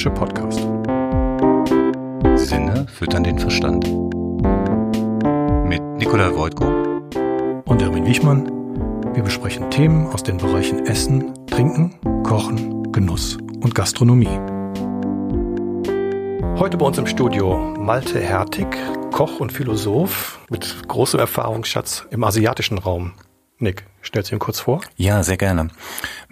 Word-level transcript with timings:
Technische 0.00 0.18
Podcast. 0.18 0.60
Sinne 2.36 2.86
füttern 2.88 3.22
den 3.22 3.38
Verstand. 3.38 3.86
Mit 5.68 5.82
Nikolai 5.98 6.34
Wojtko 6.34 6.64
und 7.66 7.82
Erwin 7.82 8.06
Wichmann. 8.06 8.46
Wir 9.14 9.22
besprechen 9.22 9.70
Themen 9.70 10.06
aus 10.06 10.22
den 10.22 10.38
Bereichen 10.38 10.86
Essen, 10.86 11.34
Trinken, 11.48 11.98
Kochen, 12.22 12.90
Genuss 12.92 13.36
und 13.60 13.74
Gastronomie. 13.74 14.38
Heute 16.58 16.78
bei 16.78 16.86
uns 16.86 16.96
im 16.96 17.06
Studio 17.06 17.74
Malte 17.78 18.20
Hertig, 18.20 18.68
Koch 19.12 19.38
und 19.38 19.52
Philosoph 19.52 20.40
mit 20.48 20.88
großem 20.88 21.20
Erfahrungsschatz 21.20 22.06
im 22.10 22.24
asiatischen 22.24 22.78
Raum. 22.78 23.12
Nick, 23.58 23.84
stellst 24.02 24.30
du 24.30 24.36
ihn 24.36 24.38
kurz 24.38 24.60
vor? 24.60 24.80
Ja, 24.96 25.22
sehr 25.22 25.36
gerne. 25.36 25.68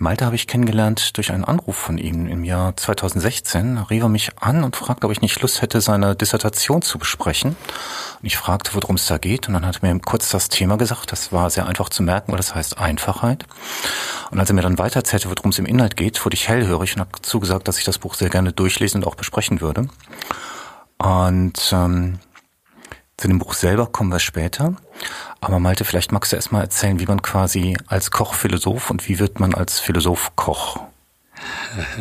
Malte 0.01 0.25
habe 0.25 0.37
ich 0.37 0.47
kennengelernt 0.47 1.17
durch 1.17 1.33
einen 1.33 1.45
Anruf 1.45 1.75
von 1.75 1.99
ihm 1.99 2.29
im 2.29 2.45
Jahr 2.45 2.77
2016. 2.77 3.75
Da 3.75 3.83
rief 3.83 4.05
er 4.05 4.09
mich 4.09 4.31
an 4.39 4.63
und 4.63 4.77
fragte, 4.77 5.07
ob 5.07 5.13
ich 5.13 5.23
nicht 5.23 5.43
Lust 5.43 5.61
hätte, 5.61 5.81
seine 5.81 6.15
Dissertation 6.15 6.83
zu 6.83 6.99
besprechen. 6.99 7.57
Und 8.21 8.27
ich 8.27 8.37
fragte, 8.37 8.71
worum 8.75 8.95
es 8.95 9.07
da 9.07 9.19
geht. 9.19 9.49
Und 9.49 9.55
dann 9.55 9.67
hat 9.67 9.83
er 9.83 9.93
mir 9.93 10.01
kurz 10.01 10.31
das 10.31 10.49
Thema 10.49 10.79
gesagt. 10.79 11.11
Das 11.11 11.33
war 11.33 11.51
sehr 11.51 11.67
einfach 11.67 11.89
zu 11.89 12.05
merken, 12.05 12.31
weil 12.31 12.37
das 12.37 12.55
heißt 12.55 12.79
Einfachheit. 12.79 13.45
Und 14.31 14.39
als 14.39 14.49
er 14.49 14.55
mir 14.55 14.63
dann 14.63 14.79
weiter 14.79 15.01
erzählte, 15.01 15.31
worum 15.31 15.51
es 15.51 15.59
im 15.59 15.67
Inhalt 15.67 15.97
geht, 15.97 16.25
wurde 16.25 16.35
ich 16.35 16.49
hellhörig 16.49 16.95
und 16.95 17.01
habe 17.01 17.21
zugesagt, 17.21 17.67
dass 17.67 17.79
ich 17.79 17.85
das 17.85 17.99
Buch 17.99 18.15
sehr 18.15 18.31
gerne 18.31 18.53
durchlesen 18.53 19.03
und 19.03 19.09
auch 19.09 19.17
besprechen 19.17 19.61
würde. 19.61 19.89
Und 20.99 21.73
ähm, 21.73 22.21
zu 23.19 23.29
dem 23.29 23.39
Buch 23.39 23.53
selber 23.53 23.87
kommen 23.87 24.11
wir 24.11 24.21
später. 24.21 24.77
Aber 25.41 25.59
Malte, 25.59 25.85
vielleicht 25.85 26.13
magst 26.13 26.33
du 26.33 26.37
erst 26.37 26.53
mal 26.53 26.63
erzählen, 26.63 27.01
wie 27.01 27.07
man 27.07 27.21
quasi 27.21 27.77
als 27.87 28.11
Koch 28.11 28.35
Philosoph 28.35 28.91
und 28.91 29.09
wie 29.09 29.19
wird 29.19 29.41
man 29.41 29.55
als 29.55 29.81
Philosoph 29.81 30.35
Koch? 30.37 30.81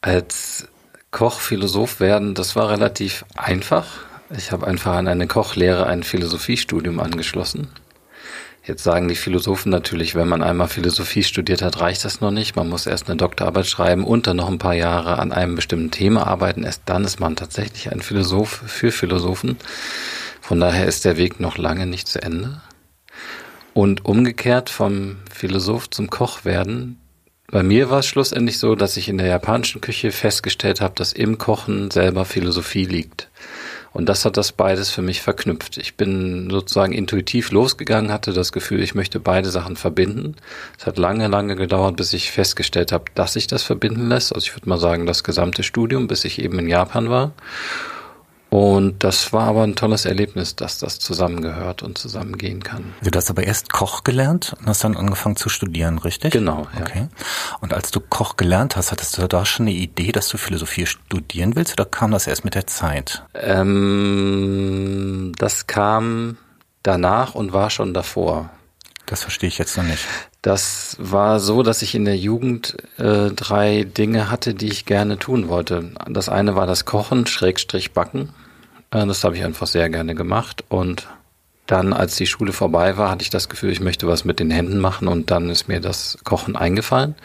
als 0.00 0.68
Koch 1.12 1.40
Philosoph 1.40 2.00
werden, 2.00 2.34
das 2.34 2.56
war 2.56 2.68
relativ 2.68 3.24
einfach. 3.36 3.86
Ich 4.30 4.50
habe 4.50 4.66
einfach 4.66 4.96
an 4.96 5.06
eine 5.06 5.28
Kochlehre 5.28 5.86
ein 5.86 6.02
Philosophiestudium 6.02 6.98
angeschlossen. 6.98 7.68
Jetzt 8.66 8.82
sagen 8.82 9.06
die 9.06 9.14
Philosophen 9.14 9.70
natürlich, 9.70 10.16
wenn 10.16 10.26
man 10.26 10.42
einmal 10.42 10.66
Philosophie 10.66 11.22
studiert 11.22 11.62
hat, 11.62 11.80
reicht 11.80 12.04
das 12.04 12.20
noch 12.20 12.32
nicht. 12.32 12.56
Man 12.56 12.68
muss 12.68 12.86
erst 12.86 13.08
eine 13.08 13.16
Doktorarbeit 13.16 13.66
schreiben 13.66 14.04
und 14.04 14.26
dann 14.26 14.38
noch 14.38 14.50
ein 14.50 14.58
paar 14.58 14.74
Jahre 14.74 15.20
an 15.20 15.30
einem 15.30 15.54
bestimmten 15.54 15.92
Thema 15.92 16.26
arbeiten. 16.26 16.64
Erst 16.64 16.82
dann 16.86 17.04
ist 17.04 17.20
man 17.20 17.36
tatsächlich 17.36 17.92
ein 17.92 18.00
Philosoph 18.00 18.64
für 18.66 18.90
Philosophen. 18.90 19.56
Von 20.40 20.58
daher 20.58 20.86
ist 20.86 21.04
der 21.04 21.16
Weg 21.16 21.38
noch 21.38 21.58
lange 21.58 21.86
nicht 21.86 22.08
zu 22.08 22.20
Ende. 22.20 22.60
Und 23.72 24.04
umgekehrt 24.04 24.68
vom 24.68 25.18
Philosoph 25.32 25.88
zum 25.90 26.10
Koch 26.10 26.44
werden. 26.44 26.98
Bei 27.46 27.62
mir 27.62 27.88
war 27.88 28.00
es 28.00 28.06
schlussendlich 28.06 28.58
so, 28.58 28.74
dass 28.74 28.96
ich 28.96 29.08
in 29.08 29.18
der 29.18 29.28
japanischen 29.28 29.80
Küche 29.80 30.10
festgestellt 30.10 30.80
habe, 30.80 30.94
dass 30.96 31.12
im 31.12 31.38
Kochen 31.38 31.92
selber 31.92 32.24
Philosophie 32.24 32.84
liegt. 32.84 33.30
Und 33.96 34.10
das 34.10 34.26
hat 34.26 34.36
das 34.36 34.52
beides 34.52 34.90
für 34.90 35.00
mich 35.00 35.22
verknüpft. 35.22 35.78
Ich 35.78 35.94
bin 35.94 36.50
sozusagen 36.50 36.92
intuitiv 36.92 37.50
losgegangen, 37.50 38.12
hatte 38.12 38.34
das 38.34 38.52
Gefühl, 38.52 38.82
ich 38.82 38.94
möchte 38.94 39.18
beide 39.20 39.48
Sachen 39.48 39.74
verbinden. 39.74 40.36
Es 40.78 40.84
hat 40.84 40.98
lange, 40.98 41.28
lange 41.28 41.56
gedauert, 41.56 41.96
bis 41.96 42.12
ich 42.12 42.30
festgestellt 42.30 42.92
habe, 42.92 43.06
dass 43.14 43.32
sich 43.32 43.46
das 43.46 43.62
verbinden 43.62 44.06
lässt. 44.10 44.34
Also 44.34 44.48
ich 44.48 44.54
würde 44.54 44.68
mal 44.68 44.76
sagen, 44.78 45.06
das 45.06 45.24
gesamte 45.24 45.62
Studium, 45.62 46.08
bis 46.08 46.26
ich 46.26 46.42
eben 46.42 46.58
in 46.58 46.68
Japan 46.68 47.08
war. 47.08 47.32
Und 48.48 49.02
das 49.02 49.32
war 49.32 49.48
aber 49.48 49.64
ein 49.64 49.74
tolles 49.74 50.04
Erlebnis, 50.04 50.54
dass 50.54 50.78
das 50.78 50.98
zusammengehört 50.98 51.82
und 51.82 51.98
zusammengehen 51.98 52.62
kann. 52.62 52.94
Du 53.02 53.10
hast 53.16 53.28
aber 53.28 53.42
erst 53.42 53.72
Koch 53.72 54.04
gelernt 54.04 54.54
und 54.60 54.66
hast 54.66 54.84
dann 54.84 54.96
angefangen 54.96 55.36
zu 55.36 55.48
studieren, 55.48 55.98
richtig? 55.98 56.32
Genau, 56.32 56.66
ja. 56.74 56.82
Okay. 56.82 57.08
Und 57.60 57.74
als 57.74 57.90
du 57.90 58.00
Koch 58.00 58.36
gelernt 58.36 58.76
hast, 58.76 58.92
hattest 58.92 59.18
du 59.18 59.26
da 59.26 59.44
schon 59.44 59.66
eine 59.66 59.74
Idee, 59.74 60.12
dass 60.12 60.28
du 60.28 60.38
Philosophie 60.38 60.86
studieren 60.86 61.56
willst 61.56 61.72
oder 61.72 61.84
kam 61.84 62.12
das 62.12 62.26
erst 62.26 62.44
mit 62.44 62.54
der 62.54 62.66
Zeit? 62.66 63.24
Ähm, 63.34 65.32
das 65.38 65.66
kam 65.66 66.38
danach 66.82 67.34
und 67.34 67.52
war 67.52 67.70
schon 67.70 67.94
davor. 67.94 68.50
Das 69.06 69.22
verstehe 69.22 69.48
ich 69.48 69.58
jetzt 69.58 69.76
noch 69.76 69.84
nicht. 69.84 70.04
Das 70.46 70.96
war 71.00 71.40
so, 71.40 71.64
dass 71.64 71.82
ich 71.82 71.96
in 71.96 72.04
der 72.04 72.16
Jugend 72.16 72.76
äh, 72.98 73.30
drei 73.30 73.82
Dinge 73.82 74.30
hatte, 74.30 74.54
die 74.54 74.68
ich 74.68 74.86
gerne 74.86 75.18
tun 75.18 75.48
wollte. 75.48 75.90
Das 76.08 76.28
eine 76.28 76.54
war 76.54 76.68
das 76.68 76.84
Kochen, 76.84 77.26
Schrägstrich 77.26 77.90
Backen. 77.90 78.28
Äh, 78.92 79.04
das 79.06 79.24
habe 79.24 79.36
ich 79.36 79.44
einfach 79.44 79.66
sehr 79.66 79.90
gerne 79.90 80.14
gemacht. 80.14 80.62
Und 80.68 81.08
dann, 81.66 81.92
als 81.92 82.14
die 82.14 82.28
Schule 82.28 82.52
vorbei 82.52 82.96
war, 82.96 83.10
hatte 83.10 83.22
ich 83.22 83.30
das 83.30 83.48
Gefühl, 83.48 83.72
ich 83.72 83.80
möchte 83.80 84.06
was 84.06 84.24
mit 84.24 84.38
den 84.38 84.52
Händen 84.52 84.78
machen 84.78 85.08
und 85.08 85.32
dann 85.32 85.50
ist 85.50 85.66
mir 85.66 85.80
das 85.80 86.16
Kochen 86.22 86.54
eingefallen. 86.54 87.16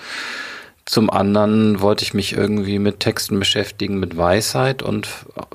Zum 0.85 1.11
anderen 1.11 1.79
wollte 1.79 2.03
ich 2.03 2.15
mich 2.15 2.33
irgendwie 2.33 2.79
mit 2.79 3.01
Texten 3.01 3.37
beschäftigen, 3.37 3.99
mit 3.99 4.17
Weisheit 4.17 4.81
und 4.81 5.07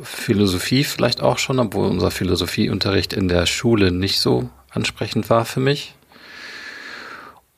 Philosophie 0.04 0.84
vielleicht 0.84 1.20
auch 1.20 1.38
schon, 1.38 1.58
obwohl 1.58 1.88
unser 1.88 2.12
Philosophieunterricht 2.12 3.12
in 3.12 3.26
der 3.26 3.46
Schule 3.46 3.90
nicht 3.90 4.20
so 4.20 4.48
ansprechend 4.70 5.30
war 5.30 5.44
für 5.44 5.58
mich. 5.58 5.95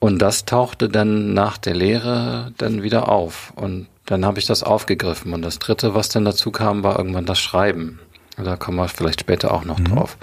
Und 0.01 0.21
das 0.21 0.45
tauchte 0.45 0.89
dann 0.89 1.35
nach 1.35 1.59
der 1.59 1.75
Lehre 1.75 2.53
dann 2.59 2.83
wieder 2.83 3.09
auf. 3.09 3.53
Und 3.57 3.89
dann 4.07 4.25
habe 4.25 4.39
ich 4.39 4.47
das 4.47 4.63
aufgegriffen. 4.63 5.35
Und 5.35 5.43
das 5.43 5.59
dritte, 5.59 5.95
was 5.95 6.09
dann 6.09 6.25
dazu 6.25 6.51
kam, 6.51 6.83
war 6.83 6.97
irgendwann 6.99 7.27
das 7.27 7.41
Schreiben. 7.41 7.99
Da 8.37 8.57
kommen 8.57 8.77
wir 8.77 8.89
vielleicht 8.89 9.21
später 9.21 9.53
auch 9.53 9.65
noch 9.65 9.79
mhm. 9.79 9.85
drauf. 9.87 10.17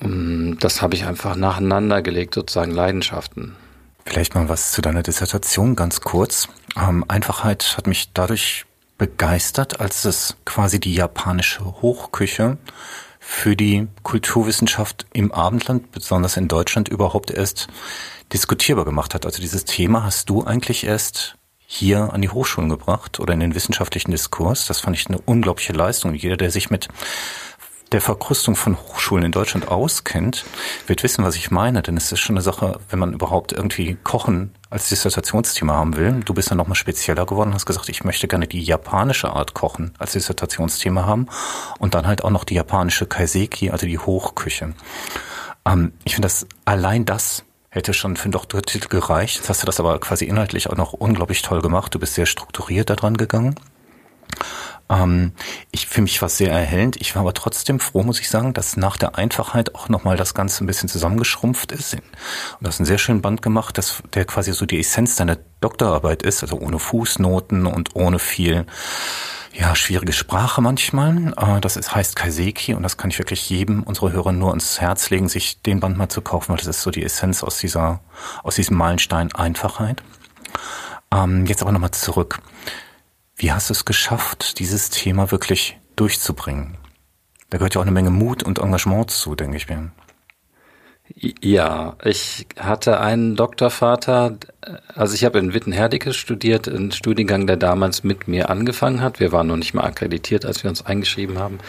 Das 0.00 0.82
habe 0.82 0.94
ich 0.94 1.04
einfach 1.04 1.36
nacheinander 1.36 2.02
gelegt, 2.02 2.34
sozusagen 2.34 2.72
Leidenschaften. 2.72 3.54
Vielleicht 4.04 4.34
mal 4.34 4.48
was 4.48 4.72
zu 4.72 4.80
deiner 4.80 5.02
Dissertation 5.02 5.76
ganz 5.76 6.00
kurz. 6.00 6.48
Ähm, 6.76 7.04
Einfachheit 7.06 7.76
hat 7.76 7.86
mich 7.86 8.12
dadurch 8.12 8.64
begeistert, 8.98 9.80
als 9.80 10.04
es 10.04 10.36
quasi 10.44 10.80
die 10.80 10.94
japanische 10.94 11.64
Hochküche 11.64 12.58
für 13.30 13.54
die 13.54 13.86
Kulturwissenschaft 14.02 15.06
im 15.12 15.30
Abendland, 15.30 15.92
besonders 15.92 16.36
in 16.36 16.48
Deutschland, 16.48 16.88
überhaupt 16.88 17.30
erst 17.30 17.68
diskutierbar 18.32 18.84
gemacht 18.84 19.14
hat. 19.14 19.24
Also 19.24 19.40
dieses 19.40 19.64
Thema 19.64 20.02
hast 20.02 20.28
du 20.28 20.42
eigentlich 20.42 20.82
erst 20.84 21.36
hier 21.64 22.12
an 22.12 22.22
die 22.22 22.28
Hochschulen 22.28 22.68
gebracht 22.68 23.20
oder 23.20 23.32
in 23.32 23.38
den 23.38 23.54
wissenschaftlichen 23.54 24.10
Diskurs. 24.10 24.66
Das 24.66 24.80
fand 24.80 24.96
ich 24.96 25.06
eine 25.06 25.20
unglaubliche 25.20 25.72
Leistung. 25.72 26.12
Jeder, 26.12 26.36
der 26.36 26.50
sich 26.50 26.70
mit 26.70 26.88
der 27.92 28.00
Verkrustung 28.00 28.54
von 28.54 28.76
Hochschulen 28.76 29.24
in 29.24 29.32
Deutschland 29.32 29.68
auskennt, 29.68 30.44
wird 30.86 31.02
wissen, 31.02 31.24
was 31.24 31.34
ich 31.36 31.50
meine. 31.50 31.82
Denn 31.82 31.96
es 31.96 32.12
ist 32.12 32.20
schon 32.20 32.36
eine 32.36 32.42
Sache, 32.42 32.78
wenn 32.88 32.98
man 32.98 33.12
überhaupt 33.12 33.52
irgendwie 33.52 33.96
Kochen 34.02 34.52
als 34.70 34.88
Dissertationsthema 34.88 35.74
haben 35.74 35.96
will. 35.96 36.20
Du 36.24 36.34
bist 36.34 36.50
dann 36.50 36.58
nochmal 36.58 36.76
spezieller 36.76 37.26
geworden, 37.26 37.52
hast 37.52 37.66
gesagt, 37.66 37.88
ich 37.88 38.04
möchte 38.04 38.28
gerne 38.28 38.46
die 38.46 38.62
japanische 38.62 39.30
Art 39.30 39.54
Kochen 39.54 39.92
als 39.98 40.12
Dissertationsthema 40.12 41.04
haben 41.04 41.26
und 41.78 41.94
dann 41.94 42.06
halt 42.06 42.22
auch 42.22 42.30
noch 42.30 42.44
die 42.44 42.54
japanische 42.54 43.06
Kaiseki, 43.06 43.70
also 43.70 43.86
die 43.86 43.98
Hochküche. 43.98 44.74
Ähm, 45.66 45.92
ich 46.04 46.14
finde 46.14 46.26
das 46.26 46.46
allein 46.64 47.04
das 47.04 47.44
hätte 47.70 47.94
schon 47.94 48.16
für 48.16 48.24
einen 48.24 48.32
Doktortitel 48.32 48.88
gereicht. 48.88 49.36
Jetzt 49.36 49.48
hast 49.48 49.62
du 49.62 49.66
das 49.66 49.80
aber 49.80 49.98
quasi 50.00 50.24
inhaltlich 50.24 50.68
auch 50.68 50.76
noch 50.76 50.92
unglaublich 50.92 51.42
toll 51.42 51.62
gemacht. 51.62 51.94
Du 51.94 51.98
bist 51.98 52.14
sehr 52.14 52.26
strukturiert 52.26 52.90
da 52.90 52.96
dran 52.96 53.16
gegangen. 53.16 53.54
Ähm, 54.90 55.32
ich 55.70 55.86
für 55.86 56.02
mich 56.02 56.20
war 56.20 56.26
es 56.26 56.36
sehr 56.36 56.50
erhellend. 56.50 56.96
Ich 57.00 57.14
war 57.14 57.22
aber 57.22 57.32
trotzdem 57.32 57.80
froh, 57.80 58.02
muss 58.02 58.20
ich 58.20 58.28
sagen, 58.28 58.52
dass 58.52 58.76
nach 58.76 58.96
der 58.96 59.16
Einfachheit 59.16 59.74
auch 59.74 59.88
nochmal 59.88 60.16
das 60.16 60.34
Ganze 60.34 60.64
ein 60.64 60.66
bisschen 60.66 60.88
zusammengeschrumpft 60.88 61.72
ist. 61.72 61.94
Und 61.94 62.02
du 62.60 62.66
hast 62.66 62.80
einen 62.80 62.86
sehr 62.86 62.98
schönen 62.98 63.22
Band 63.22 63.40
gemacht, 63.40 63.78
das, 63.78 64.02
der 64.14 64.24
quasi 64.24 64.52
so 64.52 64.66
die 64.66 64.80
Essenz 64.80 65.16
deiner 65.16 65.38
Doktorarbeit 65.60 66.22
ist, 66.22 66.42
also 66.42 66.58
ohne 66.58 66.78
Fußnoten 66.78 67.66
und 67.66 67.94
ohne 67.94 68.18
viel 68.18 68.66
ja, 69.52 69.74
schwierige 69.74 70.12
Sprache 70.12 70.60
manchmal. 70.60 71.34
Äh, 71.36 71.60
das 71.60 71.76
ist, 71.76 71.94
heißt 71.94 72.16
Kaiseki 72.16 72.74
und 72.74 72.82
das 72.82 72.96
kann 72.96 73.10
ich 73.10 73.18
wirklich 73.18 73.48
jedem 73.48 73.82
unserer 73.82 74.12
Hörer 74.12 74.32
nur 74.32 74.52
ins 74.52 74.80
Herz 74.80 75.10
legen, 75.10 75.28
sich 75.28 75.62
den 75.62 75.80
Band 75.80 75.96
mal 75.96 76.08
zu 76.08 76.20
kaufen, 76.20 76.50
weil 76.50 76.56
das 76.56 76.66
ist 76.66 76.82
so 76.82 76.90
die 76.90 77.04
Essenz 77.04 77.42
aus 77.42 77.58
dieser, 77.58 78.00
aus 78.42 78.56
diesem 78.56 78.76
Meilenstein 78.76 79.32
Einfachheit. 79.32 80.02
Ähm, 81.12 81.46
jetzt 81.46 81.62
aber 81.62 81.72
nochmal 81.72 81.90
zurück. 81.92 82.40
Wie 83.40 83.52
hast 83.52 83.70
du 83.70 83.72
es 83.72 83.86
geschafft, 83.86 84.58
dieses 84.58 84.90
Thema 84.90 85.30
wirklich 85.30 85.78
durchzubringen? 85.96 86.76
Da 87.48 87.56
gehört 87.56 87.74
ja 87.74 87.80
auch 87.80 87.86
eine 87.86 87.90
Menge 87.90 88.10
Mut 88.10 88.42
und 88.42 88.58
Engagement 88.58 89.10
zu, 89.10 89.34
denke 89.34 89.56
ich 89.56 89.66
mir. 89.66 89.92
Ja, 91.40 91.96
ich 92.04 92.46
hatte 92.58 93.00
einen 93.00 93.36
Doktorvater, 93.36 94.36
also 94.94 95.14
ich 95.14 95.24
habe 95.24 95.38
in 95.38 95.54
Wittenherdecke 95.54 96.12
studiert, 96.12 96.68
einen 96.68 96.92
Studiengang, 96.92 97.46
der 97.46 97.56
damals 97.56 98.04
mit 98.04 98.28
mir 98.28 98.50
angefangen 98.50 99.00
hat. 99.00 99.20
Wir 99.20 99.32
waren 99.32 99.46
noch 99.46 99.56
nicht 99.56 99.72
mal 99.72 99.84
akkreditiert, 99.84 100.44
als 100.44 100.62
wir 100.62 100.68
uns 100.68 100.84
eingeschrieben 100.84 101.38
haben. 101.38 101.60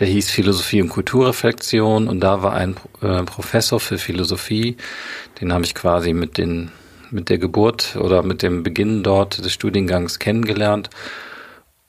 Der 0.00 0.06
hieß 0.06 0.30
Philosophie 0.30 0.82
und 0.82 0.90
Kulturreflexion 0.90 2.06
und 2.06 2.20
da 2.20 2.42
war 2.42 2.52
ein 2.52 2.76
äh, 3.00 3.22
Professor 3.22 3.80
für 3.80 3.96
Philosophie, 3.96 4.76
den 5.40 5.54
habe 5.54 5.64
ich 5.64 5.74
quasi 5.74 6.12
mit 6.12 6.36
den 6.36 6.70
mit 7.14 7.30
der 7.30 7.38
Geburt 7.38 7.96
oder 7.96 8.22
mit 8.22 8.42
dem 8.42 8.62
Beginn 8.62 9.02
dort 9.02 9.44
des 9.44 9.52
Studiengangs 9.52 10.18
kennengelernt 10.18 10.90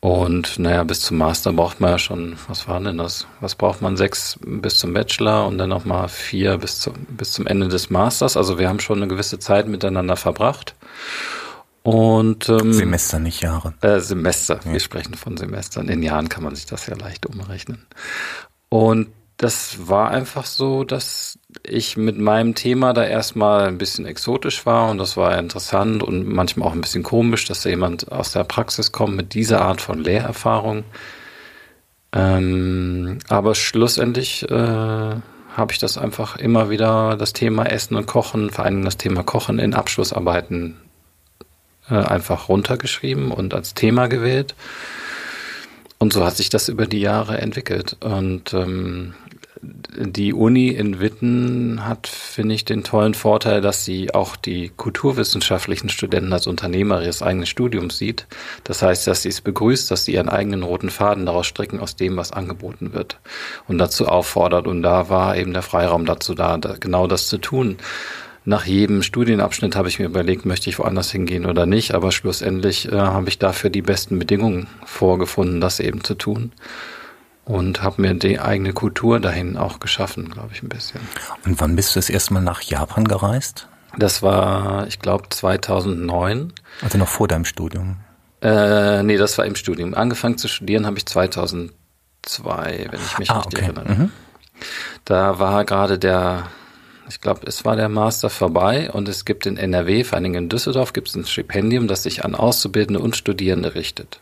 und 0.06 0.60
naja, 0.60 0.84
bis 0.84 1.02
zum 1.02 1.18
Master 1.18 1.52
braucht 1.52 1.82
man 1.82 1.90
ja 1.90 1.98
schon, 1.98 2.36
was 2.48 2.68
war 2.68 2.80
denn 2.80 3.00
das? 3.00 3.26
Was 3.40 3.56
braucht 3.56 3.82
man? 3.82 3.98
Sechs 3.98 4.38
bis 4.46 4.78
zum 4.78 4.94
Bachelor 4.94 5.48
und 5.48 5.58
dann 5.58 5.70
nochmal 5.70 6.10
vier 6.10 6.60
bis 6.60 6.80
zum, 6.80 6.94
bis 7.10 7.32
zum 7.32 7.48
Ende 7.48 7.70
des 7.70 7.90
Masters. 7.90 8.38
Also 8.38 8.60
wir 8.60 8.70
haben 8.70 8.80
schon 8.80 9.00
eine 9.00 9.08
gewisse 9.08 9.40
Zeit 9.40 9.68
miteinander 9.68 10.16
verbracht. 10.16 10.76
Und 11.82 12.50
ähm, 12.50 12.72
Semester, 12.72 13.18
nicht 13.18 13.42
Jahre. 13.42 13.74
Äh, 13.82 14.00
Semester. 14.00 14.60
Ja. 14.64 14.74
Wir 14.74 14.80
sprechen 14.80 15.16
von 15.16 15.38
Semestern. 15.38 15.90
In 15.90 16.04
Jahren 16.04 16.30
kann 16.30 16.44
man 16.44 16.54
sich 16.54 16.68
das 16.68 16.86
ja 16.86 16.96
leicht 16.96 17.26
umrechnen. 17.26 17.88
Und 18.70 19.08
das 19.38 19.88
war 19.88 20.12
einfach 20.12 20.46
so, 20.46 20.84
dass 20.84 21.40
ich 21.68 21.98
mit 21.98 22.18
meinem 22.18 22.56
Thema 22.56 22.94
da 22.94 23.04
erstmal 23.04 23.68
ein 23.68 23.78
bisschen 23.78 24.06
exotisch 24.06 24.66
war 24.66 24.90
und 24.90 24.98
das 24.98 25.18
war 25.18 25.38
interessant 25.38 26.04
und 26.04 26.28
manchmal 26.28 26.68
auch 26.68 26.74
ein 26.74 26.82
bisschen 26.82 27.04
komisch, 27.04 27.46
dass 27.46 27.64
da 27.64 27.70
jemand 27.70 28.12
aus 28.12 28.32
der 28.32 28.44
Praxis 28.44 28.92
kommt 28.92 29.16
mit 29.16 29.34
dieser 29.34 29.62
Art 29.62 29.82
von 29.82 30.00
Lehrerfahrung. 30.00 30.84
Ähm, 32.14 33.20
aber 33.28 33.56
schlussendlich 33.56 34.50
äh, 34.50 34.56
habe 34.56 35.72
ich 35.72 35.80
das 35.80 35.98
einfach 35.98 36.38
immer 36.38 36.70
wieder, 36.70 37.18
das 37.18 37.34
Thema 37.34 37.66
Essen 37.66 37.96
und 37.96 38.06
Kochen, 38.06 38.50
vor 38.50 38.66
allem 38.66 38.86
das 38.86 38.98
Thema 38.98 39.24
Kochen 39.24 39.60
in 39.60 39.74
Abschlussarbeiten 39.74 40.78
äh, 41.90 41.96
einfach 41.96 42.50
runtergeschrieben 42.50 43.32
und 43.32 43.54
als 43.54 43.74
Thema 43.74 44.08
gewählt. 44.08 44.56
Und 45.98 46.14
so 46.14 46.26
hat 46.26 46.36
sich 46.36 46.50
das 46.50 46.70
über 46.70 46.88
die 46.88 47.00
Jahre 47.00 47.38
entwickelt. 47.38 47.98
Und 48.02 48.54
ähm, 48.54 49.14
die 49.98 50.34
Uni 50.34 50.70
in 50.70 51.00
Witten 51.00 51.88
hat, 51.88 52.08
finde 52.08 52.56
ich, 52.56 52.66
den 52.66 52.84
tollen 52.84 53.14
Vorteil, 53.14 53.62
dass 53.62 53.86
sie 53.86 54.14
auch 54.14 54.36
die 54.36 54.72
kulturwissenschaftlichen 54.76 55.90
Studenten 55.90 56.34
als 56.34 56.48
Unternehmer 56.48 57.02
ihres 57.02 57.22
eigenen 57.22 57.46
Studiums 57.46 57.98
sieht. 57.98 58.28
Das 58.64 58.82
heißt, 58.82 59.08
dass 59.08 59.24
sie 59.24 59.30
es 59.30 59.42
begrüßt, 59.42 59.90
dass 59.92 60.06
sie 60.06 60.14
ihren 60.14 60.30
eigenen 60.30 60.64
roten 60.64 60.90
Faden 60.90 61.26
daraus 61.26 61.48
stricken 61.48 61.80
aus 61.80 61.96
dem, 61.96 62.18
was 62.18 62.32
angeboten 62.32 62.94
wird 62.94 63.20
und 63.68 63.78
dazu 63.78 64.08
auffordert. 64.08 64.68
Und 64.68 64.82
da 64.82 65.10
war 65.10 65.38
eben 65.38 65.54
der 65.54 65.62
Freiraum 65.62 66.06
dazu 66.06 66.34
da, 66.34 66.58
genau 66.80 67.08
das 67.08 67.28
zu 67.28 67.38
tun 67.38 67.78
nach 68.48 68.66
jedem 68.68 69.02
Studienabschnitt 69.02 69.76
habe 69.76 69.88
ich 69.90 69.98
mir 69.98 70.06
überlegt, 70.06 70.46
möchte 70.46 70.70
ich 70.70 70.78
woanders 70.78 71.12
hingehen 71.12 71.48
oder 71.48 71.66
nicht. 71.66 71.96
Aber 71.96 72.12
schlussendlich 72.12 72.92
äh, 72.92 72.96
habe 72.96 73.28
ich 73.28 73.40
dafür 73.40 73.72
die 73.72 73.82
besten 73.82 74.20
Bedingungen 74.20 74.68
vorgefunden, 74.86 75.60
das 75.60 75.80
eben 75.80 76.04
zu 76.04 76.14
tun. 76.14 76.52
Und 77.46 77.84
habe 77.84 78.02
mir 78.02 78.14
die 78.16 78.40
eigene 78.40 78.74
Kultur 78.74 79.20
dahin 79.20 79.56
auch 79.56 79.80
geschaffen, 79.80 80.30
glaube 80.30 80.50
ich, 80.54 80.64
ein 80.64 80.70
bisschen. 80.70 81.02
Und 81.46 81.62
wann 81.62 81.76
bist 81.76 81.96
du 81.96 82.00
das 82.00 82.10
erste 82.10 82.34
Mal 82.34 82.42
nach 82.42 82.62
Japan 82.62 83.06
gereist? 83.06 83.68
Das 83.98 84.24
war, 84.24 84.88
ich 84.88 85.00
glaube, 85.00 85.30
2009. 85.30 86.54
Also 86.82 86.98
noch 86.98 87.08
vor 87.08 87.28
deinem 87.28 87.46
Studium? 87.46 87.98
Äh, 88.42 89.04
nee, 89.04 89.18
das 89.18 89.38
war 89.38 89.46
im 89.46 89.56
Studium. 89.56 89.94
Angefangen 89.94 90.38
zu 90.38 90.48
studieren 90.48 90.86
habe 90.86 90.98
ich 90.98 91.06
2002, 91.06 92.88
wenn 92.90 93.00
ich 93.00 93.20
mich 93.20 93.30
ah, 93.30 93.40
richtig 93.40 93.60
okay. 93.60 93.66
erinnere. 93.66 93.94
Mhm. 93.94 94.12
Da 95.06 95.38
war 95.40 95.66
gerade 95.66 96.00
der 96.00 96.48
ich 97.08 97.22
glaube, 97.22 97.42
es 97.46 97.66
war 97.66 97.76
der 97.76 97.90
Master 97.90 98.30
vorbei 98.30 98.90
und 98.92 99.08
es 99.08 99.26
gibt 99.26 99.46
in 99.46 99.58
NRW, 99.58 100.04
vor 100.04 100.16
allen 100.16 100.24
Dingen 100.24 100.44
in 100.46 100.50
Düsseldorf, 100.50 100.94
gibt 100.94 101.10
es 101.10 101.16
ein 101.16 101.26
Stipendium, 101.26 101.88
das 101.88 102.04
sich 102.04 102.26
an 102.26 102.36
Auszubildende 102.36 103.00
und 103.00 103.16
Studierende 103.16 103.76
richtet. 103.76 104.20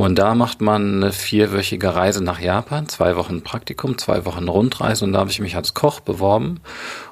Und 0.00 0.18
da 0.18 0.34
macht 0.34 0.62
man 0.62 0.94
eine 0.94 1.12
vierwöchige 1.12 1.94
Reise 1.94 2.24
nach 2.24 2.40
Japan, 2.40 2.88
zwei 2.88 3.16
Wochen 3.16 3.42
Praktikum, 3.42 3.98
zwei 3.98 4.24
Wochen 4.24 4.48
Rundreise 4.48 5.04
und 5.04 5.12
da 5.12 5.18
habe 5.18 5.30
ich 5.30 5.40
mich 5.40 5.56
als 5.56 5.74
Koch 5.74 6.00
beworben 6.00 6.60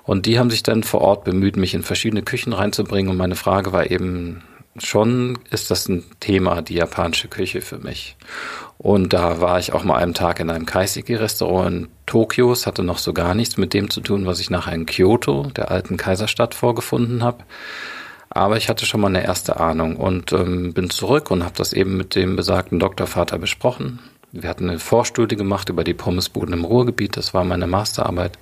und 0.05 0.25
die 0.25 0.39
haben 0.39 0.49
sich 0.49 0.63
dann 0.63 0.83
vor 0.83 1.03
Ort 1.03 1.23
bemüht, 1.23 1.59
mich 1.59 1.75
in 1.75 1.83
verschiedene 1.83 2.23
Küchen 2.23 2.55
reinzubringen 2.55 3.11
und 3.11 3.19
meine 3.19 3.35
Frage 3.35 3.75
war 3.75 3.91
eben 3.91 4.43
schon, 4.79 5.39
ist 5.51 5.71
das 5.71 5.87
ein 5.91 6.03
Thema, 6.21 6.63
die 6.63 6.77
japanische 6.77 7.29
Küche 7.29 7.61
für 7.61 7.77
mich? 7.77 8.17
Und 8.79 9.13
da 9.13 9.39
war 9.39 9.59
ich 9.59 9.75
auch 9.75 9.85
mal 9.85 9.97
einen 9.97 10.15
Tag 10.15 10.41
in 10.41 10.49
einem 10.49 10.65
Kaiseki-Restaurant 10.65 11.71
in 11.71 11.89
Tokio. 12.07 12.53
Es 12.53 12.67
hatte 12.67 12.85
noch 12.85 12.97
so 12.97 13.13
gar 13.13 13.35
nichts 13.35 13.59
mit 13.59 13.75
dem 13.75 13.91
zu 13.91 14.01
tun, 14.01 14.25
was 14.25 14.41
ich 14.41 14.49
nachher 14.49 14.73
in 14.73 14.87
Kyoto, 14.87 15.51
der 15.55 15.71
alten 15.71 15.99
Kaiserstadt, 15.99 16.55
vorgefunden 16.55 17.23
habe. 17.23 17.45
Aber 18.31 18.57
ich 18.57 18.69
hatte 18.69 18.87
schon 18.87 19.01
mal 19.01 19.09
eine 19.09 19.25
erste 19.25 19.59
Ahnung 19.59 19.97
und 19.97 20.33
ähm, 20.33 20.73
bin 20.75 20.91
zurück 20.91 21.31
und 21.31 21.45
habe 21.45 21.55
das 21.57 21.73
eben 21.73 21.97
mit 21.97 22.15
dem 22.15 22.37
besagten 22.37 22.79
Doktorvater 22.79 23.39
besprochen. 23.39 24.01
Wir 24.33 24.51
hatten 24.51 24.69
eine 24.69 24.79
Vorstudie 24.79 25.37
gemacht 25.37 25.71
über 25.71 25.85
die 25.85 25.95
Pommesbuden 25.95 26.53
im 26.53 26.65
Ruhrgebiet. 26.65 27.17
Das 27.17 27.33
war 27.33 27.45
meine 27.45 27.67
Masterarbeit. 27.67 28.39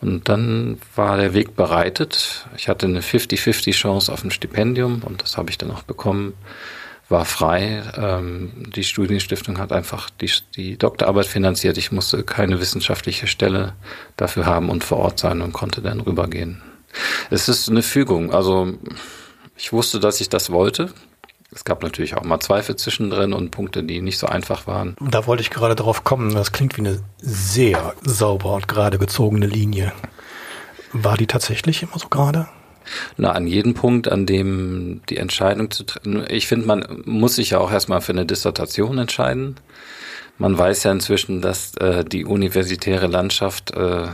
Und 0.00 0.28
dann 0.28 0.78
war 0.94 1.16
der 1.16 1.34
Weg 1.34 1.56
bereitet. 1.56 2.46
Ich 2.56 2.68
hatte 2.68 2.86
eine 2.86 3.00
50-50 3.00 3.72
Chance 3.72 4.12
auf 4.12 4.22
ein 4.22 4.30
Stipendium 4.30 5.02
und 5.04 5.22
das 5.22 5.36
habe 5.36 5.50
ich 5.50 5.58
dann 5.58 5.72
auch 5.72 5.82
bekommen 5.82 6.34
war 7.08 7.24
frei. 7.24 7.82
Ähm, 7.96 8.52
die 8.74 8.84
Studienstiftung 8.84 9.58
hat 9.58 9.72
einfach 9.72 10.10
die, 10.10 10.30
die 10.56 10.76
Doktorarbeit 10.78 11.26
finanziert. 11.26 11.76
Ich 11.78 11.92
musste 11.92 12.22
keine 12.22 12.60
wissenschaftliche 12.60 13.26
Stelle 13.26 13.74
dafür 14.16 14.46
haben 14.46 14.70
und 14.70 14.84
vor 14.84 14.98
Ort 14.98 15.18
sein 15.18 15.42
und 15.42 15.52
konnte 15.52 15.82
dann 15.82 16.00
rübergehen. 16.00 16.62
Es 17.30 17.48
ist 17.48 17.68
eine 17.68 17.82
Fügung. 17.82 18.32
Also 18.32 18.74
ich 19.64 19.72
wusste, 19.72 19.98
dass 19.98 20.20
ich 20.20 20.28
das 20.28 20.52
wollte. 20.52 20.90
Es 21.50 21.64
gab 21.64 21.82
natürlich 21.82 22.18
auch 22.18 22.22
mal 22.22 22.38
Zweifel 22.38 22.76
zwischendrin 22.76 23.32
und 23.32 23.50
Punkte, 23.50 23.82
die 23.82 24.02
nicht 24.02 24.18
so 24.18 24.26
einfach 24.26 24.66
waren. 24.66 24.94
Da 25.00 25.26
wollte 25.26 25.40
ich 25.40 25.48
gerade 25.48 25.74
drauf 25.74 26.04
kommen. 26.04 26.34
Das 26.34 26.52
klingt 26.52 26.76
wie 26.76 26.82
eine 26.82 27.00
sehr 27.16 27.94
sauber 28.02 28.56
und 28.56 28.68
gerade 28.68 28.98
gezogene 28.98 29.46
Linie. 29.46 29.94
War 30.92 31.16
die 31.16 31.26
tatsächlich 31.26 31.82
immer 31.82 31.98
so 31.98 32.08
gerade? 32.08 32.46
Na, 33.16 33.32
an 33.32 33.46
jedem 33.46 33.72
Punkt, 33.72 34.06
an 34.12 34.26
dem 34.26 35.00
die 35.08 35.16
Entscheidung 35.16 35.70
zu 35.70 35.84
treffen. 35.84 36.26
Ich 36.28 36.46
finde, 36.46 36.66
man 36.66 37.02
muss 37.06 37.36
sich 37.36 37.50
ja 37.50 37.58
auch 37.58 37.72
erstmal 37.72 38.02
für 38.02 38.12
eine 38.12 38.26
Dissertation 38.26 38.98
entscheiden. 38.98 39.56
Man 40.36 40.58
weiß 40.58 40.82
ja 40.82 40.92
inzwischen, 40.92 41.40
dass 41.40 41.74
äh, 41.76 42.04
die 42.04 42.26
universitäre 42.26 43.06
Landschaft, 43.06 43.70
äh, 43.70 44.08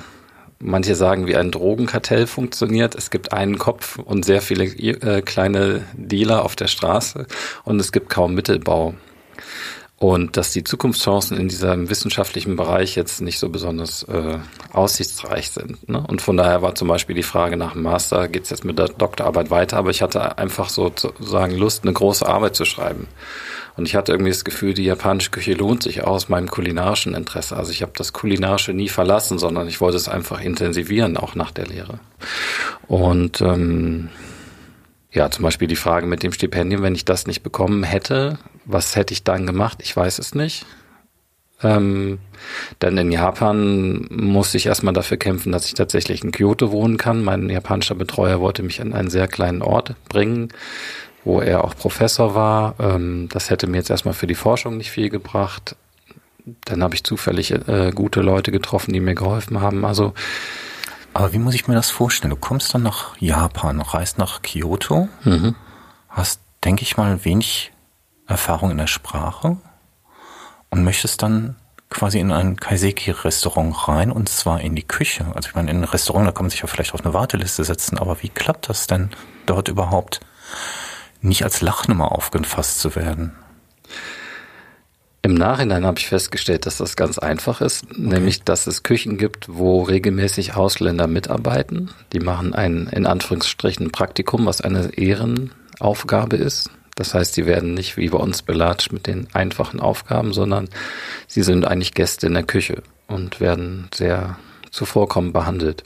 manche 0.60 0.94
sagen, 0.94 1.26
wie 1.26 1.36
ein 1.36 1.50
Drogenkartell 1.50 2.26
funktioniert. 2.26 2.94
Es 2.94 3.10
gibt 3.10 3.32
einen 3.32 3.58
Kopf 3.58 3.98
und 3.98 4.24
sehr 4.24 4.42
viele 4.42 4.64
äh, 4.64 5.22
kleine 5.22 5.82
Dealer 5.94 6.44
auf 6.44 6.54
der 6.54 6.68
Straße 6.68 7.26
und 7.64 7.80
es 7.80 7.92
gibt 7.92 8.10
kaum 8.10 8.34
Mittelbau. 8.34 8.94
Und 10.02 10.38
dass 10.38 10.50
die 10.50 10.64
Zukunftschancen 10.64 11.36
in 11.36 11.48
diesem 11.48 11.90
wissenschaftlichen 11.90 12.56
Bereich 12.56 12.96
jetzt 12.96 13.20
nicht 13.20 13.38
so 13.38 13.50
besonders 13.50 14.02
äh, 14.04 14.38
aussichtsreich 14.72 15.50
sind. 15.50 15.90
Ne? 15.90 16.02
Und 16.08 16.22
von 16.22 16.38
daher 16.38 16.62
war 16.62 16.74
zum 16.74 16.88
Beispiel 16.88 17.14
die 17.14 17.22
Frage 17.22 17.58
nach 17.58 17.74
dem 17.74 17.82
Master, 17.82 18.26
geht's 18.28 18.48
jetzt 18.48 18.64
mit 18.64 18.78
der 18.78 18.88
Doktorarbeit 18.88 19.50
weiter? 19.50 19.76
Aber 19.76 19.90
ich 19.90 20.00
hatte 20.00 20.38
einfach 20.38 20.70
sozusagen 20.70 21.54
Lust, 21.54 21.84
eine 21.84 21.92
große 21.92 22.26
Arbeit 22.26 22.56
zu 22.56 22.64
schreiben. 22.64 23.08
Und 23.76 23.84
ich 23.86 23.94
hatte 23.94 24.12
irgendwie 24.12 24.30
das 24.30 24.46
Gefühl, 24.46 24.72
die 24.72 24.84
japanische 24.84 25.32
Küche 25.32 25.52
lohnt 25.52 25.82
sich 25.82 26.02
aus 26.02 26.30
meinem 26.30 26.48
kulinarischen 26.48 27.14
Interesse. 27.14 27.58
Also 27.58 27.70
ich 27.70 27.82
habe 27.82 27.92
das 27.94 28.14
Kulinarische 28.14 28.72
nie 28.72 28.88
verlassen, 28.88 29.38
sondern 29.38 29.68
ich 29.68 29.82
wollte 29.82 29.98
es 29.98 30.08
einfach 30.08 30.40
intensivieren, 30.40 31.18
auch 31.18 31.34
nach 31.34 31.50
der 31.50 31.66
Lehre. 31.66 32.00
Und 32.88 33.42
ähm, 33.42 34.08
ja, 35.12 35.30
zum 35.30 35.42
Beispiel 35.42 35.68
die 35.68 35.76
Frage 35.76 36.06
mit 36.06 36.22
dem 36.22 36.32
Stipendium, 36.32 36.82
wenn 36.82 36.94
ich 36.94 37.04
das 37.04 37.26
nicht 37.26 37.42
bekommen 37.42 37.82
hätte, 37.82 38.38
was 38.64 38.96
hätte 38.96 39.12
ich 39.12 39.24
dann 39.24 39.46
gemacht? 39.46 39.78
Ich 39.82 39.96
weiß 39.96 40.18
es 40.18 40.34
nicht. 40.34 40.66
Ähm, 41.62 42.18
denn 42.80 42.96
in 42.96 43.12
Japan 43.12 44.06
musste 44.10 44.56
ich 44.56 44.66
erstmal 44.66 44.94
dafür 44.94 45.18
kämpfen, 45.18 45.52
dass 45.52 45.66
ich 45.66 45.74
tatsächlich 45.74 46.24
in 46.24 46.32
Kyoto 46.32 46.72
wohnen 46.72 46.96
kann. 46.96 47.22
Mein 47.22 47.50
japanischer 47.50 47.94
Betreuer 47.94 48.40
wollte 48.40 48.62
mich 48.62 48.80
an 48.80 48.94
einen 48.94 49.10
sehr 49.10 49.28
kleinen 49.28 49.60
Ort 49.60 49.94
bringen, 50.08 50.48
wo 51.24 51.40
er 51.40 51.64
auch 51.64 51.76
Professor 51.76 52.34
war. 52.34 52.74
Ähm, 52.78 53.28
das 53.30 53.50
hätte 53.50 53.66
mir 53.66 53.78
jetzt 53.78 53.90
erstmal 53.90 54.14
für 54.14 54.26
die 54.26 54.34
Forschung 54.34 54.78
nicht 54.78 54.90
viel 54.90 55.10
gebracht. 55.10 55.76
Dann 56.64 56.82
habe 56.82 56.94
ich 56.94 57.04
zufällig 57.04 57.50
äh, 57.50 57.92
gute 57.94 58.22
Leute 58.22 58.50
getroffen, 58.50 58.94
die 58.94 59.00
mir 59.00 59.14
geholfen 59.14 59.60
haben. 59.60 59.84
Also 59.84 60.14
aber 61.12 61.32
wie 61.32 61.38
muss 61.38 61.54
ich 61.54 61.66
mir 61.66 61.74
das 61.74 61.90
vorstellen? 61.90 62.30
Du 62.30 62.36
kommst 62.36 62.72
dann 62.74 62.82
nach 62.82 63.16
Japan, 63.18 63.80
reist 63.80 64.18
nach 64.18 64.42
Kyoto, 64.42 65.08
mhm. 65.24 65.54
hast, 66.08 66.40
denke 66.64 66.82
ich 66.82 66.96
mal, 66.96 67.24
wenig 67.24 67.72
Erfahrung 68.30 68.70
in 68.70 68.78
der 68.78 68.86
Sprache 68.86 69.56
und 70.70 70.84
möchtest 70.84 71.22
dann 71.22 71.56
quasi 71.90 72.20
in 72.20 72.30
ein 72.30 72.56
Kaiseki-Restaurant 72.56 73.88
rein 73.88 74.12
und 74.12 74.28
zwar 74.28 74.60
in 74.60 74.76
die 74.76 74.86
Küche. 74.86 75.26
Also 75.34 75.48
ich 75.48 75.54
meine, 75.54 75.70
in 75.70 75.78
ein 75.78 75.84
Restaurant, 75.84 76.26
da 76.26 76.32
kann 76.32 76.44
man 76.44 76.50
sich 76.50 76.60
ja 76.60 76.68
vielleicht 76.68 76.94
auf 76.94 77.04
eine 77.04 77.12
Warteliste 77.12 77.64
setzen, 77.64 77.98
aber 77.98 78.22
wie 78.22 78.28
klappt 78.28 78.68
das 78.68 78.86
denn, 78.86 79.10
dort 79.46 79.68
überhaupt 79.68 80.20
nicht 81.20 81.42
als 81.42 81.60
Lachnummer 81.60 82.12
aufgefasst 82.12 82.80
zu 82.80 82.94
werden? 82.94 83.32
Im 85.22 85.34
Nachhinein 85.34 85.84
habe 85.84 85.98
ich 85.98 86.06
festgestellt, 86.06 86.64
dass 86.64 86.78
das 86.78 86.96
ganz 86.96 87.18
einfach 87.18 87.60
ist, 87.60 87.84
okay. 87.84 88.00
nämlich 88.00 88.42
dass 88.42 88.66
es 88.66 88.82
Küchen 88.82 89.18
gibt, 89.18 89.48
wo 89.50 89.82
regelmäßig 89.82 90.54
Ausländer 90.54 91.06
mitarbeiten. 91.08 91.90
Die 92.14 92.20
machen 92.20 92.54
ein 92.54 92.86
in 92.86 93.04
Anführungsstrichen 93.04 93.90
Praktikum, 93.92 94.46
was 94.46 94.62
eine 94.62 94.94
Ehrenaufgabe 94.94 96.36
ist. 96.36 96.70
Das 97.00 97.14
heißt, 97.14 97.32
sie 97.32 97.46
werden 97.46 97.72
nicht 97.72 97.96
wie 97.96 98.10
bei 98.10 98.18
uns 98.18 98.42
belatscht 98.42 98.92
mit 98.92 99.06
den 99.06 99.26
einfachen 99.32 99.80
Aufgaben, 99.80 100.34
sondern 100.34 100.68
sie 101.26 101.42
sind 101.42 101.66
eigentlich 101.66 101.94
Gäste 101.94 102.26
in 102.26 102.34
der 102.34 102.42
Küche 102.42 102.82
und 103.06 103.40
werden 103.40 103.88
sehr 103.94 104.38
zuvorkommend 104.70 105.32
behandelt. 105.32 105.82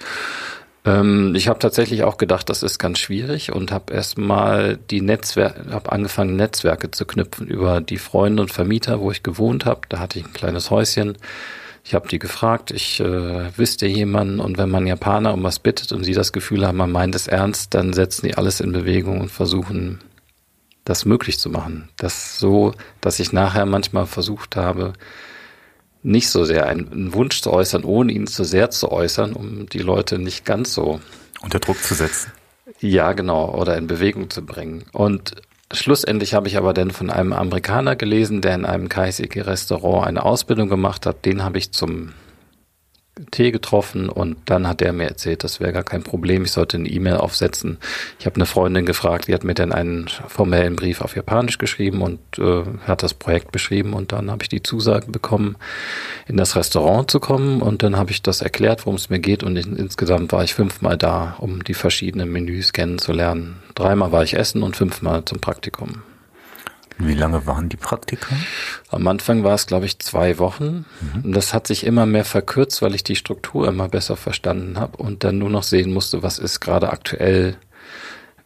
Ähm, 0.84 1.32
ich 1.36 1.46
habe 1.46 1.60
tatsächlich 1.60 2.02
auch 2.02 2.18
gedacht, 2.18 2.50
das 2.50 2.64
ist 2.64 2.80
ganz 2.80 2.98
schwierig 2.98 3.52
und 3.52 3.70
habe 3.70 3.94
erstmal 3.94 4.76
die 4.90 5.02
Netzwerke, 5.02 5.72
habe 5.72 5.92
angefangen 5.92 6.34
Netzwerke 6.34 6.90
zu 6.90 7.04
knüpfen 7.04 7.46
über 7.46 7.80
die 7.80 7.98
Freunde 7.98 8.42
und 8.42 8.52
Vermieter, 8.52 8.98
wo 8.98 9.12
ich 9.12 9.22
gewohnt 9.22 9.66
habe. 9.66 9.82
Da 9.90 10.00
hatte 10.00 10.18
ich 10.18 10.24
ein 10.24 10.32
kleines 10.32 10.72
Häuschen. 10.72 11.16
Ich 11.84 11.94
habe 11.94 12.08
die 12.08 12.18
gefragt, 12.18 12.72
ich 12.72 12.98
äh, 12.98 13.56
wüsste 13.56 13.86
jemanden 13.86 14.40
und 14.40 14.58
wenn 14.58 14.68
man 14.68 14.88
Japaner 14.88 15.32
um 15.32 15.44
was 15.44 15.60
bittet 15.60 15.92
und 15.92 16.02
sie 16.02 16.14
das 16.14 16.32
Gefühl 16.32 16.66
haben, 16.66 16.78
man 16.78 16.90
meint 16.90 17.14
es 17.14 17.28
ernst, 17.28 17.72
dann 17.74 17.92
setzen 17.92 18.26
die 18.26 18.36
alles 18.36 18.58
in 18.58 18.72
Bewegung 18.72 19.20
und 19.20 19.30
versuchen 19.30 20.00
das 20.84 21.04
möglich 21.04 21.38
zu 21.38 21.50
machen. 21.50 21.88
Das 21.96 22.38
so, 22.38 22.74
dass 23.00 23.18
ich 23.18 23.32
nachher 23.32 23.66
manchmal 23.66 24.06
versucht 24.06 24.56
habe, 24.56 24.92
nicht 26.02 26.28
so 26.28 26.44
sehr 26.44 26.66
einen 26.66 27.14
Wunsch 27.14 27.40
zu 27.40 27.50
äußern, 27.50 27.84
ohne 27.84 28.12
ihn 28.12 28.26
zu 28.26 28.44
sehr 28.44 28.70
zu 28.70 28.92
äußern, 28.92 29.32
um 29.32 29.66
die 29.68 29.78
Leute 29.78 30.18
nicht 30.18 30.44
ganz 30.44 30.74
so 30.74 31.00
unter 31.40 31.58
Druck 31.58 31.82
zu 31.82 31.94
setzen. 31.94 32.32
Ja, 32.80 33.12
genau, 33.12 33.54
oder 33.54 33.76
in 33.76 33.86
Bewegung 33.86 34.28
zu 34.28 34.44
bringen. 34.44 34.84
Und 34.92 35.34
schlussendlich 35.72 36.34
habe 36.34 36.48
ich 36.48 36.58
aber 36.58 36.74
dann 36.74 36.90
von 36.90 37.10
einem 37.10 37.32
Amerikaner 37.32 37.96
gelesen, 37.96 38.42
der 38.42 38.54
in 38.54 38.66
einem 38.66 38.88
Kaiseki-Restaurant 38.88 40.06
eine 40.06 40.24
Ausbildung 40.24 40.68
gemacht 40.68 41.06
hat. 41.06 41.24
Den 41.24 41.42
habe 41.42 41.58
ich 41.58 41.72
zum 41.72 42.12
Tee 43.30 43.52
getroffen 43.52 44.08
und 44.08 44.36
dann 44.46 44.66
hat 44.66 44.82
er 44.82 44.92
mir 44.92 45.06
erzählt, 45.06 45.44
das 45.44 45.60
wäre 45.60 45.72
gar 45.72 45.84
kein 45.84 46.02
Problem, 46.02 46.42
ich 46.42 46.50
sollte 46.50 46.76
eine 46.76 46.88
E-Mail 46.88 47.16
aufsetzen. 47.16 47.78
Ich 48.18 48.26
habe 48.26 48.36
eine 48.36 48.46
Freundin 48.46 48.86
gefragt, 48.86 49.28
die 49.28 49.34
hat 49.34 49.44
mir 49.44 49.54
dann 49.54 49.72
einen 49.72 50.08
formellen 50.08 50.74
Brief 50.74 51.00
auf 51.00 51.14
Japanisch 51.14 51.58
geschrieben 51.58 52.02
und 52.02 52.18
äh, 52.38 52.64
hat 52.86 53.04
das 53.04 53.14
Projekt 53.14 53.52
beschrieben 53.52 53.92
und 53.92 54.10
dann 54.10 54.32
habe 54.32 54.42
ich 54.42 54.48
die 54.48 54.64
Zusage 54.64 55.12
bekommen, 55.12 55.56
in 56.26 56.36
das 56.36 56.56
Restaurant 56.56 57.08
zu 57.08 57.20
kommen 57.20 57.62
und 57.62 57.84
dann 57.84 57.96
habe 57.96 58.10
ich 58.10 58.20
das 58.20 58.40
erklärt, 58.40 58.84
worum 58.84 58.96
es 58.96 59.10
mir 59.10 59.20
geht 59.20 59.44
und 59.44 59.56
in, 59.56 59.76
insgesamt 59.76 60.32
war 60.32 60.42
ich 60.42 60.54
fünfmal 60.54 60.96
da, 60.96 61.36
um 61.38 61.62
die 61.62 61.74
verschiedenen 61.74 62.32
Menüs 62.32 62.72
kennenzulernen. 62.72 63.62
Dreimal 63.76 64.10
war 64.10 64.24
ich 64.24 64.34
essen 64.34 64.64
und 64.64 64.76
fünfmal 64.76 65.24
zum 65.24 65.38
Praktikum. 65.38 66.02
Wie 66.98 67.14
lange 67.14 67.46
waren 67.46 67.68
die 67.68 67.76
Praktika? 67.76 68.34
Am 68.90 69.06
Anfang 69.08 69.42
war 69.42 69.54
es, 69.54 69.66
glaube 69.66 69.86
ich, 69.86 69.98
zwei 69.98 70.38
Wochen. 70.38 70.84
Mhm. 71.00 71.32
Das 71.32 71.52
hat 71.52 71.66
sich 71.66 71.84
immer 71.84 72.06
mehr 72.06 72.24
verkürzt, 72.24 72.82
weil 72.82 72.94
ich 72.94 73.02
die 73.02 73.16
Struktur 73.16 73.66
immer 73.66 73.88
besser 73.88 74.16
verstanden 74.16 74.78
habe 74.78 74.96
und 74.98 75.24
dann 75.24 75.38
nur 75.38 75.50
noch 75.50 75.64
sehen 75.64 75.92
musste, 75.92 76.22
was 76.22 76.38
ist 76.38 76.60
gerade 76.60 76.90
aktuell, 76.90 77.56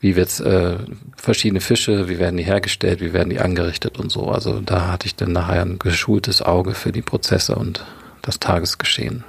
wie 0.01 0.17
wird's 0.17 0.41
äh, 0.41 0.79
verschiedene 1.17 1.61
Fische, 1.61 2.09
wie 2.09 2.19
werden 2.19 2.39
die 2.39 2.45
hergestellt, 2.45 3.01
wie 3.01 3.13
werden 3.13 3.31
die 3.31 3.41
angerichtet 3.41 3.99
und 3.99 4.11
so. 4.11 4.31
Also 4.31 4.61
da 4.61 4.93
hatte 4.93 5.07
ich 5.07 5.17
dann 5.17 5.33
nachher 5.33 5.63
ein 5.63 5.79
geschultes 5.79 6.41
Auge 6.41 6.73
für 6.75 6.93
die 6.93 7.03
Prozesse 7.03 7.55
und 7.55 7.85
das 8.23 8.41
Tagesgeschehen. 8.41 9.25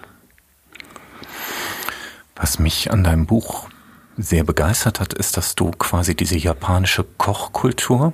Was 2.38 2.58
mich 2.58 2.90
an 2.92 3.04
deinem 3.04 3.26
Buch 3.26 3.68
sehr 4.16 4.46
begeistert 4.46 5.02
hat, 5.02 5.14
ist, 5.14 5.36
dass 5.36 5.56
du 5.56 5.72
quasi 5.72 6.16
diese 6.16 6.38
japanische 6.38 7.04
Kochkultur 7.04 8.14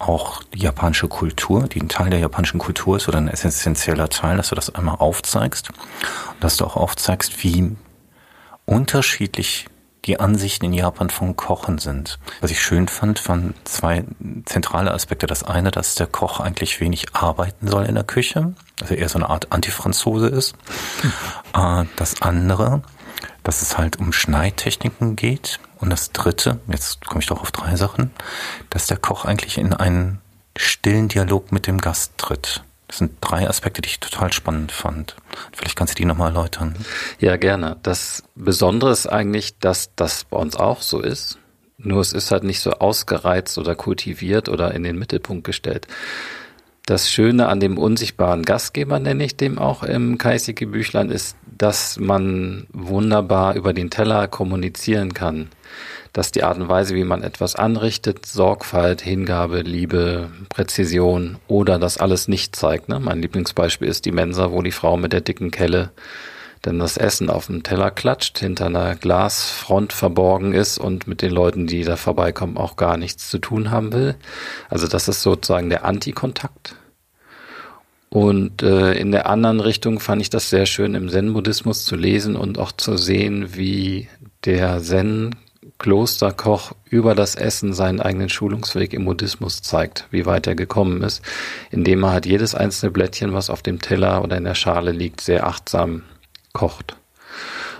auch 0.00 0.42
die 0.44 0.60
japanische 0.60 1.08
Kultur, 1.08 1.68
die 1.68 1.80
ein 1.80 1.88
Teil 1.88 2.10
der 2.10 2.18
japanischen 2.18 2.58
Kultur 2.58 2.96
ist 2.96 3.08
oder 3.08 3.18
ein 3.18 3.28
essentieller 3.28 4.08
Teil, 4.08 4.36
dass 4.36 4.48
du 4.48 4.54
das 4.54 4.74
einmal 4.74 4.96
aufzeigst 4.96 5.70
und 5.70 6.42
dass 6.42 6.56
du 6.56 6.64
auch 6.64 6.76
aufzeigst, 6.76 7.44
wie 7.44 7.76
unterschiedlich 8.64 9.66
die 10.06 10.18
Ansichten 10.18 10.64
in 10.64 10.72
Japan 10.72 11.10
von 11.10 11.36
Kochen 11.36 11.76
sind. 11.78 12.18
Was 12.40 12.50
ich 12.50 12.62
schön 12.62 12.88
fand, 12.88 13.28
waren 13.28 13.52
zwei 13.64 14.04
zentrale 14.46 14.92
Aspekte. 14.92 15.26
Das 15.26 15.42
eine, 15.42 15.70
dass 15.70 15.94
der 15.94 16.06
Koch 16.06 16.40
eigentlich 16.40 16.80
wenig 16.80 17.14
arbeiten 17.14 17.68
soll 17.68 17.84
in 17.84 17.94
der 17.94 18.04
Küche, 18.04 18.54
also 18.80 18.94
eher 18.94 19.10
so 19.10 19.18
eine 19.18 19.28
Art 19.28 19.52
Antifranzose 19.52 20.28
ist. 20.28 20.54
Hm. 21.52 21.88
Das 21.96 22.22
andere, 22.22 22.82
dass 23.42 23.62
es 23.62 23.78
halt 23.78 23.98
um 23.98 24.12
Schneidtechniken 24.12 25.16
geht, 25.16 25.60
und 25.80 25.88
das 25.90 26.12
Dritte, 26.12 26.60
jetzt 26.70 27.06
komme 27.06 27.20
ich 27.20 27.26
doch 27.26 27.40
auf 27.40 27.52
drei 27.52 27.74
Sachen, 27.74 28.10
dass 28.68 28.86
der 28.86 28.98
Koch 28.98 29.24
eigentlich 29.24 29.56
in 29.56 29.72
einen 29.72 30.20
stillen 30.56 31.08
Dialog 31.08 31.52
mit 31.52 31.66
dem 31.66 31.78
Gast 31.78 32.12
tritt. 32.18 32.62
Das 32.86 32.98
sind 32.98 33.12
drei 33.20 33.48
Aspekte, 33.48 33.80
die 33.80 33.88
ich 33.88 34.00
total 34.00 34.32
spannend 34.32 34.72
fand. 34.72 35.16
Vielleicht 35.52 35.76
kannst 35.76 35.94
du 35.94 35.96
die 35.96 36.04
nochmal 36.04 36.34
erläutern. 36.34 36.74
Ja, 37.18 37.36
gerne. 37.36 37.76
Das 37.82 38.24
Besondere 38.34 38.90
ist 38.90 39.06
eigentlich, 39.06 39.58
dass 39.58 39.94
das 39.94 40.24
bei 40.24 40.36
uns 40.36 40.56
auch 40.56 40.82
so 40.82 41.00
ist. 41.00 41.38
Nur 41.78 42.00
es 42.00 42.12
ist 42.12 42.30
halt 42.30 42.44
nicht 42.44 42.60
so 42.60 42.72
ausgereizt 42.72 43.56
oder 43.56 43.74
kultiviert 43.74 44.48
oder 44.48 44.74
in 44.74 44.82
den 44.82 44.98
Mittelpunkt 44.98 45.44
gestellt. 45.44 45.86
Das 46.84 47.10
Schöne 47.10 47.48
an 47.48 47.60
dem 47.60 47.78
unsichtbaren 47.78 48.42
Gastgeber, 48.42 48.98
nenne 48.98 49.24
ich 49.24 49.36
dem 49.36 49.58
auch 49.58 49.82
im 49.84 50.18
Kaiseki-Büchlein, 50.18 51.10
ist, 51.10 51.36
dass 51.60 51.98
man 51.98 52.66
wunderbar 52.72 53.54
über 53.54 53.72
den 53.72 53.90
Teller 53.90 54.28
kommunizieren 54.28 55.12
kann 55.12 55.50
dass 56.12 56.32
die 56.32 56.42
Art 56.42 56.58
und 56.58 56.68
Weise, 56.68 56.94
wie 56.94 57.04
man 57.04 57.22
etwas 57.22 57.54
anrichtet, 57.54 58.26
Sorgfalt, 58.26 59.00
Hingabe, 59.00 59.60
Liebe, 59.60 60.30
Präzision 60.48 61.36
oder 61.46 61.78
das 61.78 61.98
alles 61.98 62.26
nicht 62.26 62.56
zeigt. 62.56 62.88
Ne? 62.88 62.98
Mein 62.98 63.22
Lieblingsbeispiel 63.22 63.88
ist 63.88 64.06
die 64.06 64.12
Mensa, 64.12 64.50
wo 64.50 64.62
die 64.62 64.72
Frau 64.72 64.96
mit 64.96 65.12
der 65.12 65.20
dicken 65.20 65.50
Kelle 65.50 65.90
dann 66.62 66.78
das 66.78 66.96
Essen 66.96 67.30
auf 67.30 67.46
dem 67.46 67.62
Teller 67.62 67.90
klatscht, 67.90 68.38
hinter 68.38 68.66
einer 68.66 68.94
Glasfront 68.94 69.92
verborgen 69.92 70.52
ist 70.52 70.78
und 70.78 71.06
mit 71.06 71.22
den 71.22 71.30
Leuten, 71.30 71.66
die 71.66 71.84
da 71.84 71.96
vorbeikommen, 71.96 72.58
auch 72.58 72.76
gar 72.76 72.96
nichts 72.98 73.30
zu 73.30 73.38
tun 73.38 73.70
haben 73.70 73.92
will. 73.92 74.16
Also 74.68 74.86
das 74.86 75.08
ist 75.08 75.22
sozusagen 75.22 75.70
der 75.70 75.84
Antikontakt. 75.84 76.74
Und 78.10 78.62
äh, 78.62 78.92
in 78.94 79.12
der 79.12 79.28
anderen 79.28 79.60
Richtung 79.60 80.00
fand 80.00 80.20
ich 80.20 80.30
das 80.30 80.50
sehr 80.50 80.66
schön 80.66 80.94
im 80.94 81.08
Zen-Buddhismus 81.08 81.84
zu 81.84 81.94
lesen 81.94 82.34
und 82.34 82.58
auch 82.58 82.72
zu 82.72 82.96
sehen, 82.96 83.54
wie 83.54 84.08
der 84.44 84.82
Zen 84.82 85.36
Klosterkoch 85.78 86.72
über 86.84 87.14
das 87.14 87.36
Essen 87.36 87.72
seinen 87.72 88.00
eigenen 88.00 88.28
Schulungsweg 88.28 88.92
im 88.92 89.04
Buddhismus 89.04 89.62
zeigt, 89.62 90.06
wie 90.10 90.26
weit 90.26 90.46
er 90.48 90.56
gekommen 90.56 91.02
ist, 91.02 91.22
indem 91.70 92.02
er 92.02 92.12
halt 92.12 92.26
jedes 92.26 92.54
einzelne 92.54 92.90
Blättchen, 92.90 93.32
was 93.32 93.48
auf 93.48 93.62
dem 93.62 93.80
Teller 93.80 94.22
oder 94.22 94.36
in 94.36 94.44
der 94.44 94.54
Schale 94.56 94.90
liegt, 94.90 95.20
sehr 95.20 95.46
achtsam 95.46 96.02
kocht. 96.52 96.96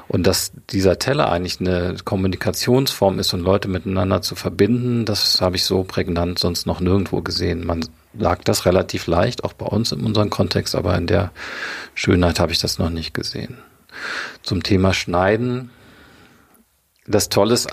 Und 0.08 0.26
dass 0.26 0.52
dieser 0.70 0.98
Teller 0.98 1.30
eigentlich 1.30 1.60
eine 1.60 1.96
Kommunikationsform 2.04 3.18
ist 3.18 3.32
und 3.32 3.40
Leute 3.40 3.68
miteinander 3.68 4.22
zu 4.22 4.34
verbinden, 4.34 5.04
das 5.04 5.40
habe 5.40 5.56
ich 5.56 5.64
so 5.64 5.84
prägnant 5.84 6.38
sonst 6.38 6.66
noch 6.66 6.80
nirgendwo 6.80 7.20
gesehen. 7.20 7.66
Man 7.66 7.84
lag 8.12 8.42
das 8.44 8.66
relativ 8.66 9.06
leicht, 9.06 9.44
auch 9.44 9.52
bei 9.52 9.66
uns 9.66 9.92
in 9.92 10.00
unserem 10.00 10.30
Kontext, 10.30 10.74
aber 10.74 10.96
in 10.96 11.06
der 11.06 11.30
Schönheit 11.94 12.40
habe 12.40 12.52
ich 12.52 12.58
das 12.58 12.78
noch 12.78 12.90
nicht 12.90 13.14
gesehen. 13.14 13.58
Zum 14.42 14.62
Thema 14.62 14.94
Schneiden 14.94 15.70
das 17.06 17.28
Tolle 17.28 17.54
ist, 17.54 17.68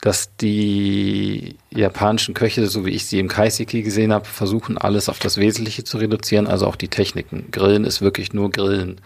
dass 0.00 0.36
die 0.36 1.56
japanischen 1.70 2.34
Köche, 2.34 2.66
so 2.66 2.84
wie 2.84 2.90
ich 2.90 3.06
sie 3.06 3.18
im 3.18 3.28
Kaiseki 3.28 3.82
gesehen 3.82 4.12
habe, 4.12 4.26
versuchen 4.26 4.76
alles 4.76 5.08
auf 5.08 5.18
das 5.18 5.38
Wesentliche 5.38 5.84
zu 5.84 5.98
reduzieren, 5.98 6.46
also 6.46 6.66
auch 6.66 6.76
die 6.76 6.88
Techniken. 6.88 7.46
Grillen 7.50 7.84
ist 7.84 8.02
wirklich 8.02 8.32
nur 8.32 8.50
Grillen. 8.50 9.00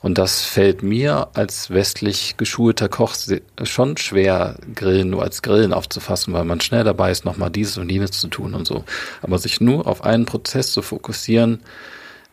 Und 0.00 0.18
das 0.18 0.42
fällt 0.42 0.82
mir 0.82 1.28
als 1.34 1.70
westlich 1.70 2.36
geschulter 2.36 2.88
Koch 2.88 3.14
schon 3.62 3.96
schwer, 3.96 4.56
Grillen 4.74 5.10
nur 5.10 5.22
als 5.22 5.42
Grillen 5.42 5.72
aufzufassen, 5.72 6.34
weil 6.34 6.44
man 6.44 6.60
schnell 6.60 6.82
dabei 6.82 7.12
ist, 7.12 7.24
nochmal 7.24 7.50
dieses 7.50 7.78
und 7.78 7.90
jenes 7.90 8.10
zu 8.10 8.26
tun 8.26 8.54
und 8.54 8.66
so. 8.66 8.84
Aber 9.20 9.38
sich 9.38 9.60
nur 9.60 9.86
auf 9.86 10.02
einen 10.02 10.26
Prozess 10.26 10.72
zu 10.72 10.82
fokussieren, 10.82 11.60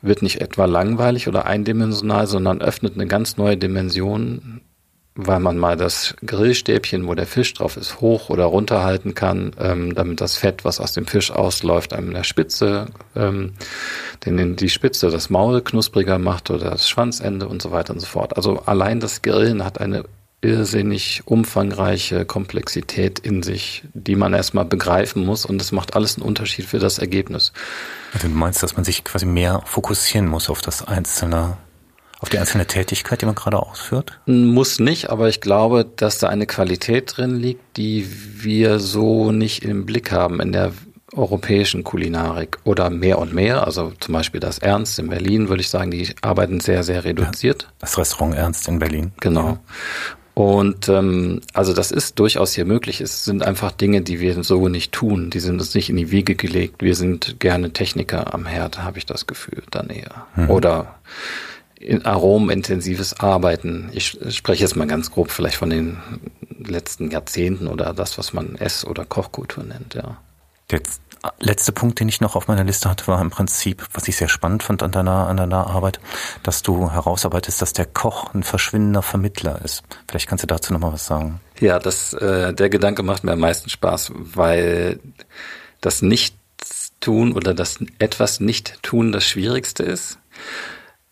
wird 0.01 0.23
nicht 0.23 0.41
etwa 0.41 0.65
langweilig 0.65 1.27
oder 1.27 1.45
eindimensional, 1.45 2.25
sondern 2.25 2.61
öffnet 2.61 2.95
eine 2.95 3.05
ganz 3.05 3.37
neue 3.37 3.57
Dimension 3.57 4.61
weil 5.15 5.39
man 5.39 5.57
mal 5.57 5.75
das 5.75 6.15
Grillstäbchen, 6.25 7.07
wo 7.07 7.13
der 7.13 7.27
Fisch 7.27 7.53
drauf 7.53 7.77
ist, 7.77 7.99
hoch 7.99 8.29
oder 8.29 8.45
runter 8.45 8.83
halten 8.83 9.15
kann, 9.15 9.51
ähm, 9.59 9.93
damit 9.93 10.21
das 10.21 10.37
Fett, 10.37 10.63
was 10.63 10.79
aus 10.79 10.93
dem 10.93 11.07
Fisch 11.07 11.31
ausläuft, 11.31 11.93
einem 11.93 12.09
in 12.09 12.13
der 12.13 12.23
Spitze, 12.23 12.87
ähm, 13.15 13.53
den 14.25 14.55
die 14.55 14.69
Spitze 14.69 15.09
das 15.09 15.29
Maul 15.29 15.61
knuspriger 15.61 16.19
macht 16.19 16.49
oder 16.51 16.69
das 16.69 16.87
Schwanzende 16.87 17.47
und 17.47 17.61
so 17.61 17.71
weiter 17.71 17.93
und 17.93 17.99
so 17.99 18.05
fort. 18.05 18.37
Also 18.37 18.59
allein 18.65 18.99
das 18.99 19.21
Grillen 19.21 19.65
hat 19.65 19.81
eine 19.81 20.05
irrsinnig 20.41 21.23
umfangreiche 21.25 22.23
Komplexität 22.25 23.19
in 23.19 23.43
sich, 23.43 23.83
die 23.93 24.15
man 24.15 24.33
erstmal 24.33 24.63
begreifen 24.63 25.25
muss 25.25 25.45
und 25.45 25.61
es 25.61 25.73
macht 25.73 25.95
alles 25.95 26.15
einen 26.15 26.25
Unterschied 26.25 26.65
für 26.65 26.79
das 26.79 26.97
Ergebnis. 26.97 27.51
Also 28.13 28.29
du 28.29 28.33
meinst, 28.33 28.63
dass 28.63 28.75
man 28.75 28.85
sich 28.85 29.03
quasi 29.03 29.25
mehr 29.25 29.61
fokussieren 29.65 30.27
muss 30.27 30.49
auf 30.49 30.61
das 30.61 30.87
einzelne 30.87 31.57
auf 32.19 32.29
die 32.29 32.37
einzelne 32.37 32.65
Tätigkeit, 32.65 33.21
die 33.21 33.25
man 33.25 33.35
gerade 33.35 33.61
ausführt? 33.61 34.19
Muss 34.25 34.79
nicht, 34.79 35.09
aber 35.09 35.29
ich 35.29 35.41
glaube, 35.41 35.85
dass 35.95 36.17
da 36.17 36.27
eine 36.27 36.45
Qualität 36.45 37.17
drin 37.17 37.37
liegt, 37.37 37.77
die 37.77 38.07
wir 38.43 38.79
so 38.79 39.31
nicht 39.31 39.63
im 39.63 39.85
Blick 39.85 40.11
haben 40.11 40.39
in 40.41 40.51
der 40.51 40.73
europäischen 41.13 41.83
Kulinarik 41.83 42.59
oder 42.63 42.89
mehr 42.89 43.19
und 43.19 43.33
mehr. 43.33 43.65
Also 43.65 43.93
zum 43.99 44.13
Beispiel 44.13 44.39
das 44.39 44.59
Ernst 44.59 44.99
in 44.99 45.09
Berlin, 45.09 45.49
würde 45.49 45.61
ich 45.61 45.69
sagen, 45.69 45.91
die 45.91 46.13
arbeiten 46.21 46.59
sehr, 46.59 46.83
sehr 46.83 47.03
reduziert. 47.03 47.63
Ja, 47.63 47.69
das 47.79 47.97
Restaurant 47.97 48.35
Ernst 48.35 48.67
in 48.67 48.79
Berlin. 48.79 49.11
Genau. 49.19 49.57
Und 50.35 50.87
ähm, 50.87 51.41
also 51.53 51.73
das 51.73 51.91
ist 51.91 52.17
durchaus 52.19 52.53
hier 52.53 52.63
möglich. 52.63 53.01
Es 53.01 53.25
sind 53.25 53.43
einfach 53.43 53.71
Dinge, 53.71 54.01
die 54.01 54.19
wir 54.19 54.41
so 54.43 54.69
nicht 54.69 54.93
tun. 54.93 55.29
Die 55.31 55.39
sind 55.39 55.59
uns 55.59 55.75
nicht 55.75 55.89
in 55.89 55.97
die 55.97 56.11
Wiege 56.11 56.35
gelegt. 56.35 56.81
Wir 56.81 56.95
sind 56.95 57.39
gerne 57.39 57.73
Techniker 57.73 58.33
am 58.33 58.45
Herd, 58.45 58.81
habe 58.81 58.97
ich 58.97 59.05
das 59.05 59.27
Gefühl, 59.27 59.63
dann 59.71 59.89
eher. 59.89 60.27
Mhm. 60.35 60.49
Oder 60.49 60.95
aromenintensives 62.03 63.19
Arbeiten. 63.19 63.89
Ich 63.93 64.17
spreche 64.29 64.63
jetzt 64.63 64.75
mal 64.75 64.87
ganz 64.87 65.11
grob 65.11 65.31
vielleicht 65.31 65.57
von 65.57 65.69
den 65.69 65.97
letzten 66.59 67.09
Jahrzehnten 67.11 67.67
oder 67.67 67.93
das, 67.93 68.17
was 68.17 68.33
man 68.33 68.55
Ess- 68.55 68.85
oder 68.85 69.05
Kochkultur 69.05 69.63
nennt, 69.63 69.93
ja. 69.93 70.17
Der 70.71 70.81
letzte 71.39 71.71
Punkt, 71.71 71.99
den 71.99 72.07
ich 72.09 72.21
noch 72.21 72.35
auf 72.35 72.47
meiner 72.47 72.63
Liste 72.63 72.89
hatte, 72.89 73.07
war 73.07 73.19
im 73.21 73.31
Prinzip, 73.31 73.85
was 73.93 74.07
ich 74.07 74.17
sehr 74.17 74.29
spannend 74.29 74.61
fand 74.61 74.83
an 74.83 74.91
deiner, 74.91 75.27
an 75.27 75.37
deiner 75.37 75.67
Arbeit, 75.67 75.99
dass 76.43 76.61
du 76.61 76.91
herausarbeitest, 76.91 77.61
dass 77.61 77.73
der 77.73 77.85
Koch 77.85 78.33
ein 78.33 78.43
verschwindender 78.43 79.01
Vermittler 79.01 79.61
ist. 79.63 79.83
Vielleicht 80.07 80.27
kannst 80.27 80.43
du 80.43 80.47
dazu 80.47 80.71
noch 80.71 80.79
mal 80.79 80.93
was 80.93 81.07
sagen. 81.07 81.41
Ja, 81.59 81.79
das, 81.79 82.13
äh, 82.13 82.53
der 82.53 82.69
Gedanke 82.69 83.03
macht 83.03 83.23
mir 83.23 83.31
am 83.33 83.39
meisten 83.39 83.69
Spaß, 83.69 84.11
weil 84.15 84.99
das 85.81 86.01
Nichtstun 86.01 87.33
oder 87.33 87.53
das 87.53 87.79
etwas 87.97 88.39
nicht 88.39 88.81
tun 88.83 89.11
das 89.11 89.25
Schwierigste 89.25 89.83
ist, 89.83 90.19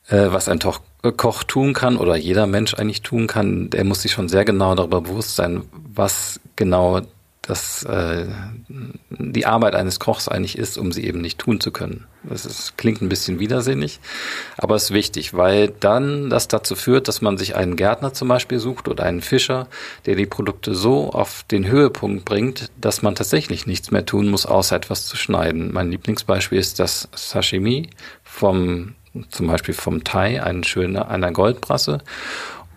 äh, 0.08 0.28
was 0.32 0.50
ein 0.50 0.60
Toch 0.60 0.82
Koch 1.16 1.44
tun 1.44 1.74
kann 1.74 1.96
oder 1.96 2.18
jeder 2.18 2.48
Mensch 2.48 2.74
eigentlich 2.74 3.02
tun 3.02 3.28
kann, 3.28 3.70
der 3.70 3.86
muss 3.86 4.02
sich 4.02 4.12
schon 4.12 4.28
sehr 4.28 4.44
genau 4.44 4.76
darüber 4.76 5.02
bewusst 5.02 5.36
sein, 5.36 5.64
was 5.72 6.42
genau 6.58 7.02
das 7.48 7.84
äh, 7.84 8.26
die 9.10 9.46
Arbeit 9.46 9.74
eines 9.74 10.00
Kochs 10.00 10.28
eigentlich 10.28 10.58
ist, 10.58 10.78
um 10.78 10.92
sie 10.92 11.06
eben 11.06 11.22
nicht 11.22 11.40
tun 11.40 11.62
zu 11.62 11.72
können. 11.72 12.06
Das 12.24 12.46
ist, 12.46 12.78
klingt 12.78 13.02
ein 13.02 13.08
bisschen 13.08 13.40
widersinnig, 13.40 14.02
aber 14.58 14.76
ist 14.76 14.92
wichtig, 14.92 15.34
weil 15.34 15.70
dann 15.70 16.30
das 16.30 16.50
dazu 16.50 16.76
führt, 16.76 17.08
dass 17.08 17.22
man 17.22 17.38
sich 17.38 17.56
einen 17.56 17.78
Gärtner 17.78 18.14
zum 18.14 18.28
Beispiel 18.28 18.60
sucht 18.60 18.90
oder 18.90 19.06
einen 19.06 19.22
Fischer, 19.22 19.68
der 20.06 20.16
die 20.16 20.26
Produkte 20.26 20.76
so 20.76 21.12
auf 21.12 21.44
den 21.50 21.68
Höhepunkt 21.68 22.26
bringt, 22.26 22.70
dass 22.82 23.02
man 23.02 23.16
tatsächlich 23.16 23.66
nichts 23.66 23.92
mehr 23.92 24.06
tun 24.06 24.28
muss, 24.28 24.46
außer 24.46 24.76
etwas 24.76 25.06
zu 25.06 25.16
schneiden. 25.16 25.72
Mein 25.72 25.92
Lieblingsbeispiel 25.92 26.60
ist 26.60 26.80
das 26.80 27.08
Sashimi 27.16 27.90
vom 28.24 28.96
zum 29.30 29.48
Beispiel 29.48 29.74
vom 29.74 30.04
Thai, 30.04 30.44
ein 30.44 30.64
schöner, 30.64 31.10
einer 31.10 31.32
Goldbrasse. 31.32 32.00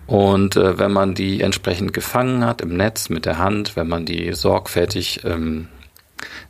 Und 0.07 0.57
äh, 0.57 0.79
wenn 0.79 0.93
man 0.93 1.15
die 1.15 1.41
entsprechend 1.41 1.93
gefangen 1.93 2.45
hat 2.45 2.61
im 2.61 2.77
Netz 2.77 3.11
mit 3.11 3.27
der 3.27 3.39
Hand, 3.39 3.77
wenn 3.77 3.89
man 3.89 4.07
die 4.07 4.33
sorgfältig, 4.33 5.25
ähm, 5.25 5.69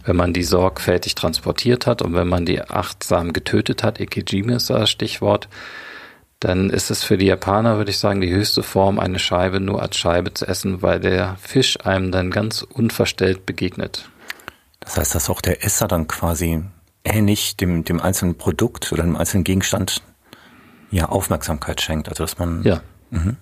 wenn 0.05 0.17
man 0.17 0.33
die 0.33 0.43
sorgfältig 0.43 1.15
transportiert 1.15 1.87
hat 1.87 2.01
und 2.01 2.15
wenn 2.15 2.27
man 2.27 2.47
die 2.47 2.63
achtsam 2.63 3.33
getötet 3.33 3.83
hat, 3.83 4.01
Ikejime 4.01 4.55
ist 4.55 4.71
das 4.71 4.91
Stichwort, 4.91 5.49
dann 6.41 6.71
ist 6.71 6.91
es 6.91 7.05
für 7.05 7.19
die 7.19 7.27
Japaner, 7.27 7.77
würde 7.77 7.91
ich 7.91 7.99
sagen, 7.99 8.23
die 8.23 8.33
höchste 8.33 8.63
Form, 8.63 8.99
eine 8.99 9.19
Scheibe 9.19 9.61
nur 9.61 9.83
als 9.83 9.97
Scheibe 9.99 10.33
zu 10.33 10.47
essen, 10.47 10.81
weil 10.81 10.99
der 10.99 11.37
Fisch 11.39 11.79
einem 11.85 12.11
dann 12.13 12.31
ganz 12.31 12.63
unverstellt 12.63 13.45
begegnet. 13.45 14.09
Das 14.81 14.97
heißt, 14.97 15.15
dass 15.15 15.29
auch 15.29 15.43
der 15.43 15.63
Esser 15.63 15.87
dann 15.87 16.09
quasi 16.09 16.65
ähnlich 17.13 17.57
dem, 17.57 17.85
dem 17.85 18.01
einzelnen 18.01 18.37
Produkt 18.37 18.93
oder 18.93 19.03
dem 19.03 19.17
einzelnen 19.17 19.45
Gegenstand 19.45 20.03
ja 20.91 21.09
Aufmerksamkeit 21.09 21.81
schenkt. 21.81 22.09
Also 22.09 22.25
dass 22.25 22.39
man 22.39 22.63
ja. 22.63 22.81
Mhm. 23.11 23.37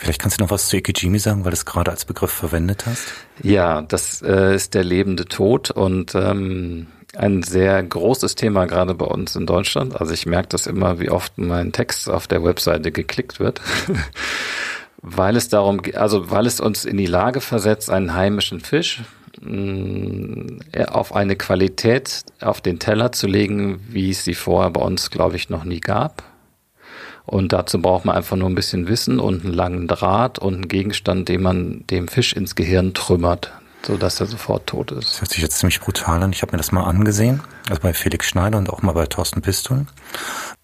Vielleicht 0.00 0.20
kannst 0.20 0.38
du 0.38 0.42
noch 0.42 0.50
was 0.50 0.66
zu 0.66 0.76
Ikejimi 0.76 1.20
sagen, 1.20 1.44
weil 1.44 1.52
du 1.52 1.56
es 1.56 1.64
gerade 1.64 1.90
als 1.90 2.04
Begriff 2.04 2.32
verwendet 2.32 2.84
hast. 2.86 3.12
Ja, 3.42 3.82
das 3.82 4.22
äh, 4.22 4.54
ist 4.54 4.74
der 4.74 4.82
lebende 4.82 5.24
Tod 5.26 5.70
und 5.70 6.16
ähm, 6.16 6.88
ein 7.16 7.44
sehr 7.44 7.80
großes 7.82 8.34
Thema 8.34 8.66
gerade 8.66 8.94
bei 8.94 9.06
uns 9.06 9.36
in 9.36 9.46
Deutschland. 9.46 10.00
Also 10.00 10.12
ich 10.12 10.26
merke 10.26 10.48
das 10.48 10.66
immer, 10.66 10.98
wie 10.98 11.10
oft 11.10 11.38
mein 11.38 11.70
Text 11.72 12.10
auf 12.10 12.26
der 12.26 12.42
Webseite 12.42 12.90
geklickt 12.90 13.38
wird. 13.38 13.60
weil 15.06 15.36
es 15.36 15.48
darum, 15.48 15.82
also 15.94 16.30
weil 16.30 16.46
es 16.46 16.60
uns 16.60 16.84
in 16.84 16.96
die 16.96 17.06
Lage 17.06 17.40
versetzt, 17.40 17.90
einen 17.90 18.14
heimischen 18.14 18.60
Fisch 18.60 19.02
mh, 19.40 19.50
mm, 19.50 20.60
auf 20.88 21.14
eine 21.14 21.36
Qualität 21.36 22.24
auf 22.40 22.60
den 22.60 22.78
Teller 22.78 23.12
zu 23.12 23.26
legen, 23.26 23.80
wie 23.88 24.10
es 24.10 24.24
sie 24.24 24.34
vorher 24.34 24.70
bei 24.70 24.80
uns, 24.80 25.10
glaube 25.10 25.36
ich, 25.36 25.50
noch 25.50 25.64
nie 25.64 25.80
gab. 25.80 26.22
Und 27.26 27.52
dazu 27.52 27.80
braucht 27.80 28.04
man 28.04 28.16
einfach 28.16 28.36
nur 28.36 28.48
ein 28.48 28.54
bisschen 28.54 28.86
Wissen 28.86 29.18
und 29.18 29.44
einen 29.44 29.54
langen 29.54 29.88
Draht 29.88 30.38
und 30.38 30.54
einen 30.54 30.68
Gegenstand, 30.68 31.28
den 31.28 31.42
man 31.42 31.84
dem 31.88 32.06
Fisch 32.08 32.34
ins 32.34 32.54
Gehirn 32.54 32.92
trümmert, 32.92 33.52
so 33.86 33.96
dass 33.96 34.20
er 34.20 34.26
sofort 34.26 34.66
tot 34.66 34.92
ist. 34.92 35.14
Das 35.14 35.20
hört 35.20 35.30
sich 35.30 35.42
jetzt 35.42 35.58
ziemlich 35.58 35.80
brutal 35.80 36.22
an. 36.22 36.32
Ich 36.32 36.42
habe 36.42 36.52
mir 36.52 36.58
das 36.58 36.72
mal 36.72 36.84
angesehen, 36.84 37.42
also 37.68 37.80
bei 37.80 37.94
Felix 37.94 38.26
Schneider 38.26 38.58
und 38.58 38.70
auch 38.70 38.82
mal 38.82 38.92
bei 38.92 39.06
Thorsten 39.06 39.42
Pistol. 39.42 39.86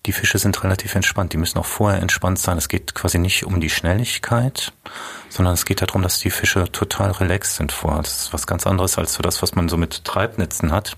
Die 0.07 0.13
Fische 0.13 0.39
sind 0.39 0.65
relativ 0.65 0.95
entspannt. 0.95 1.35
Die 1.35 1.37
müssen 1.37 1.59
auch 1.59 1.67
vorher 1.67 2.01
entspannt 2.01 2.39
sein. 2.39 2.57
Es 2.57 2.69
geht 2.69 2.95
quasi 2.95 3.19
nicht 3.19 3.45
um 3.45 3.61
die 3.61 3.69
Schnelligkeit, 3.69 4.73
sondern 5.29 5.53
es 5.53 5.67
geht 5.67 5.83
darum, 5.83 6.01
dass 6.01 6.21
die 6.21 6.31
Fische 6.31 6.73
total 6.73 7.11
relaxed 7.11 7.57
sind 7.57 7.71
vorher. 7.71 8.03
Das 8.03 8.23
ist 8.23 8.33
was 8.33 8.47
ganz 8.47 8.67
anderes 8.67 8.97
als 8.97 9.13
so 9.13 9.23
das, 9.23 9.43
was 9.43 9.55
man 9.55 9.69
so 9.69 9.77
mit 9.77 10.05
Treibnetzen 10.05 10.73
hat. 10.73 10.97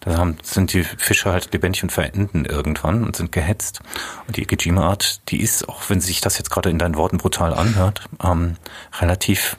Da 0.00 0.16
haben, 0.16 0.36
sind 0.42 0.72
die 0.72 0.84
Fische 0.84 1.32
halt 1.32 1.52
lebendig 1.52 1.82
und 1.82 1.90
verenden 1.90 2.44
irgendwann 2.44 3.02
und 3.02 3.16
sind 3.16 3.32
gehetzt. 3.32 3.80
Und 4.28 4.36
die 4.36 4.42
Ikejima-Art, 4.42 5.28
die 5.30 5.40
ist, 5.40 5.68
auch 5.68 5.82
wenn 5.88 6.00
sich 6.00 6.20
das 6.20 6.38
jetzt 6.38 6.50
gerade 6.50 6.70
in 6.70 6.78
deinen 6.78 6.94
Worten 6.94 7.18
brutal 7.18 7.52
anhört, 7.52 8.02
ähm, 8.22 8.56
relativ 9.00 9.56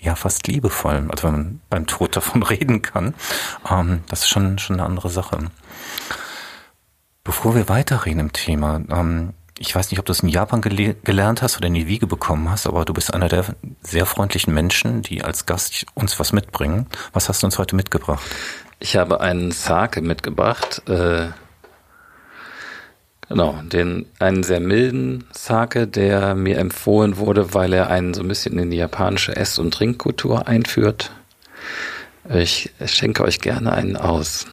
ja 0.00 0.14
fast 0.14 0.46
liebevoll. 0.46 1.06
Also 1.10 1.28
wenn 1.28 1.32
man 1.32 1.60
beim 1.70 1.86
Tod 1.86 2.16
davon 2.16 2.42
reden 2.44 2.82
kann, 2.82 3.14
ähm, 3.70 4.02
das 4.08 4.20
ist 4.20 4.28
schon 4.28 4.58
schon 4.58 4.76
eine 4.76 4.86
andere 4.86 5.10
Sache. 5.10 5.38
Bevor 7.24 7.54
wir 7.54 7.68
weiterreden 7.68 8.20
im 8.20 8.32
Thema, 8.32 8.80
ähm, 8.90 9.34
ich 9.58 9.74
weiß 9.74 9.90
nicht, 9.90 9.98
ob 9.98 10.06
du 10.06 10.12
es 10.12 10.20
in 10.20 10.28
Japan 10.28 10.60
gele 10.60 10.94
gelernt 10.94 11.42
hast 11.42 11.56
oder 11.56 11.66
in 11.66 11.74
die 11.74 11.88
Wiege 11.88 12.06
bekommen 12.06 12.50
hast, 12.50 12.66
aber 12.66 12.84
du 12.84 12.94
bist 12.94 13.12
einer 13.12 13.28
der 13.28 13.44
sehr 13.82 14.06
freundlichen 14.06 14.54
Menschen, 14.54 15.02
die 15.02 15.24
als 15.24 15.46
Gast 15.46 15.84
uns 15.94 16.18
was 16.20 16.32
mitbringen. 16.32 16.86
Was 17.12 17.28
hast 17.28 17.42
du 17.42 17.46
uns 17.46 17.58
heute 17.58 17.74
mitgebracht? 17.74 18.24
Ich 18.78 18.96
habe 18.96 19.20
einen 19.20 19.50
Sake 19.50 20.00
mitgebracht. 20.00 20.82
Äh, 20.88 21.30
genau, 23.28 23.60
den 23.62 24.06
einen 24.18 24.42
sehr 24.42 24.60
milden 24.60 25.24
Sake, 25.32 25.86
der 25.86 26.34
mir 26.34 26.58
empfohlen 26.58 27.18
wurde, 27.18 27.54
weil 27.54 27.72
er 27.72 27.90
einen 27.90 28.14
so 28.14 28.22
ein 28.22 28.28
bisschen 28.28 28.58
in 28.58 28.70
die 28.70 28.76
japanische 28.76 29.36
Ess- 29.36 29.58
und 29.58 29.72
Trinkkultur 29.72 30.48
einführt. 30.48 31.12
Ich 32.28 32.70
schenke 32.84 33.22
euch 33.24 33.40
gerne 33.40 33.72
einen 33.72 33.96
aus. 33.96 34.46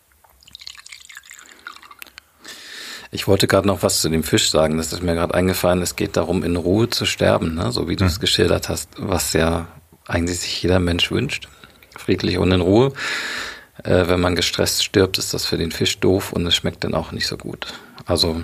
Ich 3.11 3.27
wollte 3.27 3.47
gerade 3.47 3.67
noch 3.67 3.81
was 3.81 4.01
zu 4.01 4.09
dem 4.09 4.23
Fisch 4.23 4.49
sagen. 4.49 4.77
Das 4.77 4.91
ist 4.91 5.01
mir 5.01 5.15
gerade 5.15 5.33
eingefallen. 5.33 5.81
Es 5.81 5.95
geht 5.95 6.17
darum, 6.17 6.43
in 6.43 6.57
Ruhe 6.57 6.89
zu 6.89 7.05
sterben, 7.05 7.55
ne? 7.55 7.71
so 7.71 7.87
wie 7.87 7.95
du 7.95 8.03
es 8.03 8.19
geschildert 8.19 8.67
hast, 8.67 8.89
was 8.97 9.31
ja 9.33 9.67
eigentlich 10.05 10.39
sich 10.39 10.61
jeder 10.61 10.79
Mensch 10.79 11.11
wünscht. 11.11 11.47
Friedlich 11.97 12.37
und 12.37 12.51
in 12.51 12.59
Ruhe. 12.59 12.91
Äh, 13.83 14.07
wenn 14.07 14.19
man 14.19 14.35
gestresst 14.35 14.83
stirbt, 14.83 15.17
ist 15.17 15.33
das 15.33 15.45
für 15.45 15.57
den 15.57 15.71
Fisch 15.71 15.99
doof 15.99 16.33
und 16.33 16.45
es 16.45 16.55
schmeckt 16.55 16.83
dann 16.83 16.93
auch 16.93 17.11
nicht 17.11 17.27
so 17.27 17.37
gut. 17.37 17.67
Also 18.05 18.43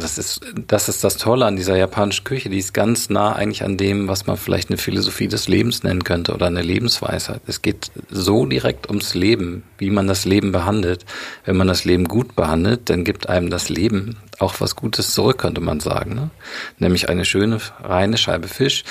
das 0.00 0.18
ist, 0.18 0.40
das 0.66 0.88
ist 0.88 1.04
das 1.04 1.16
Tolle 1.16 1.46
an 1.46 1.56
dieser 1.56 1.76
japanischen 1.76 2.24
Küche. 2.24 2.48
Die 2.48 2.58
ist 2.58 2.74
ganz 2.74 3.10
nah 3.10 3.34
eigentlich 3.34 3.62
an 3.62 3.76
dem, 3.76 4.08
was 4.08 4.26
man 4.26 4.36
vielleicht 4.36 4.70
eine 4.70 4.78
Philosophie 4.78 5.28
des 5.28 5.48
Lebens 5.48 5.82
nennen 5.82 6.04
könnte 6.04 6.34
oder 6.34 6.46
eine 6.46 6.62
Lebensweisheit. 6.62 7.40
Es 7.46 7.62
geht 7.62 7.90
so 8.10 8.46
direkt 8.46 8.88
ums 8.88 9.14
Leben, 9.14 9.62
wie 9.78 9.90
man 9.90 10.06
das 10.06 10.24
Leben 10.24 10.52
behandelt. 10.52 11.04
Wenn 11.44 11.56
man 11.56 11.68
das 11.68 11.84
Leben 11.84 12.06
gut 12.06 12.34
behandelt, 12.36 12.90
dann 12.90 13.04
gibt 13.04 13.28
einem 13.28 13.50
das 13.50 13.68
Leben 13.68 14.16
auch 14.38 14.60
was 14.60 14.76
Gutes 14.76 15.14
zurück, 15.14 15.38
könnte 15.38 15.60
man 15.60 15.80
sagen. 15.80 16.14
Ne? 16.14 16.30
Nämlich 16.78 17.08
eine 17.08 17.24
schöne, 17.24 17.58
reine 17.82 18.16
Scheibe 18.16 18.48
Fisch, 18.48 18.84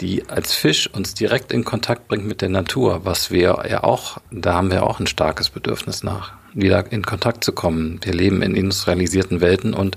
die 0.00 0.28
als 0.28 0.54
Fisch 0.54 0.88
uns 0.92 1.14
direkt 1.14 1.52
in 1.52 1.64
Kontakt 1.64 2.08
bringt 2.08 2.26
mit 2.26 2.42
der 2.42 2.48
Natur, 2.48 3.04
was 3.04 3.30
wir 3.30 3.64
ja 3.68 3.82
auch, 3.82 4.18
da 4.30 4.54
haben 4.54 4.70
wir 4.70 4.82
auch 4.82 5.00
ein 5.00 5.06
starkes 5.06 5.50
Bedürfnis 5.50 6.02
nach, 6.02 6.32
wieder 6.54 6.90
in 6.92 7.04
Kontakt 7.04 7.44
zu 7.44 7.52
kommen. 7.52 8.00
Wir 8.02 8.12
leben 8.12 8.42
in 8.42 8.54
industrialisierten 8.54 9.40
Welten 9.40 9.74
und 9.74 9.96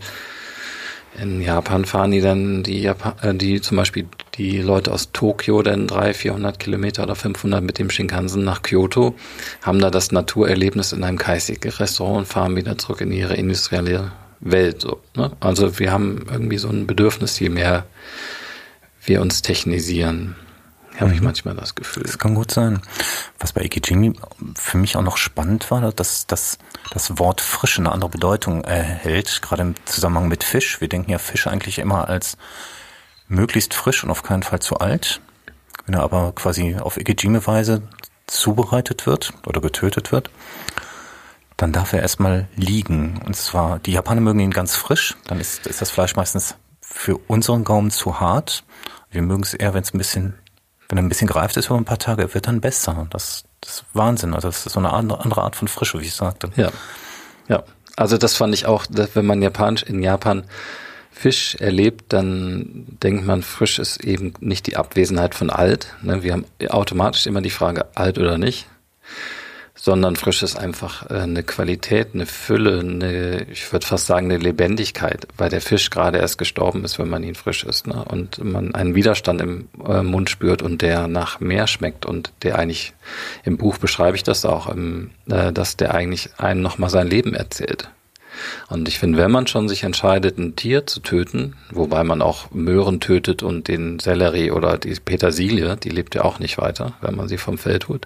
in 1.21 1.41
Japan 1.41 1.86
fahren 1.86 2.12
die 2.12 2.21
dann 2.21 2.63
die 2.63 2.82
Japan, 2.82 3.13
äh, 3.21 3.36
die 3.36 3.62
zum 3.62 3.77
Beispiel 3.77 4.08
die 4.36 4.62
Leute 4.62 4.91
aus 4.91 5.12
Tokio 5.12 5.62
dann 5.62 5.88
300, 5.88 6.15
400 6.15 6.60
Kilometer 6.60 7.03
oder 7.03 7.15
500 7.15 7.63
mit 7.63 7.77
dem 7.79 7.89
Shinkansen 7.89 8.43
nach 8.43 8.62
Kyoto, 8.62 9.15
haben 9.62 9.79
da 9.79 9.89
das 9.89 10.12
Naturerlebnis 10.12 10.93
in 10.93 11.03
einem 11.03 11.17
Kaiseki-Restaurant 11.17 12.17
und 12.19 12.25
fahren 12.25 12.55
wieder 12.55 12.77
zurück 12.77 13.01
in 13.01 13.12
ihre 13.12 13.36
industrielle 13.36 14.12
Welt. 14.39 14.82
So, 14.82 15.01
ne? 15.15 15.32
Also 15.39 15.79
wir 15.79 15.91
haben 15.91 16.25
irgendwie 16.32 16.58
so 16.58 16.69
ein 16.69 16.88
Bedürfnis, 16.88 17.39
je 17.39 17.49
mehr 17.49 17.86
wir 19.05 19.21
uns 19.21 19.41
technisieren 19.41 20.36
habe 21.01 21.13
ich 21.13 21.19
mhm. 21.19 21.25
manchmal 21.25 21.55
das 21.55 21.75
Gefühl. 21.75 22.03
Das 22.03 22.17
kann 22.17 22.35
gut 22.35 22.51
sein. 22.51 22.81
Was 23.39 23.53
bei 23.53 23.62
Ikejimi 23.62 24.13
für 24.55 24.77
mich 24.77 24.95
auch 24.95 25.01
noch 25.01 25.17
spannend 25.17 25.69
war, 25.71 25.91
dass, 25.91 26.27
dass 26.27 26.57
das 26.91 27.19
Wort 27.19 27.41
Frisch 27.41 27.79
eine 27.79 27.91
andere 27.91 28.09
Bedeutung 28.09 28.63
erhält, 28.63 29.41
gerade 29.41 29.62
im 29.62 29.75
Zusammenhang 29.85 30.27
mit 30.27 30.43
Fisch. 30.43 30.81
Wir 30.81 30.89
denken 30.89 31.12
ja 31.12 31.17
Fisch 31.17 31.47
eigentlich 31.47 31.79
immer 31.79 32.09
als 32.09 32.38
möglichst 33.27 33.73
frisch 33.73 34.03
und 34.03 34.09
auf 34.09 34.23
keinen 34.23 34.43
Fall 34.43 34.59
zu 34.59 34.77
alt. 34.79 35.21
Wenn 35.85 35.95
er 35.95 36.03
aber 36.03 36.33
quasi 36.33 36.75
auf 36.75 36.97
Ikejime-Weise 36.97 37.81
zubereitet 38.27 39.05
wird 39.05 39.33
oder 39.45 39.62
getötet 39.62 40.12
wird, 40.12 40.29
dann 41.57 41.73
darf 41.73 41.93
er 41.93 42.01
erstmal 42.01 42.47
liegen. 42.55 43.21
Und 43.25 43.35
zwar, 43.35 43.79
die 43.79 43.91
Japaner 43.91 44.21
mögen 44.21 44.39
ihn 44.39 44.51
ganz 44.51 44.75
frisch, 44.75 45.17
dann 45.27 45.39
ist, 45.39 45.67
ist 45.67 45.81
das 45.81 45.91
Fleisch 45.91 46.15
meistens 46.15 46.55
für 46.81 47.17
unseren 47.27 47.63
Gaumen 47.63 47.91
zu 47.91 48.19
hart. 48.19 48.63
Wir 49.12 49.21
mögen 49.21 49.43
es 49.43 49.53
eher, 49.53 49.73
wenn 49.73 49.83
es 49.83 49.93
ein 49.93 49.97
bisschen 49.97 50.35
wenn 50.89 50.97
er 50.97 51.04
ein 51.04 51.10
bisschen 51.10 51.28
gereift 51.28 51.56
ist 51.56 51.67
über 51.67 51.78
ein 51.78 51.86
paar 51.86 51.99
Tage, 51.99 52.34
wird 52.34 52.47
dann 52.47 52.62
besser. 52.62 53.08
Das, 53.12 53.43
das 53.62 53.75
ist 53.75 53.86
Wahnsinn. 53.93 54.34
Also 54.34 54.47
das 54.47 54.65
ist 54.65 54.73
so 54.73 54.80
eine 54.80 54.91
andere 54.91 55.41
Art 55.41 55.56
von 55.56 55.67
Frische, 55.67 55.99
wie 55.99 56.06
ich 56.06 56.15
sagte. 56.15 56.49
Ja. 56.56 56.71
Ja. 57.47 57.63
Also 57.95 58.17
das 58.17 58.36
fand 58.36 58.54
ich 58.54 58.65
auch, 58.65 58.86
wenn 58.89 59.25
man 59.25 59.41
Japanisch 59.41 59.84
in 59.84 60.02
Japan 60.02 60.45
Fisch 61.12 61.56
erlebt, 61.56 62.13
dann 62.13 62.86
denkt 63.04 63.25
man, 63.25 63.43
frisch 63.43 63.78
ist 63.78 64.04
eben 64.04 64.34
nicht 64.39 64.67
die 64.67 64.78
Abwesenheit 64.78 65.36
von 65.36 65.49
alt. 65.49 65.93
Ne? 66.02 66.23
Wir 66.23 66.32
haben 66.34 66.45
automatisch 66.69 67.28
immer 67.28 67.41
die 67.41 67.49
Frage, 67.49 67.88
alt 67.95 68.17
oder 68.17 68.38
nicht, 68.38 68.67
sondern 69.81 70.17
frisch 70.17 70.43
ist 70.43 70.57
einfach 70.57 71.09
äh, 71.09 71.19
eine 71.19 71.43
Qualität, 71.43 72.09
eine 72.13 72.25
Fülle, 72.25 72.79
eine, 72.81 73.43
ich 73.49 73.71
würde 73.71 73.85
fast 73.85 74.07
sagen, 74.07 74.25
eine 74.25 74.37
Lebendigkeit, 74.37 75.27
weil 75.37 75.49
der 75.49 75.61
Fisch 75.61 75.89
gerade 75.89 76.17
erst 76.17 76.37
gestorben 76.37 76.83
ist, 76.83 76.99
wenn 76.99 77.09
man 77.09 77.23
ihn 77.23 77.35
frisch 77.35 77.63
isst. 77.63 77.87
Ne? 77.87 78.03
Und 78.03 78.43
man 78.43 78.75
einen 78.75 78.95
Widerstand 78.95 79.41
im 79.41 79.69
äh, 79.87 80.03
Mund 80.03 80.29
spürt 80.29 80.61
und 80.61 80.81
der 80.81 81.07
nach 81.07 81.39
mehr 81.39 81.67
schmeckt 81.67 82.05
und 82.05 82.33
der 82.43 82.59
eigentlich, 82.59 82.93
im 83.43 83.57
Buch 83.57 83.77
beschreibe 83.77 84.17
ich 84.17 84.23
das 84.23 84.43
auch, 84.43 84.73
äh, 84.75 85.53
dass 85.53 85.77
der 85.77 85.93
eigentlich 85.93 86.31
einem 86.37 86.61
nochmal 86.61 86.89
sein 86.89 87.07
Leben 87.07 87.33
erzählt. 87.33 87.89
Und 88.69 88.87
ich 88.87 88.99
finde, 88.99 89.17
wenn 89.17 89.31
man 89.31 89.47
schon 89.47 89.67
sich 89.67 89.83
entscheidet, 89.83 90.37
ein 90.37 90.55
Tier 90.55 90.85
zu 90.87 90.99
töten, 90.99 91.55
wobei 91.71 92.03
man 92.03 92.21
auch 92.21 92.51
Möhren 92.51 92.99
tötet 92.99 93.43
und 93.43 93.67
den 93.67 93.99
Sellerie 93.99 94.51
oder 94.51 94.77
die 94.77 94.93
Petersilie, 94.93 95.75
die 95.77 95.89
lebt 95.89 96.15
ja 96.15 96.23
auch 96.23 96.39
nicht 96.39 96.57
weiter, 96.57 96.93
wenn 97.01 97.15
man 97.15 97.27
sie 97.27 97.37
vom 97.37 97.57
Feld 97.57 97.87
holt, 97.87 98.05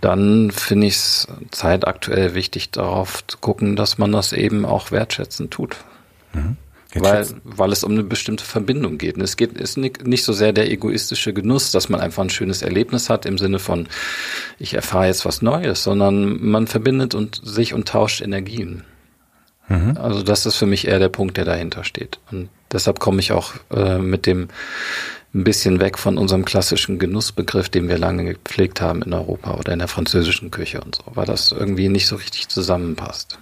dann 0.00 0.50
finde 0.50 0.86
ich 0.86 0.94
es 0.94 1.28
zeitaktuell 1.50 2.34
wichtig, 2.34 2.70
darauf 2.70 3.26
zu 3.26 3.38
gucken, 3.38 3.76
dass 3.76 3.98
man 3.98 4.12
das 4.12 4.32
eben 4.32 4.64
auch 4.64 4.90
wertschätzend 4.90 5.50
tut. 5.50 5.76
Mhm. 6.32 6.56
Weil, 6.94 7.26
weil 7.44 7.72
es 7.72 7.84
um 7.84 7.92
eine 7.92 8.02
bestimmte 8.02 8.44
Verbindung 8.44 8.98
geht. 8.98 9.16
Und 9.16 9.22
es 9.22 9.38
geht 9.38 9.52
ist 9.52 9.78
nicht 9.78 10.24
so 10.24 10.34
sehr 10.34 10.52
der 10.52 10.70
egoistische 10.70 11.32
Genuss, 11.32 11.70
dass 11.70 11.88
man 11.88 12.00
einfach 12.00 12.22
ein 12.22 12.28
schönes 12.28 12.60
Erlebnis 12.60 13.08
hat 13.08 13.24
im 13.24 13.38
Sinne 13.38 13.58
von, 13.58 13.88
ich 14.58 14.74
erfahre 14.74 15.06
jetzt 15.06 15.24
was 15.24 15.40
Neues, 15.40 15.82
sondern 15.82 16.44
man 16.44 16.66
verbindet 16.66 17.14
und 17.14 17.40
sich 17.42 17.72
und 17.72 17.88
tauscht 17.88 18.20
Energien. 18.20 18.84
Mhm. 19.68 19.96
Also 19.96 20.22
das 20.22 20.44
ist 20.44 20.56
für 20.56 20.66
mich 20.66 20.86
eher 20.86 20.98
der 20.98 21.08
Punkt, 21.08 21.38
der 21.38 21.46
dahinter 21.46 21.84
steht. 21.84 22.18
Und 22.30 22.50
deshalb 22.70 23.00
komme 23.00 23.20
ich 23.20 23.32
auch 23.32 23.54
äh, 23.74 23.98
mit 23.98 24.26
dem 24.26 24.48
ein 25.34 25.44
bisschen 25.44 25.80
weg 25.80 25.98
von 25.98 26.18
unserem 26.18 26.44
klassischen 26.44 26.98
Genussbegriff, 26.98 27.68
den 27.68 27.88
wir 27.88 27.96
lange 27.96 28.34
gepflegt 28.34 28.80
haben 28.80 29.02
in 29.02 29.14
Europa 29.14 29.54
oder 29.54 29.72
in 29.72 29.78
der 29.78 29.88
französischen 29.88 30.50
Küche 30.50 30.80
und 30.82 30.96
so, 30.96 31.02
weil 31.06 31.24
das 31.24 31.52
irgendwie 31.52 31.88
nicht 31.88 32.06
so 32.06 32.16
richtig 32.16 32.48
zusammenpasst. 32.48 33.38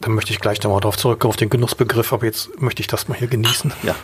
Dann 0.00 0.12
möchte 0.12 0.32
ich 0.32 0.40
gleich 0.40 0.62
nochmal 0.62 0.80
darauf 0.80 0.96
zurückkommen, 0.96 1.30
auf 1.30 1.36
den 1.36 1.50
Genussbegriff, 1.50 2.12
aber 2.12 2.24
jetzt 2.24 2.60
möchte 2.60 2.80
ich 2.80 2.86
das 2.86 3.08
mal 3.08 3.16
hier 3.16 3.28
genießen. 3.28 3.72
Ja. 3.82 3.94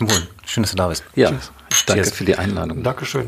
Wohl. 0.00 0.28
Schön, 0.44 0.62
dass 0.62 0.72
du 0.72 0.76
da 0.76 0.88
bist. 0.88 1.02
Ja, 1.14 1.30
Tschüss. 1.30 1.50
danke 1.86 2.02
Cheers. 2.02 2.14
für 2.14 2.24
die 2.24 2.36
Einladung. 2.36 2.82
Dankeschön. 2.82 3.26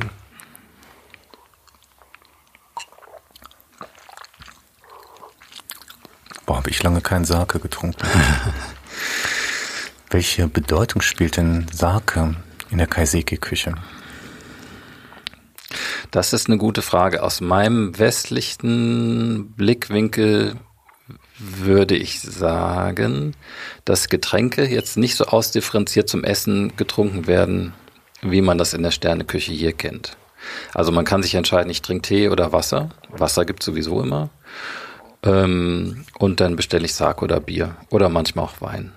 Boah, 6.45 6.59
habe 6.59 6.69
ich 6.69 6.83
lange 6.83 7.01
keinen 7.01 7.25
Sake 7.25 7.59
getrunken. 7.59 8.07
Welche 10.15 10.47
Bedeutung 10.47 11.03
spielt 11.03 11.39
denn 11.39 11.67
Sake 11.73 12.37
in 12.71 12.79
der 12.79 12.87
Kaiseki-Küche? 12.87 13.75
Das 16.13 16.33
ist 16.33 16.47
eine 16.47 16.57
gute 16.57 16.83
Frage. 16.83 17.21
Aus 17.21 17.41
meinem 17.41 17.99
westlichen 17.99 19.53
Blickwinkel 19.57 20.55
würde 21.37 21.97
ich 21.97 22.21
sagen, 22.21 23.35
dass 23.85 24.09
Getränke 24.09 24.65
jetzt 24.65 24.97
nicht 24.97 25.17
so 25.17 25.25
ausdifferenziert 25.25 26.09
zum 26.09 26.23
Essen 26.23 26.77
getrunken 26.77 27.27
werden, 27.27 27.73
wie 28.23 28.41
man 28.41 28.57
das 28.57 28.73
in 28.73 28.85
der 28.85 28.93
Sterneküche 28.93 29.51
hier 29.51 29.73
kennt. 29.73 30.17
Also 30.75 30.93
man 30.93 31.05
kann 31.05 31.25
sich 31.25 31.35
entscheiden, 31.35 31.71
ich 31.71 31.83
trinke 31.83 32.03
Tee 32.03 32.29
oder 32.29 32.53
Wasser. 32.53 32.91
Wasser 33.09 33.45
gibt 33.45 33.65
sowieso 33.65 34.01
immer. 34.01 34.31
Ähm, 35.25 36.05
und 36.21 36.39
dann 36.39 36.55
bestelle 36.55 36.85
ich 36.85 36.95
Sake 36.95 37.25
oder 37.25 37.41
Bier 37.41 37.75
oder 37.91 38.09
manchmal 38.09 38.45
auch 38.45 38.61
Wein. 38.61 38.93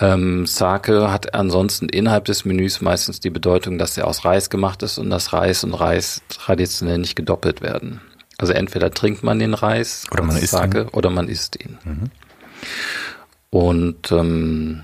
Ähm, 0.00 0.46
Sake 0.46 1.12
hat 1.12 1.34
ansonsten 1.34 1.88
innerhalb 1.88 2.24
des 2.24 2.44
Menüs 2.46 2.80
meistens 2.80 3.20
die 3.20 3.30
Bedeutung, 3.30 3.76
dass 3.78 3.98
er 3.98 4.06
aus 4.06 4.24
Reis 4.24 4.48
gemacht 4.48 4.82
ist 4.82 4.98
und 4.98 5.10
dass 5.10 5.32
Reis 5.32 5.62
und 5.62 5.74
Reis 5.74 6.22
traditionell 6.30 6.98
nicht 6.98 7.16
gedoppelt 7.16 7.60
werden. 7.60 8.00
Also 8.38 8.54
entweder 8.54 8.90
trinkt 8.90 9.22
man 9.22 9.38
den 9.38 9.52
Reis 9.52 10.06
oder 10.10 10.22
man 10.22 10.36
isst 10.36 10.52
Sake 10.52 10.82
ihn. 10.82 10.88
oder 10.88 11.10
man 11.10 11.28
isst 11.28 11.62
ihn. 11.62 11.78
Mhm. 11.84 12.10
Und 13.50 14.10
ähm, 14.12 14.82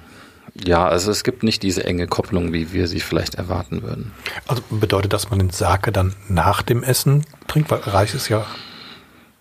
ja, 0.55 0.87
also 0.87 1.11
es 1.11 1.24
gibt 1.24 1.42
nicht 1.42 1.62
diese 1.62 1.85
enge 1.85 2.07
Kopplung, 2.07 2.52
wie 2.52 2.72
wir 2.72 2.87
sie 2.87 3.00
vielleicht 3.00 3.37
erwarten 3.37 3.83
würden. 3.83 4.12
Also 4.46 4.62
bedeutet 4.68 5.14
das, 5.14 5.31
man 5.31 5.38
den 5.38 5.50
Sake 5.50 5.92
dann 5.92 6.14
nach 6.29 6.61
dem 6.61 6.83
Essen 6.83 7.24
trinkt, 7.46 7.70
weil 7.70 7.81
Reis 7.81 8.14
ist 8.14 8.29
ja 8.29 8.44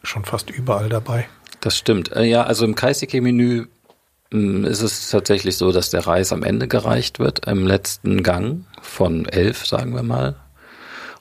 schon 0.03 0.23
fast 0.23 0.49
überall 0.49 0.87
dabei. 0.87 1.27
Das 1.59 1.77
stimmt. 1.77 2.11
Äh, 2.13 2.23
ja, 2.23 2.43
also 2.43 2.63
im 2.63 2.75
Kaiseki-Menü 2.75 3.65
ist 4.31 4.81
es 4.81 5.09
tatsächlich 5.09 5.57
so, 5.57 5.71
dass 5.71 5.89
der 5.89 6.07
Reis 6.07 6.33
am 6.33 6.43
Ende 6.43 6.67
gereicht 6.67 7.19
wird, 7.19 7.47
im 7.47 7.65
letzten 7.65 8.23
Gang 8.23 8.65
von 8.81 9.25
elf, 9.25 9.65
sagen 9.65 9.95
wir 9.95 10.03
mal. 10.03 10.35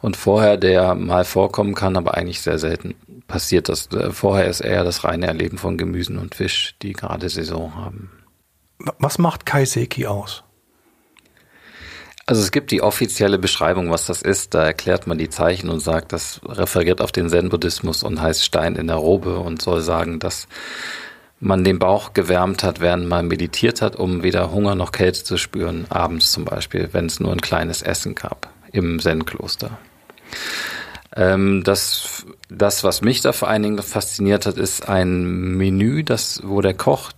Und 0.01 0.17
vorher, 0.17 0.57
der 0.57 0.95
mal 0.95 1.25
vorkommen 1.25 1.75
kann, 1.75 1.97
aber 1.97 2.15
eigentlich 2.15 2.43
sehr 2.43 2.59
selten 2.59 2.95
passiert 3.27 3.69
das. 3.69 3.87
Äh, 3.93 4.11
vorher 4.11 4.47
ist 4.49 4.61
eher 4.61 4.85
das 4.85 5.05
reine 5.05 5.27
Erleben 5.27 5.57
von 5.57 5.79
Gemüsen 5.79 6.19
und 6.19 6.35
Fisch, 6.35 6.75
die 6.83 6.93
gerade 6.93 7.29
Saison 7.29 7.75
haben. 7.75 8.11
Was 8.99 9.19
macht 9.19 9.47
Kaiseki 9.47 10.07
aus? 10.07 10.45
Also 12.27 12.41
es 12.41 12.53
gibt 12.53 12.71
die 12.71 12.83
offizielle 12.83 13.39
Beschreibung, 13.39 13.91
was 13.91 14.07
das 14.07 14.23
ist. 14.23 14.55
Da 14.55 14.65
erklärt 14.65 15.07
man 15.07 15.19
die 15.19 15.29
Zeichen 15.29 15.69
und 15.69 15.81
sagt, 15.81 16.13
das 16.13 16.41
referiert 16.47 17.01
auf 17.01 17.13
den 17.13 17.29
Zen-Buddhismus 17.29 18.03
und 18.03 18.21
heißt 18.21 18.45
Stein 18.45 18.77
in 18.77 18.87
der 18.87 18.97
Robe 18.97 19.39
und 19.39 19.61
soll 19.61 19.83
sagen, 19.83 20.21
dass 20.21 20.49
man 21.45 21.63
den 21.63 21.79
Bauch 21.79 22.15
gewärmt 22.15 22.65
hat, 22.65 22.81
während 22.81 23.07
man 23.07 23.29
meditiert 23.29 23.83
hat, 23.83 23.97
um 23.97 24.23
weder 24.23 24.51
Hunger 24.51 24.75
noch 24.75 24.93
Kälte 24.93 25.23
zu 25.23 25.37
spüren, 25.37 25.87
abends 25.91 26.33
zum 26.33 26.45
Beispiel, 26.45 26.89
wenn 26.93 27.07
es 27.07 27.21
nur 27.21 27.33
ein 27.33 27.41
kleines 27.41 27.83
Essen 27.83 28.15
gab 28.15 28.49
im 28.73 28.99
Zen-Kloster. 28.99 29.79
Ähm, 31.15 31.63
das, 31.63 32.25
das, 32.49 32.83
was 32.83 33.03
mich 33.03 33.21
da 33.21 33.33
vor 33.33 33.49
allen 33.49 33.63
Dingen 33.63 33.83
fasziniert 33.83 34.47
hat, 34.47 34.57
ist 34.57 34.89
ein 34.89 35.57
Menü, 35.57 36.03
das, 36.03 36.41
wo 36.45 36.61
der 36.63 36.75
Koch 36.75 37.13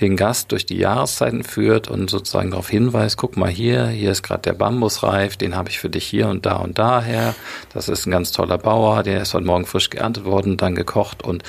den 0.00 0.16
Gast 0.16 0.52
durch 0.52 0.66
die 0.66 0.76
Jahreszeiten 0.76 1.42
führt 1.42 1.88
und 1.88 2.10
sozusagen 2.10 2.50
darauf 2.50 2.68
hinweist, 2.68 3.16
guck 3.16 3.36
mal 3.36 3.48
hier, 3.48 3.86
hier 3.86 4.10
ist 4.10 4.22
gerade 4.22 4.42
der 4.42 4.52
Bambusreif, 4.52 5.36
den 5.36 5.56
habe 5.56 5.70
ich 5.70 5.78
für 5.78 5.88
dich 5.88 6.04
hier 6.04 6.28
und 6.28 6.44
da 6.44 6.56
und 6.56 6.78
daher. 6.78 7.34
Das 7.72 7.88
ist 7.88 8.04
ein 8.06 8.10
ganz 8.10 8.32
toller 8.32 8.58
Bauer, 8.58 9.04
der 9.04 9.22
ist 9.22 9.32
heute 9.32 9.46
Morgen 9.46 9.64
frisch 9.64 9.88
geerntet 9.88 10.24
worden, 10.24 10.58
dann 10.58 10.74
gekocht 10.74 11.22
und 11.22 11.44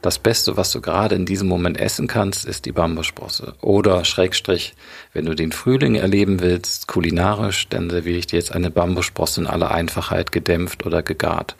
das 0.00 0.18
Beste, 0.18 0.56
was 0.56 0.70
du 0.70 0.80
gerade 0.80 1.16
in 1.16 1.26
diesem 1.26 1.48
Moment 1.48 1.78
essen 1.78 2.06
kannst, 2.06 2.44
ist 2.44 2.66
die 2.66 2.72
Bambussprosse. 2.72 3.54
Oder 3.60 4.04
Schrägstrich, 4.04 4.74
wenn 5.12 5.26
du 5.26 5.34
den 5.34 5.50
Frühling 5.50 5.96
erleben 5.96 6.40
willst, 6.40 6.86
kulinarisch, 6.86 7.68
dann 7.68 7.90
serviere 7.90 8.18
ich 8.18 8.26
dir 8.28 8.38
jetzt 8.38 8.54
eine 8.54 8.70
Bambussprosse 8.70 9.40
in 9.40 9.46
aller 9.48 9.72
Einfachheit 9.72 10.30
gedämpft 10.30 10.86
oder 10.86 11.02
gegart. 11.02 11.56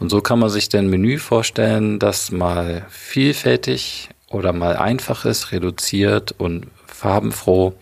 Und 0.00 0.10
so 0.10 0.20
kann 0.20 0.38
man 0.38 0.50
sich 0.50 0.68
dann 0.68 0.86
ein 0.86 0.90
Menü 0.90 1.18
vorstellen, 1.18 1.98
das 1.98 2.30
mal 2.30 2.84
vielfältig 2.90 4.10
oder 4.28 4.52
mal 4.52 4.76
einfach 4.76 5.24
ist, 5.24 5.52
reduziert 5.52 6.34
und 6.36 6.66
farbenfroh 6.86 7.74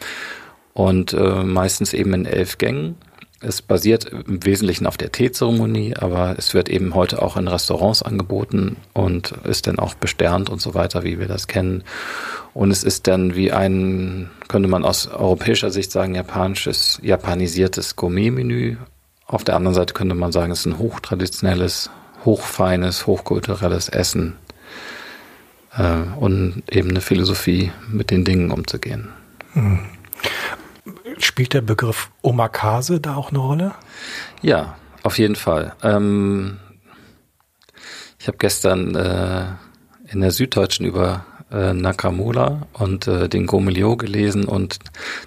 und 0.73 1.15
äh, 1.15 1.43
meistens 1.43 1.95
eben 1.95 2.15
in 2.15 2.27
elf 2.27 2.59
Gängen. 2.59 2.97
Es 3.47 3.63
basiert 3.63 4.07
im 4.07 4.45
Wesentlichen 4.45 4.89
auf 4.89 4.97
der 4.97 5.13
Teezeremonie, 5.13 5.95
aber 5.97 6.35
es 6.37 6.53
wird 6.53 6.69
eben 6.69 6.97
heute 6.97 7.23
auch 7.23 7.37
in 7.37 7.47
Restaurants 7.47 8.03
angeboten 8.03 8.77
und 8.93 9.35
ist 9.45 9.69
dann 9.69 9.79
auch 9.79 9.95
besternt 9.95 10.51
und 10.51 10.61
so 10.61 10.75
weiter, 10.75 11.05
wie 11.05 11.21
wir 11.21 11.29
das 11.29 11.47
kennen. 11.47 11.85
Und 12.55 12.73
es 12.73 12.83
ist 12.83 13.07
dann 13.07 13.37
wie 13.37 13.53
ein, 13.53 14.31
könnte 14.49 14.69
man 14.69 14.85
aus 14.85 15.07
europäischer 15.07 15.71
Sicht 15.71 15.93
sagen, 15.93 16.17
japanisches, 16.17 16.99
japanisiertes 17.03 17.95
Gourmet-Menü. 17.95 18.79
Auf 19.27 19.45
der 19.45 19.55
anderen 19.55 19.75
Seite 19.75 19.95
könnte 19.95 20.17
man 20.17 20.33
sagen, 20.33 20.51
es 20.51 20.61
ist 20.61 20.67
ein 20.67 20.79
hochtraditionelles, 20.79 21.89
hochfeines, 22.25 23.07
hochkulturelles 23.07 23.89
Essen 23.89 24.35
äh, 25.77 26.19
und 26.19 26.65
eben 26.69 26.91
eine 26.91 27.01
Philosophie, 27.01 27.71
mit 27.89 28.11
den 28.11 28.25
Dingen 28.25 28.51
umzugehen. 28.51 29.11
Hm. 29.53 29.79
Spielt 31.37 31.53
der 31.53 31.61
Begriff 31.61 32.11
Omakase 32.23 32.99
da 32.99 33.15
auch 33.15 33.29
eine 33.29 33.41
Rolle? 33.41 33.75
Ja, 34.41 34.79
auf 35.03 35.19
jeden 35.19 35.37
Fall. 35.37 35.75
Ähm, 35.83 36.57
ich 38.19 38.27
habe 38.27 38.39
gestern 38.39 38.95
äh, 38.95 39.45
in 40.11 40.23
der 40.23 40.31
Süddeutschen 40.31 40.87
über 40.87 41.27
äh, 41.53 41.75
Nakamura 41.75 42.67
und 42.73 43.07
äh, 43.07 43.29
den 43.29 43.45
Gomelio 43.45 43.99
gelesen 43.99 44.47
und 44.47 44.79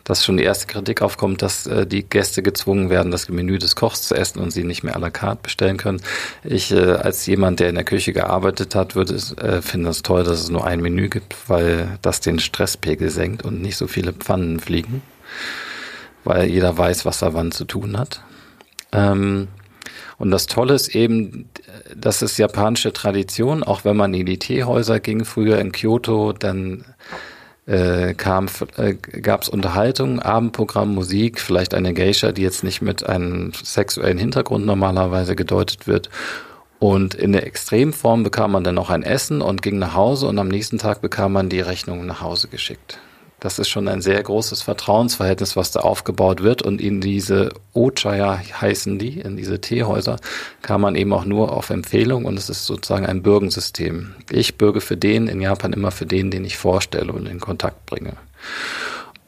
dass 0.03 0.25
schon 0.25 0.37
die 0.37 0.43
erste 0.45 0.65
Kritik 0.65 1.03
aufkommt, 1.03 1.43
dass 1.43 1.67
äh, 1.67 1.85
die 1.85 2.01
Gäste 2.01 2.41
gezwungen 2.41 2.89
werden, 2.89 3.11
das 3.11 3.29
Menü 3.29 3.59
des 3.59 3.75
Kochs 3.75 4.07
zu 4.07 4.15
essen 4.15 4.39
und 4.39 4.49
sie 4.49 4.63
nicht 4.63 4.81
mehr 4.81 4.95
à 4.95 4.99
la 4.99 5.11
carte 5.11 5.43
bestellen 5.43 5.77
können. 5.77 6.01
Ich 6.43 6.71
äh, 6.71 6.93
als 6.93 7.27
jemand, 7.27 7.59
der 7.59 7.69
in 7.69 7.75
der 7.75 7.83
Küche 7.83 8.13
gearbeitet 8.13 8.73
hat, 8.73 8.95
würde 8.95 9.13
äh, 9.13 9.61
finde 9.61 9.91
es 9.91 10.01
toll, 10.01 10.23
dass 10.23 10.39
es 10.39 10.49
nur 10.49 10.65
ein 10.65 10.81
Menü 10.81 11.07
gibt, 11.07 11.35
weil 11.47 11.99
das 12.01 12.19
den 12.19 12.39
Stresspegel 12.39 13.11
senkt 13.11 13.45
und 13.45 13.61
nicht 13.61 13.77
so 13.77 13.85
viele 13.85 14.11
Pfannen 14.11 14.59
fliegen, 14.59 15.03
weil 16.23 16.49
jeder 16.49 16.77
weiß, 16.77 17.05
was 17.05 17.21
er 17.21 17.33
wann 17.33 17.51
zu 17.51 17.65
tun 17.65 17.97
hat. 17.97 18.21
Ähm, 18.91 19.47
und 20.17 20.31
das 20.31 20.47
Tolle 20.47 20.73
ist 20.73 20.93
eben, 20.95 21.49
das 21.95 22.21
ist 22.21 22.37
japanische 22.37 22.91
Tradition, 22.91 23.63
auch 23.63 23.85
wenn 23.85 23.95
man 23.95 24.13
in 24.13 24.25
die 24.25 24.37
Teehäuser 24.37 24.99
ging, 24.99 25.23
früher 25.23 25.59
in 25.59 25.71
Kyoto, 25.71 26.33
dann 26.33 26.83
äh, 27.65 28.13
kam, 28.15 28.47
äh, 28.77 28.95
gab 28.95 29.43
es 29.43 29.49
Unterhaltung, 29.49 30.19
Abendprogramm, 30.19 30.93
Musik, 30.93 31.39
vielleicht 31.39 31.73
eine 31.73 31.93
Geisha, 31.93 32.31
die 32.31 32.41
jetzt 32.41 32.63
nicht 32.63 32.81
mit 32.81 33.07
einem 33.07 33.53
sexuellen 33.53 34.17
Hintergrund 34.17 34.65
normalerweise 34.65 35.35
gedeutet 35.35 35.87
wird. 35.87 36.09
Und 36.79 37.13
in 37.13 37.31
der 37.31 37.45
Extremform 37.45 38.23
bekam 38.23 38.51
man 38.51 38.63
dann 38.63 38.75
noch 38.75 38.89
ein 38.89 39.03
Essen 39.03 39.41
und 39.41 39.61
ging 39.61 39.79
nach 39.79 39.93
Hause 39.93 40.27
und 40.27 40.39
am 40.39 40.47
nächsten 40.47 40.77
Tag 40.77 41.01
bekam 41.01 41.33
man 41.33 41.49
die 41.49 41.59
Rechnung 41.59 42.05
nach 42.05 42.21
Hause 42.21 42.47
geschickt. 42.47 42.99
Das 43.39 43.57
ist 43.57 43.69
schon 43.69 43.87
ein 43.87 44.01
sehr 44.01 44.21
großes 44.21 44.61
Vertrauensverhältnis, 44.61 45.55
was 45.55 45.71
da 45.71 45.81
aufgebaut 45.81 46.43
wird. 46.43 46.61
Und 46.61 46.81
in 46.81 46.99
diese 47.01 47.53
Ochaya 47.73 48.39
heißen 48.61 48.99
die, 48.99 49.19
in 49.19 49.37
diese 49.37 49.61
Teehäuser, 49.61 50.17
kam 50.61 50.81
man 50.81 50.95
eben 50.95 51.13
auch 51.13 51.25
nur 51.25 51.53
auf 51.53 51.69
Empfehlung 51.69 52.25
und 52.25 52.37
es 52.37 52.49
ist 52.49 52.65
sozusagen 52.65 53.05
ein 53.05 53.23
Bürgensystem. 53.23 54.15
Ich 54.29 54.57
bürge 54.57 54.81
für 54.81 54.97
den, 54.97 55.27
in 55.27 55.41
Japan 55.41 55.73
immer 55.73 55.91
für 55.91 56.05
den, 56.05 56.31
den 56.31 56.43
ich 56.43 56.57
vorstelle 56.57 57.13
und 57.13 57.27
in 57.27 57.39
Kontakt 57.39 57.85
bringe. 57.85 58.13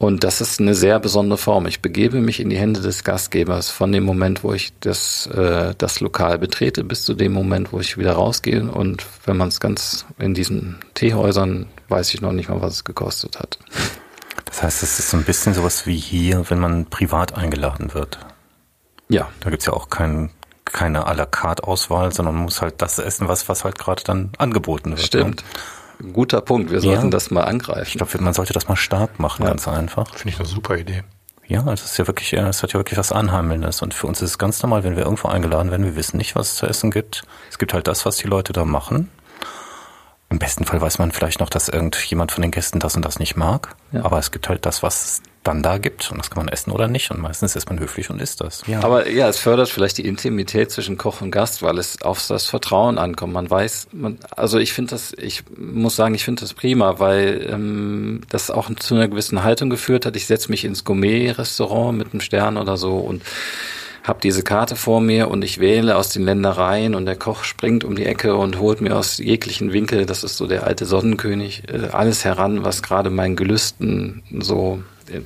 Und 0.01 0.23
das 0.23 0.41
ist 0.41 0.59
eine 0.59 0.73
sehr 0.73 0.99
besondere 0.99 1.37
Form. 1.37 1.67
Ich 1.67 1.83
begebe 1.83 2.21
mich 2.21 2.39
in 2.39 2.49
die 2.49 2.57
Hände 2.57 2.81
des 2.81 3.03
Gastgebers 3.03 3.69
von 3.69 3.91
dem 3.91 4.03
Moment, 4.03 4.43
wo 4.43 4.51
ich 4.51 4.73
das, 4.79 5.27
äh, 5.27 5.75
das 5.77 5.99
Lokal 5.99 6.39
betrete, 6.39 6.83
bis 6.83 7.03
zu 7.03 7.13
dem 7.13 7.33
Moment, 7.33 7.71
wo 7.71 7.79
ich 7.79 7.99
wieder 7.99 8.13
rausgehe. 8.13 8.63
Und 8.63 9.05
wenn 9.25 9.37
man 9.37 9.49
es 9.49 9.59
ganz 9.59 10.07
in 10.17 10.33
diesen 10.33 10.79
Teehäusern, 10.95 11.67
weiß 11.87 12.15
ich 12.15 12.21
noch 12.21 12.31
nicht 12.31 12.49
mal, 12.49 12.63
was 12.63 12.73
es 12.73 12.83
gekostet 12.83 13.37
hat. 13.37 13.59
Das 14.45 14.63
heißt, 14.63 14.83
es 14.83 14.99
ist 14.99 15.09
so 15.09 15.17
ein 15.17 15.23
bisschen 15.23 15.53
sowas 15.53 15.85
wie 15.85 15.97
hier, 15.97 16.49
wenn 16.49 16.59
man 16.59 16.85
privat 16.85 17.35
eingeladen 17.35 17.93
wird. 17.93 18.19
Ja. 19.09 19.29
Da 19.41 19.49
gibt's 19.49 19.65
ja 19.65 19.73
auch 19.73 19.89
kein, 19.89 20.31
keine 20.65 21.07
à 21.07 21.13
la 21.13 21.25
carte 21.25 21.63
Auswahl, 21.63 22.13
sondern 22.13 22.35
man 22.35 22.43
muss 22.45 22.61
halt 22.61 22.81
das 22.81 22.97
essen, 22.99 23.27
was, 23.27 23.49
was 23.49 23.63
halt 23.63 23.77
gerade 23.77 24.03
dann 24.03 24.31
angeboten 24.37 24.91
wird. 24.91 24.99
Ne? 24.99 25.05
Stimmt. 25.05 25.43
Ne? 25.99 26.13
Guter 26.13 26.41
Punkt. 26.41 26.71
Wir 26.71 26.81
sollten 26.81 27.05
ja. 27.05 27.09
das 27.09 27.29
mal 27.29 27.43
angreifen. 27.43 27.87
Ich 27.87 27.93
glaube, 27.93 28.21
man 28.21 28.33
sollte 28.33 28.53
das 28.53 28.67
mal 28.67 28.75
stark 28.75 29.19
machen, 29.19 29.43
ja. 29.43 29.49
ganz 29.49 29.67
einfach. 29.67 30.13
Finde 30.15 30.29
ich 30.29 30.39
eine 30.39 30.47
super 30.47 30.77
Idee. 30.77 31.03
Ja, 31.47 31.69
es 31.73 31.83
ist 31.83 31.97
ja 31.97 32.07
wirklich, 32.07 32.31
es 32.31 32.63
hat 32.63 32.71
ja 32.71 32.79
wirklich 32.79 32.97
was 32.97 33.11
Anheimelndes. 33.11 33.81
Und 33.81 33.93
für 33.93 34.07
uns 34.07 34.21
ist 34.21 34.29
es 34.31 34.37
ganz 34.37 34.63
normal, 34.63 34.83
wenn 34.83 34.95
wir 34.95 35.03
irgendwo 35.03 35.27
eingeladen 35.27 35.69
werden, 35.69 35.85
wir 35.85 35.97
wissen 35.97 36.17
nicht, 36.17 36.35
was 36.35 36.51
es 36.51 36.55
zu 36.55 36.65
essen 36.65 36.91
gibt. 36.91 37.23
Es 37.49 37.57
gibt 37.57 37.73
halt 37.73 37.87
das, 37.87 38.05
was 38.05 38.15
die 38.17 38.27
Leute 38.27 38.53
da 38.53 38.63
machen. 38.63 39.09
Im 40.31 40.39
besten 40.39 40.63
Fall 40.63 40.79
weiß 40.79 40.97
man 40.97 41.11
vielleicht 41.11 41.41
noch, 41.41 41.49
dass 41.49 41.67
irgendjemand 41.67 42.31
von 42.31 42.41
den 42.41 42.51
Gästen 42.51 42.79
das 42.79 42.95
und 42.95 43.03
das 43.03 43.19
nicht 43.19 43.35
mag. 43.35 43.75
Ja. 43.91 44.05
Aber 44.05 44.17
es 44.17 44.31
gibt 44.31 44.47
halt 44.47 44.65
das, 44.65 44.81
was 44.81 45.03
es 45.03 45.21
dann 45.43 45.61
da 45.61 45.77
gibt. 45.77 46.09
Und 46.09 46.19
das 46.19 46.29
kann 46.29 46.45
man 46.45 46.47
essen 46.47 46.71
oder 46.71 46.87
nicht. 46.87 47.11
Und 47.11 47.19
meistens 47.19 47.57
ist 47.57 47.67
man 47.67 47.79
höflich 47.79 48.09
und 48.09 48.21
isst 48.21 48.39
das. 48.39 48.63
Ja. 48.65 48.81
Aber 48.81 49.09
ja, 49.09 49.27
es 49.27 49.39
fördert 49.39 49.67
vielleicht 49.67 49.97
die 49.97 50.07
Intimität 50.07 50.71
zwischen 50.71 50.97
Koch 50.97 51.19
und 51.19 51.31
Gast, 51.31 51.63
weil 51.63 51.77
es 51.77 52.01
auf 52.01 52.25
das 52.25 52.45
Vertrauen 52.45 52.97
ankommt. 52.97 53.33
Man 53.33 53.49
weiß, 53.49 53.89
man, 53.91 54.19
also 54.33 54.57
ich 54.57 54.71
finde 54.71 54.91
das, 54.91 55.13
ich 55.17 55.43
muss 55.57 55.97
sagen, 55.97 56.15
ich 56.15 56.23
finde 56.23 56.39
das 56.39 56.53
prima, 56.53 56.99
weil 56.99 57.49
ähm, 57.51 58.21
das 58.29 58.51
auch 58.51 58.73
zu 58.75 58.95
einer 58.95 59.09
gewissen 59.09 59.43
Haltung 59.43 59.69
geführt 59.69 60.05
hat. 60.05 60.15
Ich 60.15 60.27
setze 60.27 60.49
mich 60.49 60.63
ins 60.63 60.85
Gourmet-Restaurant 60.85 61.97
mit 61.97 62.13
einem 62.13 62.21
Stern 62.21 62.57
oder 62.57 62.77
so 62.77 62.95
und 62.95 63.21
habe 64.03 64.19
diese 64.21 64.43
Karte 64.43 64.75
vor 64.75 65.01
mir 65.01 65.29
und 65.29 65.43
ich 65.43 65.59
wähle 65.59 65.95
aus 65.95 66.09
den 66.09 66.23
Ländereien 66.23 66.95
und 66.95 67.05
der 67.05 67.15
Koch 67.15 67.43
springt 67.43 67.83
um 67.83 67.95
die 67.95 68.05
Ecke 68.05 68.35
und 68.35 68.59
holt 68.59 68.81
mir 68.81 68.97
aus 68.97 69.17
jeglichen 69.17 69.73
Winkel, 69.73 70.05
das 70.05 70.23
ist 70.23 70.37
so 70.37 70.47
der 70.47 70.65
alte 70.65 70.85
Sonnenkönig, 70.85 71.63
äh, 71.71 71.89
alles 71.91 72.25
heran, 72.25 72.63
was 72.63 72.81
gerade 72.81 73.09
meinen 73.09 73.35
Gelüsten 73.35 74.23
so 74.39 74.81
äh, 75.07 75.21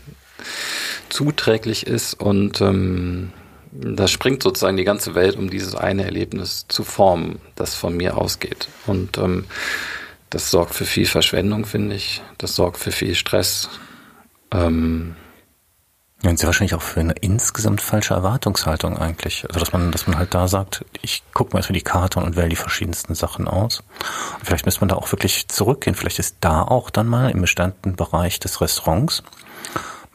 zuträglich 1.10 1.88
ist 1.88 2.16
und 2.16 2.60
ähm, 2.62 3.32
da 3.78 4.08
springt 4.08 4.44
sozusagen 4.44 4.78
die 4.78 4.84
ganze 4.84 5.16
Welt, 5.16 5.36
um 5.36 5.50
dieses 5.50 5.76
eine 5.76 6.06
Erlebnis 6.06 6.66
zu 6.68 6.84
formen, 6.84 7.40
das 7.56 7.76
von 7.76 7.96
mir 7.96 8.18
ausgeht. 8.18 8.70
Und 8.86 9.18
ähm, 9.18 9.46
das 10.30 10.50
sorgt 10.50 10.74
für 10.74 10.86
viel 10.86 11.06
Verschwendung, 11.06 11.66
finde 11.66 11.96
ich. 11.96 12.22
Das 12.38 12.56
sorgt 12.56 12.78
für 12.78 12.92
viel 12.92 13.16
Stress. 13.16 13.70
Ähm, 14.52 15.16
ja, 16.26 16.32
und 16.32 16.40
sehr 16.40 16.48
wahrscheinlich 16.48 16.74
auch 16.74 16.82
für 16.82 17.02
eine 17.02 17.14
insgesamt 17.14 17.82
falsche 17.82 18.16
Erwartungshaltung 18.16 18.98
eigentlich. 18.98 19.46
Also 19.48 19.60
dass 19.60 19.74
man, 19.74 19.92
dass 19.92 20.08
man 20.08 20.18
halt 20.18 20.34
da 20.34 20.48
sagt, 20.48 20.84
ich 21.04 21.22
gucke 21.36 21.54
mal 21.54 21.60
erstmal 21.60 21.78
die 21.78 21.84
Karte 21.84 22.20
und 22.20 22.36
wähle 22.36 22.50
die 22.50 22.56
verschiedensten 22.56 23.14
Sachen 23.14 23.48
aus. 23.48 23.84
Und 24.40 24.46
vielleicht 24.46 24.66
müsste 24.66 24.82
man 24.82 24.90
da 24.90 24.96
auch 24.96 25.12
wirklich 25.12 25.48
zurückgehen. 25.50 25.96
Vielleicht 25.96 26.18
ist 26.18 26.38
da 26.42 26.64
auch 26.64 26.90
dann 26.90 27.06
mal 27.06 27.30
im 27.30 27.42
bestimmten 27.42 27.96
Bereich 27.96 28.40
des 28.40 28.60
Restaurants 28.60 29.22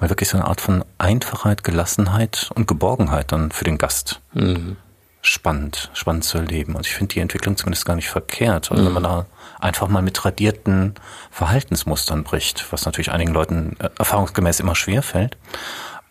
mal 0.01 0.11
wirklich 0.11 0.29
so 0.29 0.37
eine 0.37 0.49
Art 0.49 0.61
von 0.61 0.85
Einfachheit, 0.99 1.63
Gelassenheit 1.63 2.51
und 2.57 2.67
Geborgenheit 2.67 3.31
dann 3.31 3.53
für 3.53 3.65
den 3.65 3.79
Gast. 3.79 4.21
Mhm. 4.35 4.79
Spannend, 5.23 5.91
spannend 5.93 6.25
zu 6.25 6.39
erleben. 6.39 6.75
Und 6.75 6.89
ich 6.89 6.95
finde 6.95 7.15
die 7.15 7.21
Entwicklung 7.21 7.57
zumindest 7.57 7.87
gar 7.87 7.95
nicht 7.95 8.09
verkehrt. 8.09 8.73
Also 8.73 8.83
mhm. 8.83 8.87
wenn 8.87 8.95
man 8.95 9.03
da 9.05 9.27
einfach 9.61 9.87
mal 9.87 10.03
mit 10.03 10.17
tradierten 10.17 10.95
Verhaltensmustern 11.31 12.25
bricht, 12.25 12.73
was 12.73 12.85
natürlich 12.85 13.13
einigen 13.13 13.33
Leuten 13.33 13.77
äh, 13.79 13.91
erfahrungsgemäß 13.97 14.59
immer 14.59 14.75
schwer 14.75 15.05
fällt. 15.05 15.37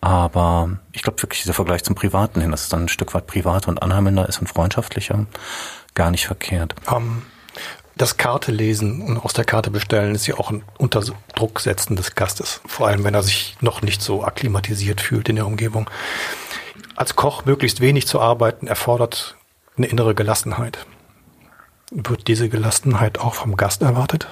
Aber 0.02 0.78
ich 0.94 1.02
glaube 1.02 1.22
wirklich, 1.22 1.42
dieser 1.42 1.54
Vergleich 1.54 1.84
zum 1.84 1.96
Privaten 1.96 2.42
hin, 2.42 2.52
dass 2.52 2.64
es 2.64 2.70
dann 2.70 2.84
ein 2.84 2.90
Stück 2.90 3.14
weit 3.14 3.28
privater 3.28 3.70
und 3.70 3.82
anheimender 3.82 4.28
ist 4.30 4.40
und 4.40 4.48
freundschaftlicher, 4.48 5.26
gar 5.94 6.12
nicht 6.12 6.26
verkehrt. 6.26 6.76
Um, 6.90 7.24
das 7.98 8.16
Karte 8.16 8.54
lesen 8.54 9.02
und 9.02 9.18
aus 9.18 9.34
der 9.34 9.44
Karte 9.44 9.72
bestellen 9.72 10.16
ist 10.16 10.26
ja 10.26 10.36
auch 10.36 10.52
ein 10.52 10.64
Unterdruck 10.78 11.60
setzen 11.60 11.98
des 11.98 12.16
Gastes. 12.16 12.62
Vor 12.66 12.88
allem, 12.88 13.04
wenn 13.04 13.14
er 13.14 13.24
sich 13.24 13.58
noch 13.60 13.82
nicht 13.82 14.02
so 14.02 14.24
akklimatisiert 14.24 15.02
fühlt 15.02 15.28
in 15.28 15.36
der 15.36 15.46
Umgebung. 15.46 15.90
Als 16.96 17.18
Koch 17.18 17.44
möglichst 17.44 17.82
wenig 17.82 18.08
zu 18.08 18.22
arbeiten 18.22 18.68
erfordert 18.68 19.36
eine 19.76 19.88
innere 19.88 20.16
Gelassenheit. 20.16 20.86
Wird 21.92 22.28
diese 22.30 22.48
Gelassenheit 22.48 23.20
auch 23.20 23.34
vom 23.34 23.58
Gast 23.58 23.82
erwartet? 23.82 24.28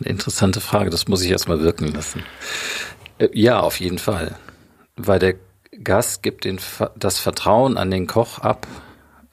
Eine 0.00 0.10
interessante 0.10 0.60
Frage, 0.60 0.90
das 0.90 1.08
muss 1.08 1.22
ich 1.22 1.30
erstmal 1.30 1.60
wirken 1.60 1.92
lassen. 1.92 2.22
Äh, 3.18 3.28
ja, 3.32 3.60
auf 3.60 3.80
jeden 3.80 3.98
Fall. 3.98 4.36
Weil 4.96 5.18
der 5.18 5.34
Gast 5.82 6.22
gibt 6.22 6.44
den, 6.44 6.60
das 6.96 7.18
Vertrauen 7.18 7.76
an 7.76 7.90
den 7.90 8.06
Koch 8.06 8.38
ab, 8.38 8.68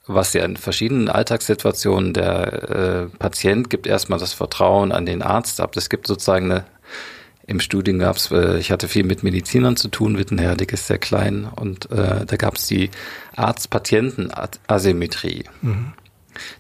was 0.08 0.34
ja 0.34 0.44
in 0.44 0.58
verschiedenen 0.58 1.10
Alltagssituationen 1.10 2.14
der 2.14 2.70
äh, 2.70 3.06
Patient 3.18 3.70
gibt 3.70 3.86
erstmal 3.88 4.20
das 4.20 4.34
Vertrauen 4.34 4.92
an 4.92 5.06
den 5.06 5.22
Arzt 5.22 5.62
ab. 5.62 5.78
Es 5.78 5.90
gibt 5.90 6.08
sozusagen 6.08 6.52
eine, 6.52 6.66
im 7.46 7.60
Studium 7.60 8.00
gab 8.00 8.16
es, 8.18 8.32
äh, 8.32 8.58
ich 8.58 8.72
hatte 8.72 8.88
viel 8.88 9.04
mit 9.04 9.22
Medizinern 9.24 9.76
zu 9.76 9.90
tun, 9.90 10.18
Wittenherdig 10.18 10.74
ist 10.74 10.88
sehr 10.88 10.98
klein 10.98 11.48
und 11.56 11.92
äh, 11.92 12.26
da 12.26 12.36
gab 12.38 12.56
es 12.56 12.66
die 12.68 12.90
Arzt-Patienten-Asymmetrie. 13.36 15.44
Mhm 15.62 15.94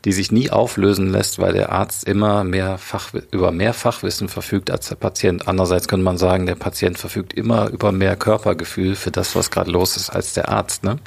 die 0.05 0.11
sich 0.11 0.31
nie 0.31 0.49
auflösen 0.49 1.11
lässt, 1.11 1.39
weil 1.39 1.53
der 1.53 1.71
Arzt 1.71 2.05
immer 2.05 2.43
mehr 2.43 2.77
Fach, 2.77 3.09
über 3.31 3.51
mehr 3.51 3.73
Fachwissen 3.73 4.29
verfügt 4.29 4.71
als 4.71 4.89
der 4.89 4.95
Patient. 4.95 5.47
Andererseits 5.47 5.87
könnte 5.87 6.03
man 6.03 6.17
sagen, 6.17 6.45
der 6.45 6.55
Patient 6.55 6.97
verfügt 6.97 7.33
immer 7.33 7.69
über 7.69 7.91
mehr 7.91 8.15
Körpergefühl 8.15 8.95
für 8.95 9.11
das, 9.11 9.35
was 9.35 9.51
gerade 9.51 9.71
los 9.71 9.97
ist, 9.97 10.09
als 10.09 10.33
der 10.33 10.49
Arzt. 10.49 10.83
Ne? 10.83 10.97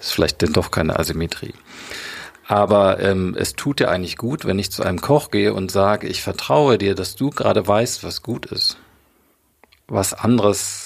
Ist 0.00 0.12
vielleicht 0.12 0.42
denn 0.42 0.52
doch 0.52 0.70
keine 0.70 0.98
Asymmetrie. 0.98 1.54
Aber 2.48 3.00
ähm, 3.00 3.36
es 3.38 3.54
tut 3.54 3.80
dir 3.80 3.90
eigentlich 3.90 4.16
gut, 4.16 4.44
wenn 4.44 4.58
ich 4.58 4.72
zu 4.72 4.82
einem 4.82 5.00
Koch 5.00 5.30
gehe 5.30 5.54
und 5.54 5.70
sage, 5.70 6.08
ich 6.08 6.22
vertraue 6.22 6.76
dir, 6.76 6.94
dass 6.94 7.14
du 7.16 7.30
gerade 7.30 7.66
weißt, 7.66 8.04
was 8.04 8.22
gut 8.22 8.46
ist. 8.46 8.76
Was 9.88 10.12
anderes 10.12 10.81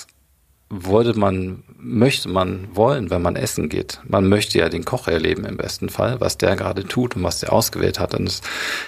wollte 0.69 1.17
man, 1.17 1.63
möchte 1.79 2.29
man 2.29 2.69
wollen, 2.75 3.11
wenn 3.11 3.23
man 3.23 3.37
essen 3.37 3.69
geht. 3.69 4.01
Man 4.05 4.29
möchte 4.29 4.59
ja 4.59 4.69
den 4.69 4.85
Koch 4.85 5.07
erleben 5.07 5.45
im 5.45 5.57
besten 5.57 5.89
Fall, 5.89 6.21
was 6.21 6.39
der 6.39 6.57
gerade 6.57 6.85
tut 6.85 7.15
und 7.15 7.23
was 7.23 7.39
der 7.39 7.53
ausgewählt 7.53 8.01
hat. 8.01 8.15
Und 8.15 8.27
es 8.27 8.43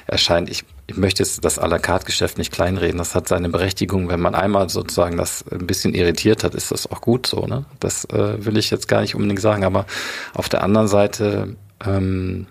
erscheint, 0.09 0.51
ich, 0.51 0.64
ich 0.88 0.97
möchte 0.97 1.23
jetzt 1.23 1.45
das 1.45 1.61
à 1.61 1.69
la 1.69 1.79
carte 1.79 2.07
Geschäft 2.07 2.37
nicht 2.37 2.53
kleinreden. 2.53 2.99
Das 2.99 3.14
hat 3.14 3.29
seine 3.29 3.49
Berechtigung. 3.49 4.09
Wenn 4.09 4.21
man 4.21 4.35
einmal 4.35 4.69
sozusagen 4.69 5.17
das 5.17 5.45
ein 5.53 5.69
bisschen 5.69 5.95
irritiert 5.95 6.43
hat, 6.43 6.57
ist 6.57 6.73
das 6.73 6.91
auch 6.91 7.01
gut 7.01 7.29
so. 7.29 7.47
Ne? 7.47 7.64
Das 7.79 8.05
äh, 8.07 8.45
will 8.45 8.57
ich 8.57 8.71
jetzt 8.71 8.88
gar 8.88 9.03
nicht 9.03 9.14
unbedingt 9.14 9.41
sagen. 9.41 9.62
Aber 9.62 9.87
auf 10.35 10.49
der 10.49 10.64
anderen 10.64 10.88
Seite 10.88 11.55
ähm, 11.87 12.49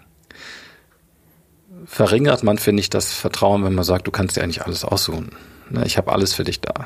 verringert 1.86 2.44
man, 2.44 2.58
finde 2.60 2.80
ich, 2.80 2.90
das 2.90 3.13
Vertrauen, 3.13 3.66
wenn 3.66 3.76
man 3.76 3.84
sagt, 3.84 4.08
du 4.08 4.12
kannst 4.12 4.38
dir 4.38 4.44
eigentlich 4.44 4.63
alles 4.63 4.86
aussuchen. 4.86 5.32
Ne? 5.70 5.84
Ich 5.86 5.98
habe 5.98 6.13
alles 6.13 6.34
für 6.34 6.46
dich 6.46 6.62
da 6.62 6.86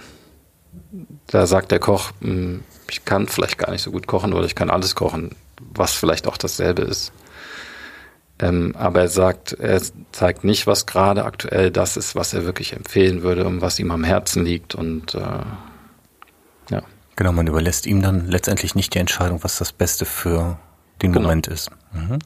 da 1.28 1.48
sagt 1.48 1.72
der 1.72 1.80
Koch, 1.80 2.12
hm, 2.22 2.64
ich 2.90 3.06
kann 3.06 3.28
vielleicht 3.28 3.58
gar 3.58 3.72
nicht 3.72 3.82
so 3.82 3.92
gut 3.92 4.08
kochen 4.08 4.34
oder 4.34 4.46
ich 4.46 4.56
kann 4.56 4.70
alles 4.70 4.96
kochen, 4.96 5.36
was 5.74 5.94
vielleicht 5.94 6.28
auch 6.28 6.38
dasselbe 6.38 6.82
ist. 6.82 7.12
Ähm, 8.40 8.76
aber 8.78 9.02
er 9.02 9.08
sagt, 9.08 9.54
er 9.54 9.82
zeigt 10.12 10.44
nicht, 10.44 10.66
was 10.68 10.86
gerade 10.86 11.26
aktuell 11.26 11.70
das 11.72 11.96
ist, 11.96 12.16
was 12.16 12.34
er 12.34 12.44
wirklich 12.44 12.74
empfehlen 12.74 13.22
würde 13.22 13.46
und 13.46 13.62
was 13.62 13.78
ihm 13.80 13.92
am 13.92 14.04
Herzen 14.04 14.44
liegt 14.44 14.74
und 14.74 15.14
äh, 15.14 15.20
ja. 16.72 16.82
Genau, 17.16 17.32
man 17.32 17.48
überlässt 17.48 17.86
ihm 17.86 18.02
dann 18.02 18.28
letztendlich 18.28 18.74
nicht 18.74 18.96
die 18.96 19.00
Entscheidung, 19.00 19.44
was 19.44 19.58
das 19.58 19.72
Beste 19.72 20.06
für 20.06 20.58
den 21.02 21.14
genau. 21.14 21.28
Moment 21.28 21.48
ist. 21.48 21.70
Mhm. 21.94 22.20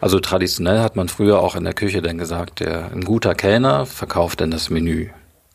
Also 0.00 0.20
traditionell 0.20 0.80
hat 0.80 0.96
man 0.96 1.08
früher 1.08 1.40
auch 1.40 1.56
in 1.56 1.64
der 1.64 1.74
Küche 1.74 2.02
dann 2.02 2.18
gesagt, 2.18 2.60
der, 2.60 2.92
ein 2.92 3.04
guter 3.04 3.34
Kellner 3.34 3.84
verkauft 3.86 4.40
dann 4.40 4.50
das 4.50 4.70
Menü 4.70 5.10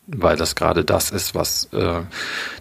weil 0.07 0.35
das 0.35 0.55
gerade 0.55 0.83
das 0.83 1.11
ist, 1.11 1.33
was 1.33 1.69
äh, 1.71 2.01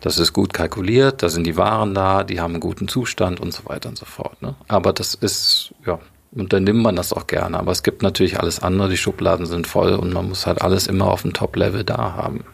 das 0.01 0.19
ist 0.19 0.33
gut 0.33 0.53
kalkuliert, 0.53 1.23
da 1.23 1.29
sind 1.29 1.45
die 1.45 1.57
Waren 1.57 1.95
da, 1.95 2.25
die 2.25 2.41
haben 2.41 2.55
einen 2.55 2.61
guten 2.61 2.89
Zustand 2.89 3.41
und 3.41 3.53
so 3.53 3.65
weiter 3.67 3.89
und 3.89 3.99
so 3.99 4.07
fort. 4.07 4.41
Ne? 4.43 4.55
Aber 4.69 4.93
das 4.93 5.15
ist, 5.15 5.75
ja, 5.85 5.99
Und 6.35 6.53
dann 6.53 6.65
nimmt 6.65 6.83
man 6.83 6.97
das 6.97 7.13
auch 7.13 7.27
gerne. 7.27 7.59
Aber 7.59 7.73
es 7.73 7.83
gibt 7.83 8.03
natürlich 8.03 8.39
alles 8.41 8.61
andere, 8.61 8.89
die 8.89 8.97
Schubladen 8.97 9.47
sind 9.47 9.67
voll 9.67 9.95
und 9.95 10.13
man 10.13 10.29
muss 10.29 10.47
halt 10.47 10.63
alles 10.63 10.87
immer 10.87 11.07
auf 11.07 11.23
dem 11.23 11.33
Top-Level 11.33 11.85
da 11.85 12.15
haben. 12.15 12.45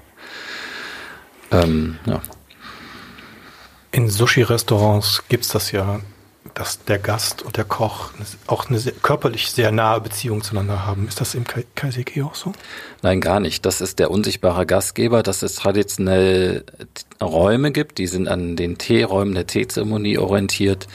Ähm, 1.50 1.98
ja. 2.06 2.20
In 3.92 4.08
Sushi-Restaurants 4.08 5.24
gibt's 5.28 5.48
das 5.48 5.70
ja, 5.70 6.00
dass 6.58 6.84
der 6.84 6.98
Gast 6.98 7.42
und 7.42 7.56
der 7.56 7.64
Koch 7.64 8.10
auch 8.48 8.68
eine 8.68 8.78
sehr, 8.78 8.92
körperlich 8.92 9.50
sehr 9.50 9.70
nahe 9.70 10.00
Beziehung 10.00 10.42
zueinander 10.42 10.84
haben. 10.84 11.06
Ist 11.06 11.20
das 11.20 11.34
im 11.34 11.44
Kaiseki 11.74 12.22
auch 12.22 12.34
so? 12.34 12.52
Nein, 13.02 13.20
gar 13.20 13.38
nicht. 13.38 13.64
Das 13.64 13.80
ist 13.80 13.98
der 14.00 14.10
unsichtbare 14.10 14.66
Gastgeber, 14.66 15.22
dass 15.22 15.42
es 15.42 15.54
traditionell 15.54 16.64
Räume 17.22 17.70
gibt, 17.70 17.98
die 17.98 18.08
sind 18.08 18.26
an 18.28 18.56
den 18.56 18.76
Teeräumen 18.76 19.34
der 19.34 19.46
Teezeremonie 19.46 20.18
orientiert 20.18 20.88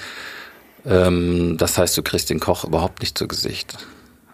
ähm, 0.86 1.56
das 1.58 1.78
heißt, 1.78 1.97
du 1.97 2.04
kriegst 2.04 2.30
den 2.30 2.39
Koch 2.39 2.65
überhaupt 2.65 3.02
nicht 3.02 3.17
zu 3.17 3.28
Gesicht 3.28 3.78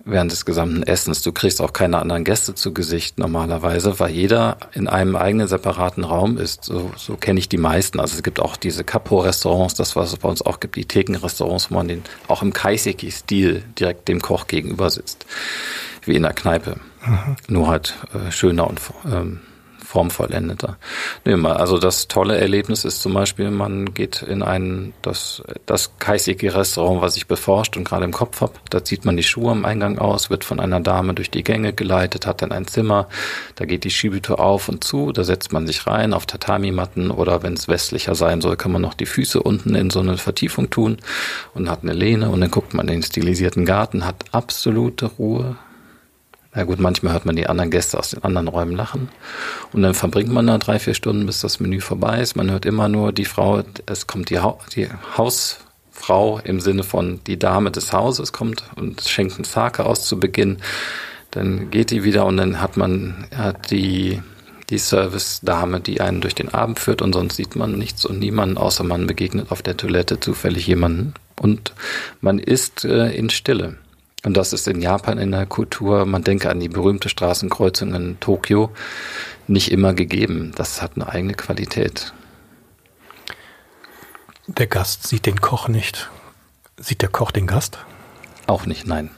während 0.10 0.32
des 0.32 0.46
gesamten 0.46 0.84
Essens. 0.84 1.22
Du 1.22 1.32
kriegst 1.32 1.62
auch 1.62 1.74
keine 1.74 2.00
anderen 2.00 2.24
Gäste 2.24 2.56
zu 2.56 2.74
Gesicht 2.74 3.18
normalerweise, 3.18 4.00
weil 4.00 4.12
jeder 4.12 4.58
in 4.74 4.88
einem 4.88 5.16
eigenen 5.16 5.48
separaten 5.48 6.04
Raum 6.04 6.38
ist. 6.38 6.64
So, 6.64 6.92
so 6.98 7.16
kenne 7.16 7.40
ich 7.40 7.50
die 7.50 7.58
meisten. 7.58 8.00
Also 8.00 8.16
es 8.16 8.24
gibt 8.24 8.40
auch 8.40 8.58
diese 8.58 8.84
Capo-Restaurants, 8.84 9.76
das 9.76 9.96
was 9.96 10.14
es 10.14 10.18
bei 10.18 10.30
uns 10.30 10.42
auch 10.42 10.60
gibt, 10.60 10.76
die 10.76 10.86
Thekenrestaurants, 10.86 11.72
wo 11.72 11.76
man 11.76 11.88
den 11.88 12.04
auch 12.28 12.42
im 12.42 12.54
Kaiseki-Stil 12.54 13.64
direkt 13.80 14.08
dem 14.08 14.22
Koch 14.22 14.48
gegenüber 14.48 14.90
sitzt, 14.90 15.26
wie 16.06 16.16
in 16.16 16.24
der 16.24 16.34
Kneipe. 16.34 16.78
Mhm. 17.06 17.36
Nur 17.48 17.68
halt 17.68 17.96
äh, 18.14 18.32
schöner 18.32 18.68
und 18.68 18.80
ähm, 19.06 19.42
formvollendeter. 19.90 20.78
Nee, 21.26 21.34
also 21.48 21.80
das 21.80 22.08
tolle 22.08 22.38
Erlebnis 22.38 22.86
ist 22.86 23.02
zum 23.02 23.16
Beispiel, 23.16 23.50
man 23.50 23.92
geht 23.96 24.22
in 24.22 24.44
ein, 24.44 24.94
das, 25.02 25.42
das 25.66 25.98
Kaiseki-Restaurant, 25.98 27.02
was 27.02 27.18
ich 27.18 27.26
beforscht 27.26 27.76
und 27.76 27.86
gerade 27.86 28.06
im 28.06 28.12
Kopf 28.12 28.40
habe, 28.42 28.54
da 28.70 28.84
zieht 28.84 29.04
man 29.04 29.18
die 29.18 29.24
Schuhe 29.24 29.50
am 29.50 29.66
Eingang 29.66 29.98
aus, 29.98 30.30
wird 30.30 30.44
von 30.44 30.60
einer 30.60 30.80
Dame 30.80 31.16
durch 31.16 31.32
die 31.32 31.44
Gänge 31.44 31.74
geleitet, 31.74 32.28
hat 32.28 32.44
dann 32.44 32.52
ein 32.52 32.68
Zimmer, 32.68 33.10
da 33.56 33.66
geht 33.66 33.84
die 33.84 33.90
Schiebetür 33.90 34.40
auf 34.40 34.70
und 34.70 34.84
zu, 34.84 35.12
da 35.12 35.24
setzt 35.24 35.54
man 35.54 35.66
sich 35.66 35.88
rein 35.88 36.14
auf 36.14 36.28
Tatami-Matten 36.28 37.10
oder 37.10 37.42
wenn 37.42 37.54
es 37.54 37.68
westlicher 37.68 38.14
sein 38.14 38.42
soll, 38.42 38.58
kann 38.58 38.72
man 38.72 38.84
noch 38.84 38.94
die 38.94 39.08
Füße 39.08 39.42
unten 39.42 39.74
in 39.74 39.90
so 39.90 40.02
eine 40.02 40.18
Vertiefung 40.18 40.70
tun 40.70 40.98
und 41.56 41.68
hat 41.68 41.82
eine 41.82 41.94
Lehne 41.94 42.30
und 42.30 42.42
dann 42.42 42.52
guckt 42.52 42.76
man 42.76 42.86
den 42.86 43.02
stilisierten 43.02 43.66
Garten, 43.66 44.06
hat 44.06 44.26
absolute 44.34 45.08
Ruhe, 45.08 45.58
na 46.60 46.66
gut, 46.66 46.82
manchmal 46.82 47.14
hört 47.14 47.26
man 47.26 47.38
die 47.38 47.48
anderen 47.48 47.72
Gäste 47.72 47.98
aus 47.98 48.10
den 48.10 48.22
anderen 48.22 48.50
Räumen 48.50 48.76
lachen. 48.76 49.08
Und 49.72 49.82
dann 49.82 49.94
verbringt 49.94 50.30
man 50.30 50.46
da 50.46 50.58
drei, 50.58 50.78
vier 50.78 50.94
Stunden, 50.94 51.26
bis 51.26 51.40
das 51.40 51.62
Menü 51.62 51.80
vorbei 51.80 52.20
ist. 52.20 52.36
Man 52.36 52.52
hört 52.52 52.66
immer 52.66 52.90
nur 52.90 53.14
die 53.14 53.24
Frau, 53.24 53.64
es 53.86 54.08
kommt 54.08 54.30
die, 54.30 54.40
ha 54.40 54.58
die 54.76 54.90
Hausfrau 55.18 56.42
im 56.44 56.60
Sinne 56.60 56.84
von 56.84 57.22
die 57.28 57.40
Dame 57.40 57.72
des 57.72 57.94
Hauses 57.94 58.34
kommt 58.34 58.66
und 58.76 59.00
schenkt 59.04 59.36
einen 59.36 59.46
Sake 59.46 59.86
aus 59.86 60.06
zu 60.06 60.20
Beginn. 60.20 60.58
Dann 61.32 61.72
geht 61.72 61.92
die 61.92 62.04
wieder 62.04 62.26
und 62.26 62.36
dann 62.36 62.60
hat 62.60 62.76
man 62.76 63.28
hat 63.34 63.72
die, 63.72 64.22
die 64.70 64.80
Service-Dame, 64.80 65.80
die 65.80 66.02
einen 66.02 66.20
durch 66.20 66.36
den 66.36 66.54
Abend 66.54 66.78
führt 66.82 67.02
und 67.02 67.14
sonst 67.14 67.38
sieht 67.38 67.56
man 67.56 67.78
nichts 67.78 68.04
und 68.04 68.20
niemanden, 68.20 68.58
außer 68.58 68.84
man 68.84 69.08
begegnet 69.08 69.50
auf 69.50 69.62
der 69.62 69.78
Toilette 69.78 70.20
zufällig 70.20 70.68
jemanden. 70.68 71.14
Und 71.40 71.72
man 72.20 72.38
ist 72.38 72.84
äh, 72.84 73.16
in 73.16 73.30
Stille. 73.30 73.78
Und 74.24 74.36
das 74.36 74.54
ist 74.54 74.68
in 74.68 74.82
Japan 74.82 75.18
in 75.18 75.32
der 75.32 75.46
Kultur, 75.46 76.06
man 76.06 76.24
denke 76.24 76.50
an 76.50 76.60
die 76.60 76.70
berühmte 76.70 77.10
Straßenkreuzung 77.10 77.94
in 77.94 78.20
Tokio, 78.20 78.72
nicht 79.48 79.72
immer 79.72 79.94
gegeben. 79.94 80.52
Das 80.56 80.82
hat 80.82 80.92
eine 80.96 81.08
eigene 81.08 81.34
Qualität. 81.34 82.14
Der 84.48 84.68
Gast 84.68 85.08
sieht 85.08 85.26
den 85.26 85.40
Koch 85.40 85.68
nicht. 85.68 86.10
Sieht 86.78 87.02
der 87.02 87.10
Koch 87.10 87.32
den 87.32 87.48
Gast? 87.48 87.80
Auch 88.48 88.66
nicht, 88.66 88.88
nein. 88.88 89.12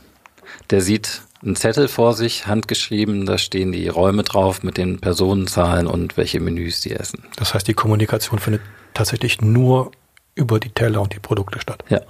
Der 0.70 0.82
sieht 0.82 1.22
einen 1.44 1.56
Zettel 1.56 1.88
vor 1.88 2.14
sich, 2.14 2.48
handgeschrieben, 2.48 3.26
da 3.26 3.38
stehen 3.38 3.72
die 3.72 3.88
Räume 3.88 4.24
drauf 4.24 4.62
mit 4.62 4.78
den 4.78 5.00
Personenzahlen 5.00 5.88
und 5.88 6.18
welche 6.18 6.40
Menüs 6.40 6.82
die 6.82 6.92
essen. 6.92 7.24
Das 7.36 7.54
heißt, 7.54 7.68
die 7.68 7.74
Kommunikation 7.74 8.40
findet 8.40 8.62
tatsächlich 8.94 9.42
nur 9.42 9.92
über 10.36 10.60
die 10.60 10.70
Teller 10.70 11.02
und 11.02 11.16
die 11.16 11.20
Produkte 11.20 11.60
statt. 11.60 11.84
Ja, 11.90 12.02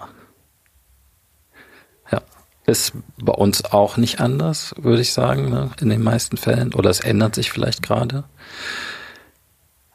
ist 2.65 2.93
bei 3.17 3.33
uns 3.33 3.65
auch 3.65 3.97
nicht 3.97 4.19
anders, 4.19 4.73
würde 4.77 5.01
ich 5.01 5.13
sagen, 5.13 5.49
ne? 5.49 5.71
in 5.81 5.89
den 5.89 6.03
meisten 6.03 6.37
Fällen. 6.37 6.73
Oder 6.73 6.89
es 6.89 6.99
ändert 6.99 7.35
sich 7.35 7.51
vielleicht 7.51 7.81
gerade. 7.81 8.23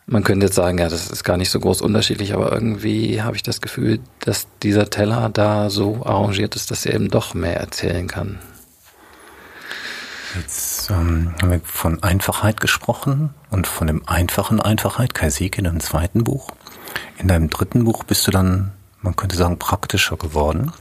Man 0.06 0.22
könnte 0.22 0.46
jetzt 0.46 0.54
sagen, 0.54 0.78
ja, 0.78 0.88
das 0.88 1.10
ist 1.10 1.24
gar 1.24 1.36
nicht 1.36 1.50
so 1.50 1.58
groß 1.58 1.80
unterschiedlich, 1.82 2.32
aber 2.32 2.52
irgendwie 2.52 3.22
habe 3.22 3.34
ich 3.34 3.42
das 3.42 3.60
Gefühl, 3.60 3.98
dass 4.20 4.46
dieser 4.62 4.88
Teller 4.88 5.30
da 5.30 5.68
so 5.68 6.04
arrangiert 6.04 6.54
ist, 6.54 6.70
dass 6.70 6.86
er 6.86 6.94
eben 6.94 7.08
doch 7.08 7.34
mehr 7.34 7.58
erzählen 7.58 8.06
kann. 8.06 8.38
Jetzt 10.36 10.90
ähm, 10.90 11.34
haben 11.40 11.50
wir 11.50 11.60
von 11.64 12.02
Einfachheit 12.02 12.60
gesprochen 12.60 13.34
und 13.50 13.66
von 13.66 13.86
dem 13.86 14.06
einfachen 14.06 14.60
Einfachheit, 14.60 15.14
Kaiseki 15.14 15.58
in 15.58 15.64
deinem 15.64 15.80
zweiten 15.80 16.24
Buch. 16.24 16.50
In 17.18 17.28
deinem 17.28 17.48
dritten 17.48 17.84
Buch 17.84 18.04
bist 18.04 18.26
du 18.26 18.30
dann, 18.30 18.72
man 19.00 19.16
könnte 19.16 19.36
sagen, 19.36 19.58
praktischer 19.58 20.16
geworden. 20.16 20.72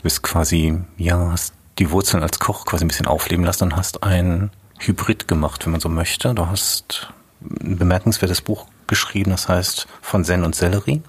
Du 0.00 0.04
bist 0.04 0.22
quasi, 0.22 0.80
ja, 0.96 1.30
hast 1.30 1.52
die 1.78 1.90
Wurzeln 1.90 2.22
als 2.22 2.38
Koch 2.38 2.64
quasi 2.64 2.86
ein 2.86 2.88
bisschen 2.88 3.04
aufleben 3.04 3.44
lassen 3.44 3.64
und 3.64 3.76
hast 3.76 4.02
ein 4.02 4.50
Hybrid 4.78 5.28
gemacht, 5.28 5.66
wenn 5.66 5.72
man 5.72 5.82
so 5.82 5.90
möchte. 5.90 6.32
Du 6.32 6.46
hast 6.46 7.12
ein 7.42 7.76
bemerkenswertes 7.76 8.40
Buch 8.40 8.64
geschrieben, 8.86 9.30
das 9.30 9.50
heißt 9.50 9.86
von 10.00 10.24
Zen 10.24 10.42
und 10.42 10.54
Sellerie. 10.54 11.02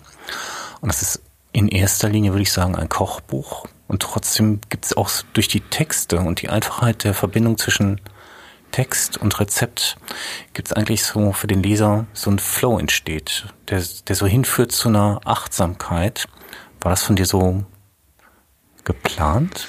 Und 0.81 0.89
das 0.89 1.01
ist 1.01 1.21
in 1.53 1.69
erster 1.69 2.09
Linie, 2.09 2.33
würde 2.33 2.41
ich 2.41 2.51
sagen, 2.51 2.75
ein 2.75 2.89
Kochbuch. 2.89 3.65
Und 3.87 4.01
trotzdem 4.01 4.59
gibt 4.67 4.83
es 4.83 4.97
auch 4.97 5.09
durch 5.31 5.47
die 5.47 5.61
Texte 5.61 6.19
und 6.19 6.41
die 6.41 6.49
Einfachheit 6.49 7.05
der 7.05 7.13
Verbindung 7.13 7.57
zwischen 7.57 8.01
Text 8.71 9.15
und 9.15 9.39
Rezept 9.39 9.95
gibt 10.51 10.67
es 10.67 10.73
eigentlich 10.73 11.05
so 11.05 11.31
für 11.31 11.47
den 11.47 11.63
Leser 11.63 12.07
so 12.11 12.29
ein 12.29 12.39
Flow 12.39 12.77
entsteht, 12.77 13.45
der, 13.69 13.81
der 14.09 14.15
so 14.17 14.27
hinführt 14.27 14.73
zu 14.73 14.89
einer 14.89 15.21
Achtsamkeit. 15.23 16.27
War 16.81 16.89
das 16.89 17.03
von 17.03 17.15
dir 17.15 17.25
so 17.25 17.63
geplant? 18.91 19.67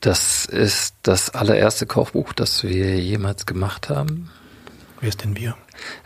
Das 0.00 0.44
ist 0.44 0.94
das 1.02 1.30
allererste 1.30 1.86
Kochbuch, 1.86 2.32
das 2.32 2.62
wir 2.62 2.98
jemals 3.00 3.46
gemacht 3.46 3.88
haben. 3.88 4.30
Wer 5.00 5.08
ist 5.08 5.24
denn 5.24 5.36
wir? 5.36 5.56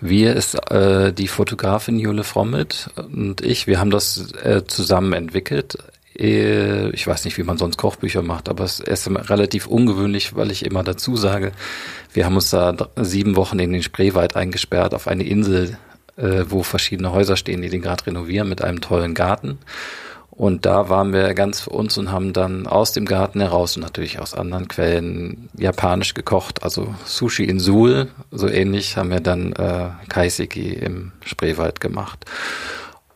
Wir 0.01 0.35
ist 0.35 0.55
äh, 0.71 1.13
die 1.13 1.29
Fotografin 1.29 1.99
Jule 1.99 2.25
Frommet 2.25 2.91
und 2.97 3.41
ich. 3.43 3.67
Wir 3.67 3.79
haben 3.79 3.91
das 3.91 4.33
äh, 4.43 4.65
zusammen 4.67 5.13
entwickelt. 5.13 5.79
Äh, 6.17 6.91
ich 6.91 7.07
weiß 7.07 7.25
nicht, 7.25 7.37
wie 7.39 7.43
man 7.43 7.59
sonst 7.59 7.77
Kochbücher 7.77 8.23
macht, 8.23 8.49
aber 8.49 8.65
es 8.65 8.81
ist 8.81 9.09
relativ 9.09 9.67
ungewöhnlich, 9.67 10.35
weil 10.37 10.51
ich 10.51 10.65
immer 10.65 10.85
dazu 10.85 11.17
sage, 11.17 11.53
wir 12.13 12.25
haben 12.25 12.37
uns 12.37 12.51
da 12.51 12.75
sieben 12.97 13.37
Wochen 13.37 13.59
in 13.59 13.73
den 13.73 13.83
Spreewald 13.83 14.37
eingesperrt 14.37 14.95
auf 14.95 15.07
eine 15.07 15.25
Insel, 15.25 15.77
äh, 16.17 16.45
wo 16.49 16.63
verschiedene 16.63 17.13
Häuser 17.13 17.37
stehen, 17.37 17.63
die 17.63 17.69
den 17.69 17.83
gerade 17.83 18.07
renovieren 18.07 18.49
mit 18.49 18.63
einem 18.63 18.81
tollen 18.81 19.15
Garten. 19.15 19.59
Und 20.39 20.67
da 20.67 20.89
waren 20.89 21.13
wir 21.13 21.35
ganz 21.35 21.63
für 21.63 21.71
uns 21.71 21.99
und 21.99 22.13
haben 22.13 22.33
dann 22.33 22.69
aus 22.69 22.93
dem 22.93 23.07
Garten 23.07 23.41
heraus 23.41 23.77
und 23.77 23.83
natürlich 23.83 24.21
aus 24.21 24.35
anderen 24.35 24.69
Quellen 24.69 25.49
japanisch 25.59 26.15
gekocht. 26.15 26.63
Also 26.63 26.95
Sushi 27.05 27.43
in 27.43 27.59
Suhl, 27.59 28.07
so 28.31 28.47
ähnlich 28.47 28.97
haben 28.97 29.11
wir 29.11 29.19
dann 29.19 29.53
äh, 29.55 29.89
Kaiseki 30.09 30.75
im 30.75 31.11
Spreewald 31.25 31.81
gemacht. 31.81 32.25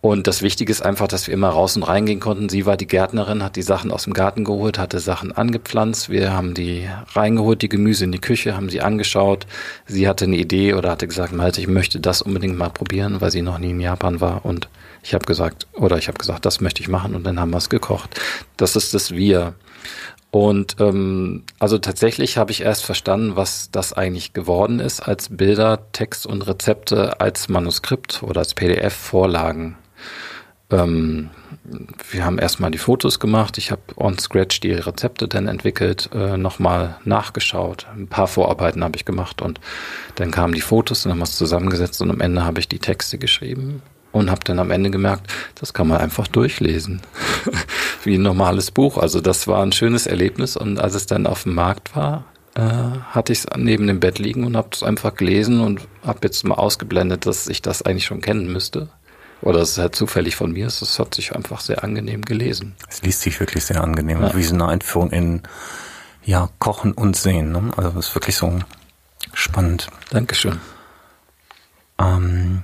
Und 0.01 0.27
das 0.27 0.43
Wichtige 0.43 0.73
ist 0.73 0.83
einfach, 0.83 1.07
dass 1.07 1.29
wir 1.29 1.35
immer 1.35 1.51
raus 1.51 1.77
und 1.77 1.85
reingehen 1.85 2.19
konnten. 2.19 2.49
Sie 2.49 2.67
war 2.67 2.77
die 2.77 2.89
Gärtnerin, 2.89 3.45
hat 3.45 3.55
die 3.55 3.63
Sachen 3.63 3.93
aus 3.93 4.03
dem 4.03 4.15
Garten 4.15 4.43
geholt, 4.43 4.77
hatte 4.77 4.99
Sachen 4.99 5.31
angepflanzt. 5.31 6.11
Wir 6.11 6.33
haben 6.33 6.55
die 6.55 6.89
reingeholt, 7.15 7.63
die 7.63 7.69
Gemüse 7.69 8.03
in 8.03 8.11
die 8.11 8.21
Küche, 8.21 8.57
haben 8.57 8.69
sie 8.69 8.81
angeschaut. 8.81 9.47
Sie 9.87 10.09
hatte 10.09 10.25
eine 10.25 10.39
Idee 10.39 10.75
oder 10.75 10.91
hatte 10.91 11.07
gesagt, 11.07 11.33
Malte, 11.33 11.61
ich 11.61 11.69
möchte 11.69 12.01
das 12.01 12.21
unbedingt 12.21 12.59
mal 12.59 12.71
probieren, 12.71 13.21
weil 13.21 13.31
sie 13.31 13.43
noch 13.43 13.61
nie 13.61 13.71
in 13.71 13.79
Japan 13.79 14.21
war. 14.21 14.45
Und 14.45 14.69
ich 15.03 15.15
habe 15.15 15.25
gesagt, 15.25 15.67
oder 15.73 15.99
ich 15.99 16.09
habe 16.09 16.19
gesagt, 16.19 16.47
das 16.47 16.61
möchte 16.61 16.81
ich 16.81 16.89
machen 16.89 17.15
und 17.15 17.25
dann 17.25 17.41
haben 17.41 17.51
wir 17.51 17.59
es 17.59 17.69
gekocht. 17.69 18.21
Das 18.57 18.77
ist 18.77 18.95
das 18.95 19.11
Wir. 19.11 19.55
Und 20.31 20.77
ähm, 20.81 21.43
also 21.59 21.77
tatsächlich 21.77 22.39
habe 22.39 22.53
ich 22.53 22.63
erst 22.63 22.85
verstanden, 22.85 23.37
was 23.37 23.71
das 23.71 23.93
eigentlich 23.93 24.33
geworden 24.33 24.81
ist, 24.81 25.01
als 25.01 25.37
Bilder, 25.37 25.91
Text 25.93 26.27
und 26.27 26.47
Rezepte 26.47 27.21
als 27.21 27.51
Manuskript 27.51 28.23
oder 28.23 28.39
als 28.39 28.55
PDF-Vorlagen. 28.55 29.77
Ähm, 30.71 31.29
wir 32.11 32.25
haben 32.25 32.39
erstmal 32.39 32.71
die 32.71 32.79
Fotos 32.79 33.21
gemacht. 33.21 33.59
Ich 33.59 33.71
habe 33.71 33.83
on 33.97 34.19
Scratch 34.19 34.61
die 34.61 34.73
Rezepte 34.73 35.29
dann 35.29 35.49
entwickelt, 35.49 36.09
äh, 36.15 36.39
nochmal 36.39 36.97
nachgeschaut. 37.05 37.87
Ein 37.95 38.09
paar 38.09 38.27
Vorarbeiten 38.27 38.83
habe 38.83 38.97
ich 38.97 39.05
gemacht 39.05 39.43
und 39.43 39.61
dann 40.15 40.31
kamen 40.31 40.55
die 40.55 40.63
Fotos 40.63 41.05
und 41.05 41.13
haben 41.13 41.19
wir 41.19 41.25
es 41.25 41.37
zusammengesetzt 41.37 42.01
und 42.01 42.11
am 42.11 42.21
Ende 42.21 42.45
habe 42.45 42.61
ich 42.61 42.69
die 42.69 42.79
Texte 42.79 43.19
geschrieben 43.19 43.83
und 44.13 44.31
habe 44.31 44.45
dann 44.45 44.59
am 44.59 44.71
Ende 44.71 44.91
gemerkt, 44.91 45.33
das 45.57 45.75
kann 45.75 45.89
man 45.89 45.99
einfach 45.99 46.29
durchlesen, 46.29 47.01
wie 48.05 48.15
ein 48.15 48.23
normales 48.23 48.71
Buch. 48.71 48.99
Also 48.99 49.21
das 49.21 49.49
war 49.49 49.63
ein 49.63 49.73
schönes 49.73 50.07
Erlebnis 50.07 50.57
und 50.57 50.79
als 50.79 50.95
es 50.95 51.07
dann 51.07 51.27
auf 51.27 51.43
dem 51.45 51.55
Markt 51.55 51.97
war, 51.97 52.25
äh, 52.55 52.61
hatte 52.61 53.33
ich 53.33 53.41
es 53.41 53.47
neben 53.57 53.87
dem 53.87 54.01
Bett 54.01 54.19
liegen 54.19 54.45
und 54.45 54.57
habe 54.57 54.69
es 54.73 54.83
einfach 54.83 55.15
gelesen 55.15 55.61
und 55.61 55.81
habe 56.05 56.21
jetzt 56.23 56.45
mal 56.45 56.55
ausgeblendet, 56.55 57.27
dass 57.27 57.49
ich 57.49 57.63
das 57.63 57.83
eigentlich 57.83 58.05
schon 58.05 58.21
kennen 58.21 58.53
müsste. 58.53 58.91
Oder 59.41 59.61
es 59.61 59.73
ist 59.73 59.79
halt 59.79 59.97
zufällig 59.97 60.37
von 60.37 60.53
mir, 60.53 60.69
es 60.69 60.99
hat 61.01 61.15
sich 61.15 61.35
einfach 61.35 61.61
sehr 61.61 61.83
angenehm 61.83 62.23
gelesen. 62.23 62.77
Es 62.89 63.03
liest 63.03 63.23
sich 63.23 63.41
wirklich 63.41 63.65
sehr 63.65 63.83
angenehm, 63.83 64.23
ja. 64.23 64.37
wie 64.37 64.43
so 64.45 64.55
eine 64.55 64.69
Einführung 64.69 65.11
in 65.11 65.43
ja, 66.25 66.49
Kochen 66.61 66.93
und 66.93 67.17
Sehen. 67.17 67.51
Ne? 67.51 67.73
Also 67.77 67.91
das 67.91 68.09
ist 68.09 68.15
wirklich 68.15 68.37
so 68.37 68.61
spannend. 69.35 69.89
Dankeschön. 70.11 70.61
Ähm, 71.99 72.63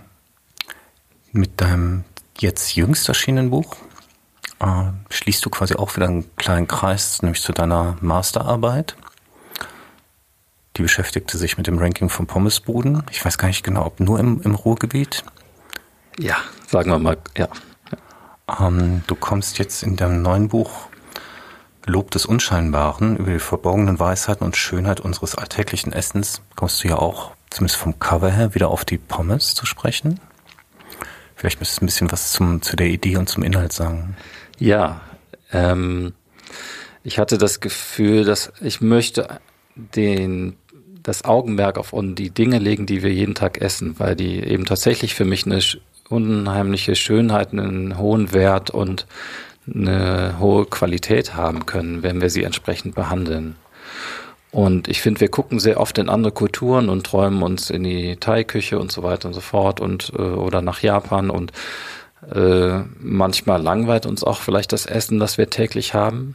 mit 1.32 1.60
deinem 1.60 2.04
jetzt 2.38 2.74
jüngst 2.76 3.08
erschienenen 3.08 3.50
Buch 3.50 3.76
äh, 4.60 4.90
schließt 5.10 5.44
du 5.44 5.50
quasi 5.50 5.76
auch 5.76 5.94
wieder 5.96 6.08
einen 6.08 6.34
kleinen 6.36 6.68
Kreis, 6.68 7.22
nämlich 7.22 7.42
zu 7.42 7.52
deiner 7.52 7.96
Masterarbeit. 8.00 8.96
Die 10.76 10.82
beschäftigte 10.82 11.38
sich 11.38 11.58
mit 11.58 11.66
dem 11.66 11.78
Ranking 11.78 12.08
von 12.08 12.26
Pommesbuden. 12.26 13.02
Ich 13.10 13.24
weiß 13.24 13.38
gar 13.38 13.48
nicht 13.48 13.64
genau, 13.64 13.84
ob 13.86 14.00
nur 14.00 14.18
im, 14.20 14.42
im 14.42 14.54
Ruhrgebiet. 14.54 15.24
Ja, 16.18 16.36
sagen 16.66 16.90
wir 16.90 16.98
mal, 16.98 17.18
ja. 17.36 17.48
Ähm, 18.60 19.02
du 19.06 19.14
kommst 19.14 19.58
jetzt 19.58 19.82
in 19.82 19.96
deinem 19.96 20.22
neuen 20.22 20.48
Buch 20.48 20.88
Lob 21.84 22.10
des 22.10 22.26
Unscheinbaren 22.26 23.16
über 23.16 23.32
die 23.32 23.38
verborgenen 23.38 23.98
Weisheiten 23.98 24.44
und 24.44 24.56
Schönheit 24.56 25.00
unseres 25.00 25.34
alltäglichen 25.34 25.92
Essens, 25.92 26.42
kommst 26.54 26.84
du 26.84 26.88
ja 26.88 26.96
auch, 26.96 27.32
zumindest 27.50 27.80
vom 27.80 27.98
Cover 27.98 28.30
her, 28.30 28.54
wieder 28.54 28.68
auf 28.68 28.84
die 28.84 28.98
Pommes 28.98 29.54
zu 29.54 29.64
sprechen. 29.64 30.20
Vielleicht 31.38 31.60
müsstest 31.60 31.80
du 31.80 31.84
ein 31.84 31.86
bisschen 31.86 32.10
was 32.10 32.32
zum, 32.32 32.62
zu 32.62 32.74
der 32.74 32.88
Idee 32.88 33.16
und 33.16 33.28
zum 33.28 33.44
Inhalt 33.44 33.72
sagen. 33.72 34.16
Ja, 34.58 35.00
ähm, 35.52 36.12
ich 37.04 37.20
hatte 37.20 37.38
das 37.38 37.60
Gefühl, 37.60 38.24
dass 38.24 38.52
ich 38.60 38.80
möchte 38.80 39.38
den 39.76 40.56
das 41.04 41.24
Augenmerk 41.24 41.78
auf 41.78 41.94
die 41.94 42.30
Dinge 42.30 42.58
legen, 42.58 42.86
die 42.86 43.04
wir 43.04 43.12
jeden 43.12 43.36
Tag 43.36 43.60
essen, 43.60 43.94
weil 44.00 44.16
die 44.16 44.42
eben 44.42 44.66
tatsächlich 44.66 45.14
für 45.14 45.24
mich 45.24 45.46
eine 45.46 45.60
unheimliche 46.08 46.96
Schönheit, 46.96 47.52
einen 47.52 47.96
hohen 47.98 48.32
Wert 48.32 48.70
und 48.70 49.06
eine 49.72 50.40
hohe 50.40 50.66
Qualität 50.66 51.34
haben 51.34 51.66
können, 51.66 52.02
wenn 52.02 52.20
wir 52.20 52.30
sie 52.30 52.42
entsprechend 52.42 52.96
behandeln. 52.96 53.54
Und 54.50 54.88
ich 54.88 55.02
finde, 55.02 55.20
wir 55.20 55.28
gucken 55.28 55.60
sehr 55.60 55.78
oft 55.78 55.98
in 55.98 56.08
andere 56.08 56.32
Kulturen 56.32 56.88
und 56.88 57.04
träumen 57.04 57.42
uns 57.42 57.70
in 57.70 57.84
die 57.84 58.16
Thai-Küche 58.16 58.78
und 58.78 58.90
so 58.90 59.02
weiter 59.02 59.28
und 59.28 59.34
so 59.34 59.40
fort 59.40 59.80
und 59.80 60.12
äh, 60.16 60.22
oder 60.22 60.62
nach 60.62 60.80
Japan 60.80 61.28
und 61.28 61.52
äh, 62.34 62.80
manchmal 62.98 63.62
langweilt 63.62 64.06
uns 64.06 64.24
auch 64.24 64.38
vielleicht 64.38 64.72
das 64.72 64.86
Essen, 64.86 65.20
das 65.20 65.38
wir 65.38 65.50
täglich 65.50 65.94
haben. 65.94 66.34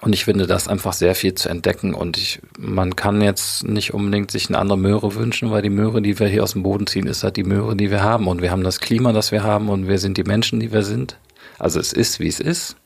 Und 0.00 0.12
ich 0.12 0.24
finde 0.24 0.46
das 0.46 0.68
einfach 0.68 0.92
sehr 0.92 1.14
viel 1.14 1.34
zu 1.34 1.48
entdecken. 1.48 1.94
Und 1.94 2.16
ich, 2.16 2.40
man 2.58 2.96
kann 2.96 3.22
jetzt 3.22 3.66
nicht 3.66 3.94
unbedingt 3.94 4.30
sich 4.30 4.48
eine 4.48 4.58
andere 4.58 4.78
Möhre 4.78 5.14
wünschen, 5.14 5.50
weil 5.50 5.62
die 5.62 5.70
Möhre, 5.70 6.02
die 6.02 6.18
wir 6.18 6.28
hier 6.28 6.42
aus 6.42 6.52
dem 6.52 6.62
Boden 6.62 6.86
ziehen, 6.86 7.06
ist 7.06 7.24
halt 7.24 7.36
die 7.36 7.44
Möhre, 7.44 7.76
die 7.76 7.90
wir 7.90 8.02
haben. 8.02 8.28
Und 8.28 8.42
wir 8.42 8.50
haben 8.50 8.62
das 8.62 8.80
Klima, 8.80 9.12
das 9.12 9.32
wir 9.32 9.42
haben 9.42 9.68
und 9.68 9.88
wir 9.88 9.98
sind 9.98 10.16
die 10.18 10.24
Menschen, 10.24 10.60
die 10.60 10.72
wir 10.72 10.82
sind. 10.82 11.18
Also 11.58 11.80
es 11.80 11.92
ist, 11.92 12.20
wie 12.20 12.28
es 12.28 12.40
ist. 12.40 12.76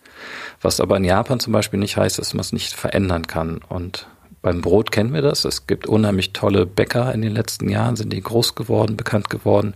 Was 0.61 0.81
aber 0.81 0.97
in 0.97 1.05
Japan 1.05 1.41
zum 1.41 1.53
Beispiel 1.53 1.79
nicht 1.79 1.97
heißt, 1.97 2.19
dass 2.19 2.35
man 2.35 2.41
es 2.41 2.53
nicht 2.53 2.75
verändern 2.75 3.27
kann. 3.27 3.61
Und 3.69 4.07
beim 4.43 4.61
Brot 4.61 4.91
kennen 4.91 5.13
wir 5.13 5.23
das. 5.23 5.45
Es 5.45 5.67
gibt 5.67 5.87
unheimlich 5.87 6.33
tolle 6.33 6.67
Bäcker 6.67 7.13
in 7.15 7.23
den 7.23 7.33
letzten 7.33 7.69
Jahren, 7.69 7.97
sind 7.97 8.13
die 8.13 8.23
groß 8.23 8.55
geworden, 8.55 8.97
bekannt 8.97 9.31
geworden 9.31 9.75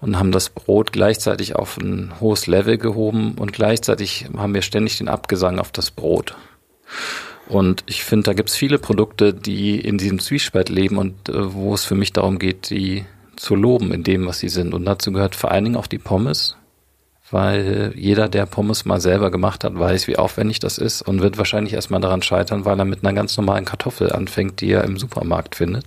und 0.00 0.18
haben 0.18 0.32
das 0.32 0.50
Brot 0.50 0.92
gleichzeitig 0.92 1.56
auf 1.56 1.78
ein 1.78 2.12
hohes 2.20 2.46
Level 2.46 2.76
gehoben 2.78 3.34
und 3.38 3.52
gleichzeitig 3.52 4.26
haben 4.36 4.54
wir 4.54 4.62
ständig 4.62 4.98
den 4.98 5.08
Abgesang 5.08 5.58
auf 5.58 5.72
das 5.72 5.90
Brot. 5.90 6.36
Und 7.48 7.84
ich 7.86 8.04
finde, 8.04 8.24
da 8.24 8.32
gibt 8.32 8.50
es 8.50 8.56
viele 8.56 8.78
Produkte, 8.78 9.34
die 9.34 9.78
in 9.78 9.98
diesem 9.98 10.18
Zwiespalt 10.18 10.68
leben 10.68 10.96
und 10.96 11.28
äh, 11.28 11.52
wo 11.52 11.74
es 11.74 11.84
für 11.84 11.94
mich 11.94 12.12
darum 12.12 12.38
geht, 12.38 12.70
die 12.70 13.04
zu 13.36 13.54
loben 13.54 13.92
in 13.92 14.02
dem, 14.02 14.26
was 14.26 14.38
sie 14.38 14.48
sind. 14.48 14.72
Und 14.74 14.84
dazu 14.84 15.12
gehört 15.12 15.34
vor 15.34 15.50
allen 15.50 15.64
Dingen 15.64 15.76
auch 15.76 15.86
die 15.86 15.98
Pommes, 15.98 16.56
weil 17.34 17.92
jeder, 17.96 18.28
der 18.28 18.46
Pommes 18.46 18.84
mal 18.84 19.00
selber 19.00 19.32
gemacht 19.32 19.64
hat, 19.64 19.76
weiß, 19.76 20.06
wie 20.06 20.16
aufwendig 20.16 20.60
das 20.60 20.78
ist 20.78 21.02
und 21.02 21.20
wird 21.20 21.36
wahrscheinlich 21.36 21.74
erstmal 21.74 22.00
daran 22.00 22.22
scheitern, 22.22 22.64
weil 22.64 22.78
er 22.78 22.84
mit 22.84 23.04
einer 23.04 23.12
ganz 23.12 23.36
normalen 23.36 23.64
Kartoffel 23.64 24.12
anfängt, 24.12 24.60
die 24.60 24.70
er 24.70 24.84
im 24.84 24.98
Supermarkt 24.98 25.56
findet. 25.56 25.86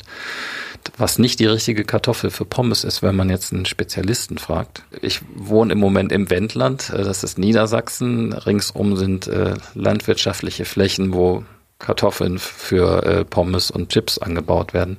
Was 0.98 1.20
nicht 1.20 1.40
die 1.40 1.46
richtige 1.46 1.86
Kartoffel 1.86 2.32
für 2.32 2.44
Pommes 2.44 2.84
ist, 2.84 3.02
wenn 3.02 3.16
man 3.16 3.30
jetzt 3.30 3.54
einen 3.54 3.66
Spezialisten 3.66 4.38
fragt. 4.38 4.84
Ich 5.02 5.22
wohne 5.36 5.72
im 5.72 5.80
Moment 5.80 6.12
im 6.12 6.30
Wendland, 6.30 6.90
äh, 6.90 7.04
das 7.06 7.24
ist 7.24 7.38
Niedersachsen. 7.38 8.34
Ringsum 8.34 8.98
sind 8.98 9.28
äh, 9.28 9.54
landwirtschaftliche 9.74 10.66
Flächen, 10.66 11.14
wo 11.14 11.46
Kartoffeln 11.80 12.40
für 12.40 13.04
äh, 13.04 13.26
Pommes 13.26 13.70
und 13.72 13.90
Chips 13.90 14.18
angebaut 14.18 14.74
werden. 14.74 14.98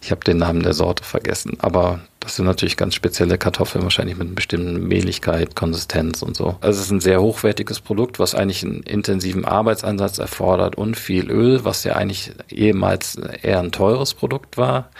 Ich 0.00 0.10
habe 0.10 0.24
den 0.24 0.38
Namen 0.38 0.62
der 0.62 0.74
Sorte 0.74 1.02
vergessen, 1.02 1.56
aber 1.58 2.00
das 2.20 2.36
sind 2.36 2.44
natürlich 2.44 2.76
ganz 2.76 2.94
spezielle 2.94 3.38
Kartoffeln, 3.38 3.82
wahrscheinlich 3.82 4.16
mit 4.16 4.26
einer 4.26 4.36
bestimmten 4.36 4.86
Mehligkeit, 4.86 5.56
Konsistenz 5.56 6.22
und 6.22 6.36
so. 6.36 6.56
Also 6.60 6.78
es 6.78 6.86
ist 6.86 6.92
ein 6.92 7.00
sehr 7.00 7.20
hochwertiges 7.20 7.80
Produkt, 7.80 8.18
was 8.18 8.34
eigentlich 8.34 8.62
einen 8.62 8.82
intensiven 8.82 9.44
Arbeitsansatz 9.44 10.18
erfordert 10.18 10.76
und 10.76 10.96
viel 10.96 11.30
Öl, 11.30 11.64
was 11.64 11.82
ja 11.84 11.94
eigentlich 11.94 12.32
ehemals 12.50 13.16
eher 13.16 13.58
ein 13.60 13.72
teures 13.72 14.14
Produkt 14.14 14.58
war. 14.58 14.90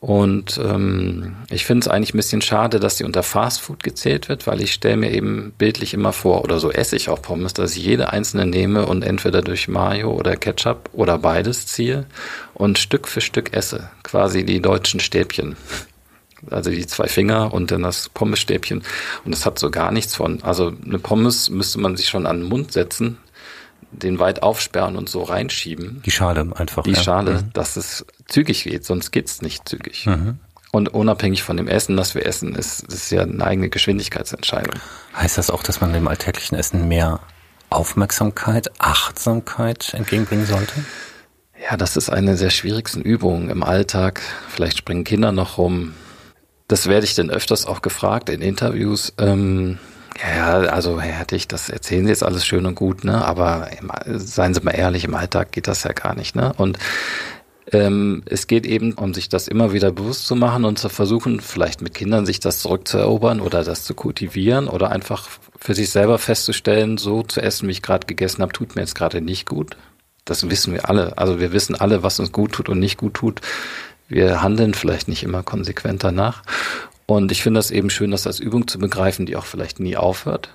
Und 0.00 0.60
ähm, 0.62 1.34
ich 1.50 1.64
finde 1.64 1.80
es 1.84 1.88
eigentlich 1.88 2.14
ein 2.14 2.18
bisschen 2.18 2.40
schade, 2.40 2.78
dass 2.78 2.98
sie 2.98 3.04
unter 3.04 3.24
Fastfood 3.24 3.82
gezählt 3.82 4.28
wird, 4.28 4.46
weil 4.46 4.60
ich 4.60 4.72
stelle 4.72 4.96
mir 4.96 5.10
eben 5.10 5.52
bildlich 5.58 5.92
immer 5.92 6.12
vor, 6.12 6.44
oder 6.44 6.60
so 6.60 6.70
esse 6.70 6.94
ich 6.94 7.08
auch 7.08 7.20
Pommes, 7.20 7.52
dass 7.52 7.76
ich 7.76 7.84
jede 7.84 8.12
einzelne 8.12 8.46
nehme 8.46 8.86
und 8.86 9.02
entweder 9.02 9.42
durch 9.42 9.66
Mayo 9.66 10.12
oder 10.12 10.36
Ketchup 10.36 10.90
oder 10.92 11.18
beides 11.18 11.66
ziehe 11.66 12.06
und 12.54 12.78
Stück 12.78 13.08
für 13.08 13.20
Stück 13.20 13.54
esse. 13.54 13.90
Quasi 14.04 14.44
die 14.44 14.62
deutschen 14.62 15.00
Stäbchen. 15.00 15.56
Also 16.48 16.70
die 16.70 16.86
zwei 16.86 17.08
Finger 17.08 17.52
und 17.52 17.72
dann 17.72 17.82
das 17.82 18.08
Pommesstäbchen. 18.08 18.84
Und 19.24 19.34
das 19.34 19.44
hat 19.44 19.58
so 19.58 19.68
gar 19.70 19.90
nichts 19.90 20.14
von. 20.14 20.44
Also 20.44 20.72
eine 20.86 21.00
Pommes 21.00 21.50
müsste 21.50 21.80
man 21.80 21.96
sich 21.96 22.08
schon 22.08 22.26
an 22.26 22.42
den 22.42 22.48
Mund 22.48 22.70
setzen, 22.70 23.18
den 23.90 24.18
weit 24.18 24.42
aufsperren 24.42 24.96
und 24.96 25.08
so 25.08 25.22
reinschieben. 25.22 26.02
Die 26.04 26.10
Schale 26.10 26.40
einfach. 26.56 26.82
Die 26.82 26.92
ja. 26.92 27.02
Schale, 27.02 27.42
mhm. 27.42 27.52
dass 27.52 27.76
es 27.76 28.04
zügig 28.26 28.64
geht, 28.64 28.84
sonst 28.84 29.10
geht's 29.10 29.42
nicht 29.42 29.68
zügig. 29.68 30.06
Mhm. 30.06 30.38
Und 30.70 30.90
unabhängig 30.90 31.42
von 31.42 31.56
dem 31.56 31.66
Essen, 31.66 31.96
das 31.96 32.14
wir 32.14 32.26
essen, 32.26 32.54
ist 32.54 32.82
ist 32.92 33.10
ja 33.10 33.22
eine 33.22 33.44
eigene 33.44 33.70
Geschwindigkeitsentscheidung. 33.70 34.74
Heißt 35.16 35.38
das 35.38 35.50
auch, 35.50 35.62
dass 35.62 35.80
man 35.80 35.94
dem 35.94 36.06
alltäglichen 36.06 36.56
Essen 36.56 36.88
mehr 36.88 37.20
Aufmerksamkeit, 37.70 38.70
Achtsamkeit 38.78 39.94
entgegenbringen 39.94 40.46
sollte? 40.46 40.74
Ja, 41.70 41.76
das 41.76 41.96
ist 41.96 42.10
eine 42.10 42.36
der 42.36 42.50
schwierigsten 42.50 43.02
Übungen 43.02 43.50
im 43.50 43.62
Alltag. 43.62 44.20
Vielleicht 44.48 44.78
springen 44.78 45.04
Kinder 45.04 45.32
noch 45.32 45.58
rum. 45.58 45.94
Das 46.68 46.86
werde 46.86 47.04
ich 47.04 47.14
denn 47.14 47.30
öfters 47.30 47.66
auch 47.66 47.82
gefragt 47.82 48.28
in 48.28 48.42
Interviews. 48.42 49.14
Ähm, 49.18 49.78
ja, 50.20 50.58
also 50.60 51.00
Herr 51.00 51.12
Hertig, 51.12 51.48
das 51.48 51.68
erzählen 51.68 52.04
Sie 52.04 52.10
jetzt 52.10 52.24
alles 52.24 52.44
schön 52.44 52.66
und 52.66 52.74
gut, 52.74 53.04
ne? 53.04 53.24
Aber 53.24 53.68
im, 53.78 53.90
seien 54.18 54.54
Sie 54.54 54.60
mal 54.60 54.72
ehrlich, 54.72 55.04
im 55.04 55.14
Alltag 55.14 55.52
geht 55.52 55.68
das 55.68 55.84
ja 55.84 55.92
gar 55.92 56.14
nicht, 56.14 56.34
ne? 56.34 56.52
Und 56.56 56.78
ähm, 57.72 58.22
es 58.26 58.46
geht 58.46 58.66
eben 58.66 58.94
um 58.94 59.12
sich 59.14 59.28
das 59.28 59.46
immer 59.46 59.72
wieder 59.72 59.92
bewusst 59.92 60.26
zu 60.26 60.34
machen 60.34 60.64
und 60.64 60.78
zu 60.78 60.88
versuchen, 60.88 61.40
vielleicht 61.40 61.82
mit 61.82 61.94
Kindern 61.94 62.24
sich 62.24 62.40
das 62.40 62.60
zurückzuerobern 62.60 63.40
oder 63.40 63.62
das 63.62 63.84
zu 63.84 63.94
kultivieren 63.94 64.68
oder 64.68 64.90
einfach 64.90 65.28
für 65.58 65.74
sich 65.74 65.90
selber 65.90 66.18
festzustellen, 66.18 66.98
so 66.98 67.22
zu 67.22 67.40
essen, 67.40 67.68
wie 67.68 67.72
ich 67.72 67.82
gerade 67.82 68.06
gegessen 68.06 68.42
habe, 68.42 68.52
tut 68.52 68.74
mir 68.74 68.82
jetzt 68.82 68.94
gerade 68.94 69.20
nicht 69.20 69.46
gut. 69.46 69.76
Das 70.24 70.48
wissen 70.48 70.72
wir 70.72 70.88
alle. 70.88 71.16
Also 71.18 71.40
wir 71.40 71.52
wissen 71.52 71.74
alle, 71.74 72.02
was 72.02 72.20
uns 72.20 72.32
gut 72.32 72.52
tut 72.52 72.68
und 72.68 72.78
nicht 72.78 72.96
gut 72.96 73.14
tut. 73.14 73.40
Wir 74.08 74.42
handeln 74.42 74.74
vielleicht 74.74 75.08
nicht 75.08 75.22
immer 75.22 75.42
konsequent 75.42 76.04
danach. 76.04 76.42
Und 77.10 77.32
ich 77.32 77.42
finde 77.42 77.58
das 77.58 77.70
eben 77.70 77.88
schön, 77.88 78.10
das 78.10 78.26
als 78.26 78.38
Übung 78.38 78.68
zu 78.68 78.78
begreifen, 78.78 79.24
die 79.24 79.36
auch 79.36 79.46
vielleicht 79.46 79.80
nie 79.80 79.96
aufhört, 79.96 80.50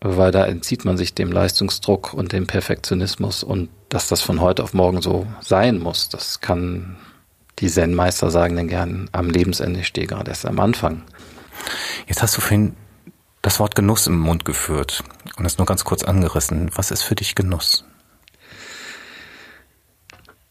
weil 0.00 0.30
da 0.30 0.46
entzieht 0.46 0.84
man 0.84 0.96
sich 0.96 1.12
dem 1.12 1.32
Leistungsdruck 1.32 2.14
und 2.14 2.32
dem 2.32 2.46
Perfektionismus 2.46 3.42
und 3.42 3.68
dass 3.88 4.06
das 4.06 4.22
von 4.22 4.40
heute 4.40 4.62
auf 4.62 4.74
morgen 4.74 5.02
so 5.02 5.26
sein 5.40 5.80
muss, 5.80 6.08
das 6.08 6.40
kann 6.40 6.96
die 7.58 7.68
Zen-Meister 7.68 8.30
sagen 8.30 8.54
dann 8.54 8.68
gern 8.68 9.08
am 9.10 9.28
Lebensende, 9.28 9.80
ich 9.80 9.88
stehe 9.88 10.06
gerade 10.06 10.30
erst 10.30 10.46
am 10.46 10.60
Anfang. 10.60 11.02
Jetzt 12.06 12.22
hast 12.22 12.36
du 12.36 12.40
vorhin 12.40 12.76
das 13.42 13.58
Wort 13.58 13.74
Genuss 13.74 14.06
im 14.06 14.20
Mund 14.20 14.44
geführt 14.44 15.02
und 15.36 15.46
es 15.46 15.58
nur 15.58 15.66
ganz 15.66 15.82
kurz 15.82 16.04
angerissen. 16.04 16.70
Was 16.76 16.92
ist 16.92 17.02
für 17.02 17.16
dich 17.16 17.34
Genuss? 17.34 17.87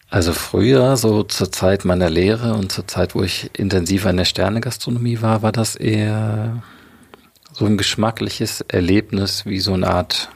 Also 0.10 0.32
früher, 0.32 0.96
so 0.96 1.24
zur 1.24 1.52
Zeit 1.52 1.84
meiner 1.84 2.10
Lehre 2.10 2.54
und 2.54 2.72
zur 2.72 2.88
Zeit, 2.88 3.14
wo 3.14 3.24
ich 3.24 3.50
intensiver 3.58 4.10
in 4.10 4.18
der 4.18 4.26
Sternegastronomie 4.26 5.22
war, 5.22 5.42
war 5.42 5.52
das 5.52 5.76
eher 5.76 6.64
so 7.52 7.66
ein 7.66 7.78
geschmackliches 7.78 8.62
Erlebnis, 8.62 9.46
wie 9.46 9.60
so 9.60 9.74
eine 9.74 9.88
Art 9.90 10.30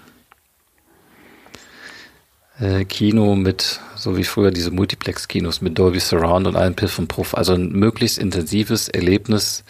äh, 2.59 2.84
Kino 2.84 3.36
mit, 3.36 3.80
so 3.95 4.17
wie 4.17 4.26
früher 4.26 4.51
diese 4.51 4.72
Multiplex-Kinos 4.72 5.61
mit 5.61 5.80
Dolby 5.80 5.99
Surround 5.99 6.47
und 6.47 6.57
allen 6.57 6.76
Piff 6.76 6.99
und 6.99 7.07
Puff. 7.07 7.34
Also 7.34 7.53
ein 7.53 7.72
möglichst 7.72 8.17
intensives 8.17 8.89
Erlebnis 8.89 9.63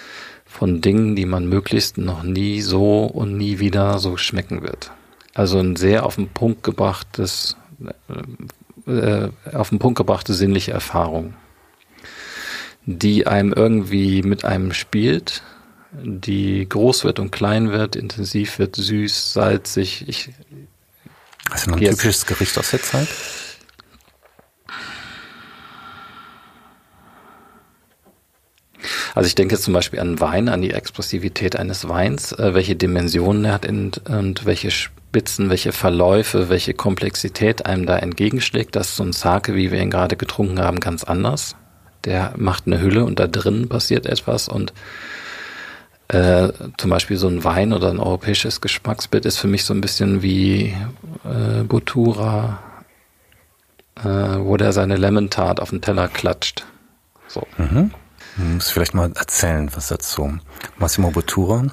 von 0.45 0.81
Dingen, 0.81 1.15
die 1.15 1.25
man 1.25 1.47
möglichst 1.47 1.99
noch 1.99 2.23
nie 2.23 2.61
so 2.61 3.03
und 3.03 3.37
nie 3.37 3.59
wieder 3.59 3.99
so 3.99 4.17
schmecken 4.17 4.63
wird. 4.63 4.91
Also 5.35 5.59
ein 5.59 5.75
sehr 5.75 6.05
auf 6.05 6.15
den 6.15 6.29
Punkt 6.29 6.63
gebrachtes 6.63 7.55
äh, 8.99 9.55
auf 9.55 9.69
den 9.69 9.79
Punkt 9.79 9.97
gebrachte 9.97 10.33
sinnliche 10.33 10.71
Erfahrung, 10.71 11.33
die 12.85 13.27
einem 13.27 13.53
irgendwie 13.53 14.21
mit 14.21 14.45
einem 14.45 14.73
spielt, 14.73 15.43
die 15.93 16.67
groß 16.67 17.03
wird 17.03 17.19
und 17.19 17.31
klein 17.31 17.71
wird, 17.71 17.95
intensiv 17.95 18.59
wird, 18.59 18.75
süß, 18.75 19.33
salzig. 19.33 20.07
Ich, 20.07 20.29
denn 21.65 21.73
ein 21.73 21.79
typisches 21.79 22.25
Gericht 22.25 22.57
aus 22.57 22.71
der 22.71 22.81
Zeit? 22.81 23.07
Also 29.13 29.27
ich 29.27 29.35
denke 29.35 29.55
jetzt 29.55 29.63
zum 29.63 29.73
Beispiel 29.73 29.99
an 29.99 30.19
Wein, 30.19 30.47
an 30.47 30.61
die 30.61 30.71
Expressivität 30.71 31.55
eines 31.55 31.87
Weins, 31.87 32.31
äh, 32.31 32.53
welche 32.53 32.75
Dimensionen 32.75 33.45
er 33.45 33.53
hat 33.53 33.65
und 33.67 34.45
welche 34.45 34.71
Spitzen, 35.11 35.49
welche 35.49 35.73
Verläufe, 35.73 36.47
welche 36.47 36.73
Komplexität 36.73 37.65
einem 37.65 37.85
da 37.85 37.97
entgegenschlägt. 37.97 38.77
Das 38.77 38.91
ist 38.91 38.95
so 38.95 39.03
ein 39.03 39.11
Sake, 39.11 39.55
wie 39.55 39.69
wir 39.69 39.81
ihn 39.81 39.89
gerade 39.89 40.15
getrunken 40.15 40.61
haben, 40.61 40.79
ganz 40.79 41.03
anders. 41.03 41.57
Der 42.05 42.33
macht 42.37 42.65
eine 42.65 42.79
Hülle 42.79 43.03
und 43.03 43.19
da 43.19 43.27
drin 43.27 43.67
passiert 43.67 44.05
etwas 44.05 44.47
und 44.47 44.71
äh, 46.07 46.47
zum 46.77 46.89
Beispiel 46.89 47.17
so 47.17 47.27
ein 47.27 47.43
Wein 47.43 47.73
oder 47.73 47.89
ein 47.89 47.99
europäisches 47.99 48.61
Geschmacksbild 48.61 49.25
ist 49.25 49.37
für 49.37 49.49
mich 49.49 49.65
so 49.65 49.73
ein 49.73 49.81
bisschen 49.81 50.21
wie 50.21 50.73
äh, 51.25 51.63
Botura, 51.63 52.59
äh, 53.97 54.05
wo 54.05 54.55
der 54.55 54.71
seine 54.71 54.95
Lemon 54.95 55.29
Tart 55.29 55.59
auf 55.59 55.71
den 55.71 55.81
Teller 55.81 56.07
klatscht. 56.07 56.65
So. 57.27 57.45
Mhm. 57.57 57.91
Du 58.37 58.43
musst 58.43 58.71
vielleicht 58.71 58.93
mal 58.93 59.11
erzählen, 59.13 59.69
was 59.75 59.89
dazu. 59.89 60.39
Massimo 60.77 61.11
Bottura. 61.11 61.65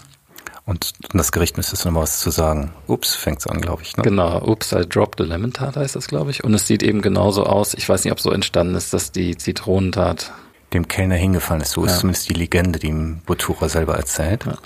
Und 0.69 0.93
das 1.14 1.33
Gericht 1.33 1.57
müsstest 1.57 1.87
du 1.87 1.91
noch 1.91 2.03
was 2.03 2.19
zu 2.19 2.31
sagen. 2.31 2.75
Ups, 2.87 3.14
fängt's 3.14 3.47
an, 3.47 3.62
glaube 3.62 3.81
ich. 3.81 3.97
Ne? 3.97 4.03
Genau, 4.03 4.47
Ups, 4.47 4.73
I 4.73 4.87
dropped 4.87 5.19
the 5.19 5.25
lemon 5.25 5.55
tart 5.55 5.79
heißt 5.79 5.97
das, 5.97 6.09
glaube 6.09 6.31
ich. 6.31 6.45
Und 6.45 6.53
es 6.53 6.66
sieht 6.66 6.83
eben 6.83 7.01
genauso 7.01 7.45
aus. 7.45 7.73
Ich 7.73 7.89
weiß 7.89 8.05
nicht, 8.05 8.12
ob 8.12 8.21
so 8.21 8.31
entstanden 8.31 8.75
ist, 8.75 8.93
dass 8.93 9.11
die 9.11 9.35
Zitronentat 9.35 10.31
dem 10.75 10.87
Kellner 10.87 11.14
hingefallen 11.14 11.62
ist. 11.62 11.71
So 11.71 11.87
ja. 11.87 11.91
ist 11.91 12.01
zumindest 12.01 12.29
die 12.29 12.35
Legende, 12.35 12.79
die 12.79 12.89
ihm 12.89 13.23
Bottura 13.25 13.71
selber 13.71 13.97
erzählt. 13.97 14.45
Ja. 14.45 14.59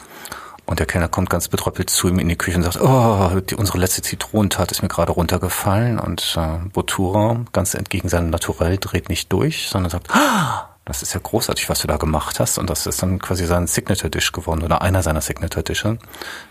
Und 0.66 0.80
der 0.80 0.86
Kellner 0.86 1.06
kommt 1.06 1.30
ganz 1.30 1.46
betröppelt 1.46 1.88
zu 1.88 2.08
ihm 2.08 2.18
in 2.18 2.28
die 2.28 2.34
Küche 2.34 2.56
und 2.56 2.64
sagt, 2.64 2.80
oh, 2.80 3.38
die, 3.38 3.54
unsere 3.54 3.78
letzte 3.78 4.02
Zitronentat 4.02 4.72
ist 4.72 4.82
mir 4.82 4.88
gerade 4.88 5.12
runtergefallen. 5.12 6.00
Und 6.00 6.36
äh, 6.36 6.68
Bottura, 6.72 7.44
ganz 7.52 7.74
entgegen 7.74 8.08
seinem 8.08 8.30
Naturell, 8.30 8.76
dreht 8.76 9.08
nicht 9.08 9.32
durch, 9.32 9.68
sondern 9.68 9.90
sagt, 9.90 10.08
ah, 10.10 10.71
das 10.84 11.02
ist 11.02 11.14
ja 11.14 11.20
großartig, 11.22 11.68
was 11.68 11.80
du 11.80 11.86
da 11.86 11.96
gemacht 11.96 12.40
hast. 12.40 12.58
Und 12.58 12.68
das 12.68 12.86
ist 12.86 13.02
dann 13.02 13.18
quasi 13.20 13.46
sein 13.46 13.66
Signature-Dish 13.66 14.32
geworden 14.32 14.62
oder 14.62 14.82
einer 14.82 15.02
seiner 15.02 15.20
Signature-Dische. 15.20 15.98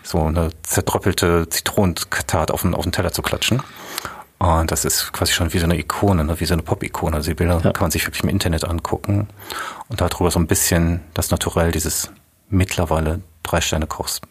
So 0.03 0.23
eine 0.23 0.51
zertröppelte 0.63 1.49
Zitronentat 1.49 2.51
auf 2.51 2.61
den, 2.61 2.73
auf 2.73 2.83
den 2.83 2.91
Teller 2.93 3.11
zu 3.11 3.21
klatschen. 3.21 3.61
Und 4.39 4.71
das 4.71 4.85
ist 4.85 5.13
quasi 5.13 5.33
schon 5.33 5.53
wie 5.53 5.59
so 5.59 5.65
eine 5.65 5.77
Ikone, 5.77 6.23
ne? 6.23 6.39
wie 6.39 6.45
so 6.45 6.53
eine 6.53 6.63
Pop-Ikone. 6.63 7.15
Also 7.15 7.29
die 7.29 7.35
Bilder 7.35 7.61
ja. 7.63 7.73
kann 7.73 7.83
man 7.83 7.91
sich 7.91 8.07
wirklich 8.07 8.23
im 8.23 8.29
Internet 8.29 8.63
angucken 8.63 9.27
und 9.89 10.01
darüber 10.01 10.31
so 10.31 10.39
ein 10.39 10.47
bisschen 10.47 11.01
das 11.13 11.29
Naturell 11.29 11.71
dieses 11.71 12.11
mittlerweile 12.49 13.21
Drei-Sterne-Kochs 13.43 14.21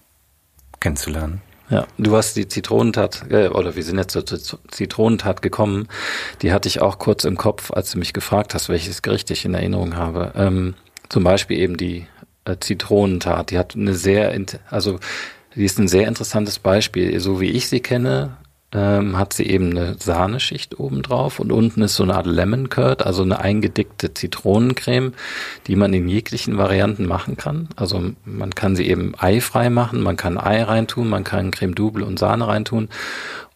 kennenzulernen. 0.81 1.43
Ja, 1.71 1.87
du 1.99 2.17
hast 2.17 2.37
die 2.37 2.49
Zitronentat, 2.49 3.27
äh, 3.31 3.49
oder 3.49 3.77
wir 3.77 3.85
sind 3.85 3.97
jetzt 3.97 4.13
zur 4.13 4.61
Zitronentat 4.69 5.41
gekommen. 5.41 5.87
Die 6.43 6.53
hatte 6.53 6.69
ich 6.69 6.81
auch 6.81 6.99
kurz 6.99 7.25
im 7.25 7.37
Kopf, 7.37 7.71
als 7.71 7.93
du 7.93 7.99
mich 7.99 8.13
gefragt 8.13 8.55
hast, 8.55 8.69
welches 8.69 9.03
Gericht 9.03 9.31
ich 9.31 9.45
in 9.45 9.55
Erinnerung 9.55 9.97
habe. 9.97 10.33
Ähm, 10.35 10.75
zum 11.09 11.23
Beispiel 11.23 11.59
eben 11.59 11.77
die 11.77 12.07
äh, 12.45 12.57
Zitronentat. 12.59 13.51
Die 13.51 13.59
hat 13.59 13.77
eine 13.77 13.95
sehr, 13.95 14.37
also 14.69 14.99
die 15.55 15.65
ist 15.65 15.79
ein 15.79 15.89
sehr 15.89 16.09
interessantes 16.09 16.59
Beispiel. 16.59 17.19
So 17.21 17.41
wie 17.41 17.51
ich 17.51 17.69
sie 17.69 17.81
kenne, 17.81 18.37
ähm, 18.73 19.19
hat 19.19 19.33
sie 19.33 19.47
eben 19.47 19.71
eine 19.71 19.97
Sahneschicht 19.99 20.79
oben 20.79 21.03
drauf 21.03 21.41
und 21.41 21.51
unten 21.51 21.83
ist 21.83 21.97
so 21.97 22.05
eine 22.05 22.15
Art 22.15 22.27
Lemon 22.27 22.69
Curd, 22.69 23.05
also 23.05 23.23
eine 23.23 23.41
eingedickte 23.41 24.15
Zitronencreme, 24.15 25.13
die 25.67 25.77
man 25.77 25.93
in 25.93 26.09
jeglichen 26.09 26.57
Varianten 26.57 27.07
machen 27.07 27.37
kann. 27.37 27.69
Also 27.77 28.13
man 28.25 28.55
kann 28.55 28.77
sie 28.77 28.89
eben 28.89 29.15
eifrei 29.19 29.71
machen, 29.71 30.03
man 30.03 30.17
kann 30.17 30.39
Ei 30.39 30.63
reintun, 30.63 31.09
man 31.09 31.25
kann 31.25 31.51
Creme 31.51 31.75
Double 31.75 32.05
und 32.05 32.19
Sahne 32.19 32.47
reintun 32.47 32.89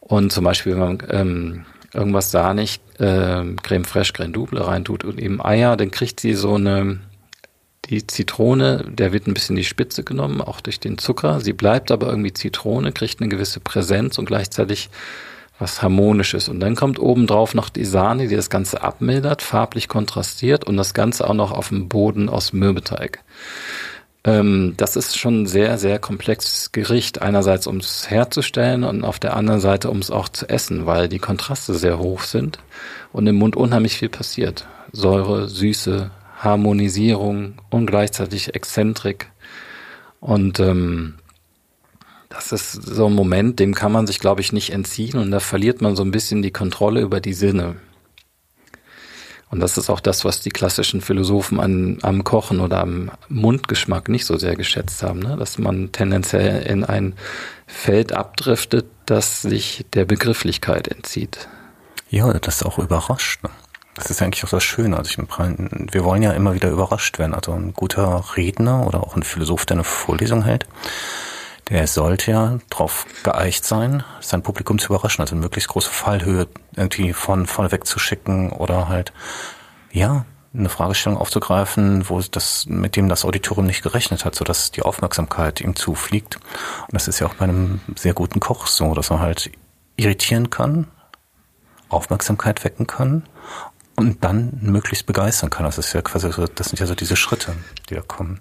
und 0.01 0.33
zum 0.33 0.45
Beispiel, 0.45 0.73
wenn 0.73 0.81
man 0.81 0.99
ähm, 1.11 1.65
irgendwas 1.93 2.31
sahnig, 2.31 2.81
äh, 2.99 3.43
Creme 3.62 3.85
Fraiche, 3.85 4.12
Creme 4.12 4.33
Double 4.33 4.61
reintut 4.61 5.05
und 5.05 5.21
eben 5.21 5.45
Eier, 5.45 5.77
dann 5.77 5.91
kriegt 5.91 6.21
sie 6.21 6.35
so 6.35 6.55
eine 6.55 6.99
die 7.91 8.07
Zitrone, 8.07 8.85
der 8.89 9.12
wird 9.12 9.26
ein 9.26 9.35
bisschen 9.35 9.57
die 9.57 9.64
Spitze 9.64 10.05
genommen, 10.05 10.41
auch 10.41 10.61
durch 10.61 10.80
den 10.80 10.99
Zucker. 10.99 11.41
Sie 11.41 11.53
bleibt 11.53 11.91
aber 11.91 12.09
irgendwie 12.09 12.32
Zitrone, 12.32 12.93
kriegt 12.93 13.20
eine 13.20 13.28
gewisse 13.28 13.61
Präsenz 13.61 14.18
und 14.18 14.26
gleichzeitig 14.26 14.91
was 15.59 15.82
Harmonisches. 15.82 16.49
Und 16.49 16.61
dann 16.61 16.74
kommt 16.74 16.99
obendrauf 16.99 17.55
noch 17.55 17.68
die 17.68 17.85
Sahne, 17.85 18.26
die 18.28 18.37
das 18.37 18.51
Ganze 18.51 18.82
abmildert, 18.82 19.43
farblich 19.43 19.89
kontrastiert 19.89 20.64
und 20.64 20.76
das 20.76 20.95
Ganze 20.95 21.28
auch 21.28 21.35
noch 21.35 21.53
auf 21.53 21.68
dem 21.68 21.89
Boden 21.89 22.28
aus 22.28 22.53
Mürbeteig. 22.53 23.22
Ähm, 24.24 24.74
das 24.76 24.97
ist 24.97 25.18
schon 25.18 25.43
ein 25.43 25.47
sehr, 25.47 25.78
sehr 25.78 25.99
komplexes 25.99 26.72
Gericht. 26.72 27.22
Einerseits, 27.22 27.66
um 27.66 27.76
es 27.76 28.11
herzustellen 28.11 28.82
und 28.82 29.05
auf 29.05 29.18
der 29.18 29.37
anderen 29.37 29.61
Seite, 29.61 29.91
um 29.91 29.99
es 29.99 30.11
auch 30.11 30.28
zu 30.28 30.49
essen, 30.49 30.87
weil 30.87 31.09
die 31.09 31.18
Kontraste 31.18 31.74
sehr 31.74 31.99
hoch 31.99 32.22
sind 32.22 32.59
und 33.12 33.26
im 33.26 33.37
Mund 33.37 33.55
unheimlich 33.55 33.97
viel 33.97 34.09
passiert. 34.09 34.66
Säure, 34.93 35.49
Süße, 35.49 36.11
Harmonisierung 36.37 37.55
und 37.70 37.87
gleichzeitig 37.87 38.55
Exzentrik. 38.55 39.30
Und 40.20 40.61
ähm, 40.61 41.14
das 42.28 42.53
ist 42.53 42.72
so 42.72 43.07
ein 43.07 43.14
Moment, 43.14 43.61
dem 43.61 43.74
kann 43.74 43.93
man 43.93 44.07
sich, 44.07 44.18
glaube 44.18 44.41
ich, 44.41 44.53
nicht 44.53 44.70
entziehen 44.70 45.18
und 45.18 45.30
da 45.30 45.41
verliert 45.41 45.80
man 45.80 45.95
so 45.97 46.03
ein 46.03 46.11
bisschen 46.11 46.43
die 46.43 46.51
Kontrolle 46.51 47.01
über 47.01 47.20
die 47.20 47.35
Sinne. 47.35 47.76
Und 49.51 49.61
das 49.61 49.78
ist 49.78 49.89
auch 49.89 50.01
das, 50.01 50.24
was 50.24 50.41
die 50.41 50.51
klassischen 50.51 51.01
Philosophen 51.01 51.61
an, 51.61 51.99
am 52.03 52.24
Kochen 52.24 52.59
oder 52.59 52.80
am 52.80 53.12
Mundgeschmack 53.28 54.09
nicht 54.09 54.26
so 54.26 54.37
sehr 54.37 54.57
geschätzt 54.57 55.05
haben, 55.05 55.20
ne? 55.20 55.37
dass 55.37 55.59
man 55.59 55.93
tendenziell 55.93 56.62
in 56.62 56.82
ein 56.82 57.14
Feld 57.68 58.12
abdriftet, 58.12 58.87
das 59.07 59.43
sich 59.43 59.87
der 59.93 60.07
Begrifflichkeit 60.07 60.89
entzieht. 60.89 61.47
Ja, 62.11 62.32
das 62.32 62.57
ist 62.57 62.62
auch 62.64 62.80
überrascht. 62.80 63.45
Ne? 63.45 63.51
Das 63.95 64.11
ist 64.11 64.21
eigentlich 64.21 64.45
auch 64.45 64.51
das 64.51 64.65
Schöne. 64.65 64.97
Also 64.97 65.11
ich, 65.11 65.19
wir 65.19 66.05
wollen 66.05 66.23
ja 66.23 66.33
immer 66.33 66.55
wieder 66.55 66.71
überrascht 66.71 67.19
werden. 67.19 67.35
Also 67.35 67.53
ein 67.53 67.73
guter 67.75 68.25
Redner 68.37 68.87
oder 68.87 69.03
auch 69.03 69.17
ein 69.17 69.23
Philosoph, 69.23 69.67
der 69.67 69.77
eine 69.77 69.85
Vorlesung 69.85 70.43
hält, 70.43 70.67
der 71.71 71.87
sollte 71.87 72.31
ja 72.31 72.59
darauf 72.71 73.07
geeicht 73.23 73.65
sein, 73.65 74.05
sein 74.21 74.43
Publikum 74.43 74.79
zu 74.79 74.89
überraschen, 74.89 75.23
also 75.23 75.35
eine 75.35 75.43
möglichst 75.43 75.71
große 75.71 75.91
Fallhöhe 75.91 76.49
irgendwie 76.77 77.13
von 77.13 77.47
vorneweg 77.47 77.87
zu 77.87 77.99
schicken 77.99 78.51
oder 78.51 78.89
halt, 78.89 79.13
ja, 79.93 80.27
eine 80.53 80.69
Fragestellung 80.69 81.19
aufzugreifen, 81.19 82.09
wo 82.09 82.21
das, 82.21 82.67
mit 82.67 82.95
dem 82.95 83.09
das 83.09 83.25
Auditorium 83.25 83.67
nicht 83.67 83.83
gerechnet 83.83 84.25
hat, 84.25 84.37
sodass 84.37 84.71
die 84.71 84.83
Aufmerksamkeit 84.83 85.61
ihm 85.61 85.75
zufliegt. 85.75 86.37
Und 86.37 86.93
das 86.93 87.09
ist 87.09 87.19
ja 87.19 87.27
auch 87.27 87.35
bei 87.35 87.45
einem 87.45 87.81
sehr 87.97 88.15
guten 88.15 88.39
Koch 88.39 88.69
so, 88.69 88.95
dass 88.95 89.11
er 89.11 89.19
halt 89.19 89.51
irritieren 89.97 90.51
kann, 90.51 90.87
Aufmerksamkeit 91.89 92.63
wecken 92.63 92.87
kann 92.87 93.25
und 93.97 94.25
dann 94.25 94.59
möglichst 94.61 95.07
begeistern 95.07 95.51
kann. 95.51 95.65
Das 95.65 95.79
ist 95.79 95.93
ja 95.93 96.03
quasi 96.03 96.31
so, 96.33 96.47
das 96.47 96.69
sind 96.69 96.81
ja 96.81 96.87
so 96.87 96.95
diese 96.95 97.17
Schritte, 97.17 97.55
die 97.89 97.95
da 97.95 98.01
kommen. 98.01 98.41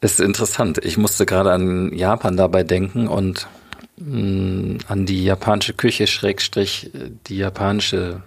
Ist 0.00 0.20
interessant. 0.20 0.78
Ich 0.84 0.96
musste 0.96 1.26
gerade 1.26 1.52
an 1.52 1.92
Japan 1.92 2.36
dabei 2.36 2.62
denken 2.62 3.08
und 3.08 3.48
mh, 3.96 4.20
mm, 4.20 4.78
an 4.86 5.06
die 5.06 5.24
japanische 5.24 5.74
Küche, 5.74 6.06
Schrägstrich, 6.06 6.90
die 7.26 7.38
japanische 7.38 8.22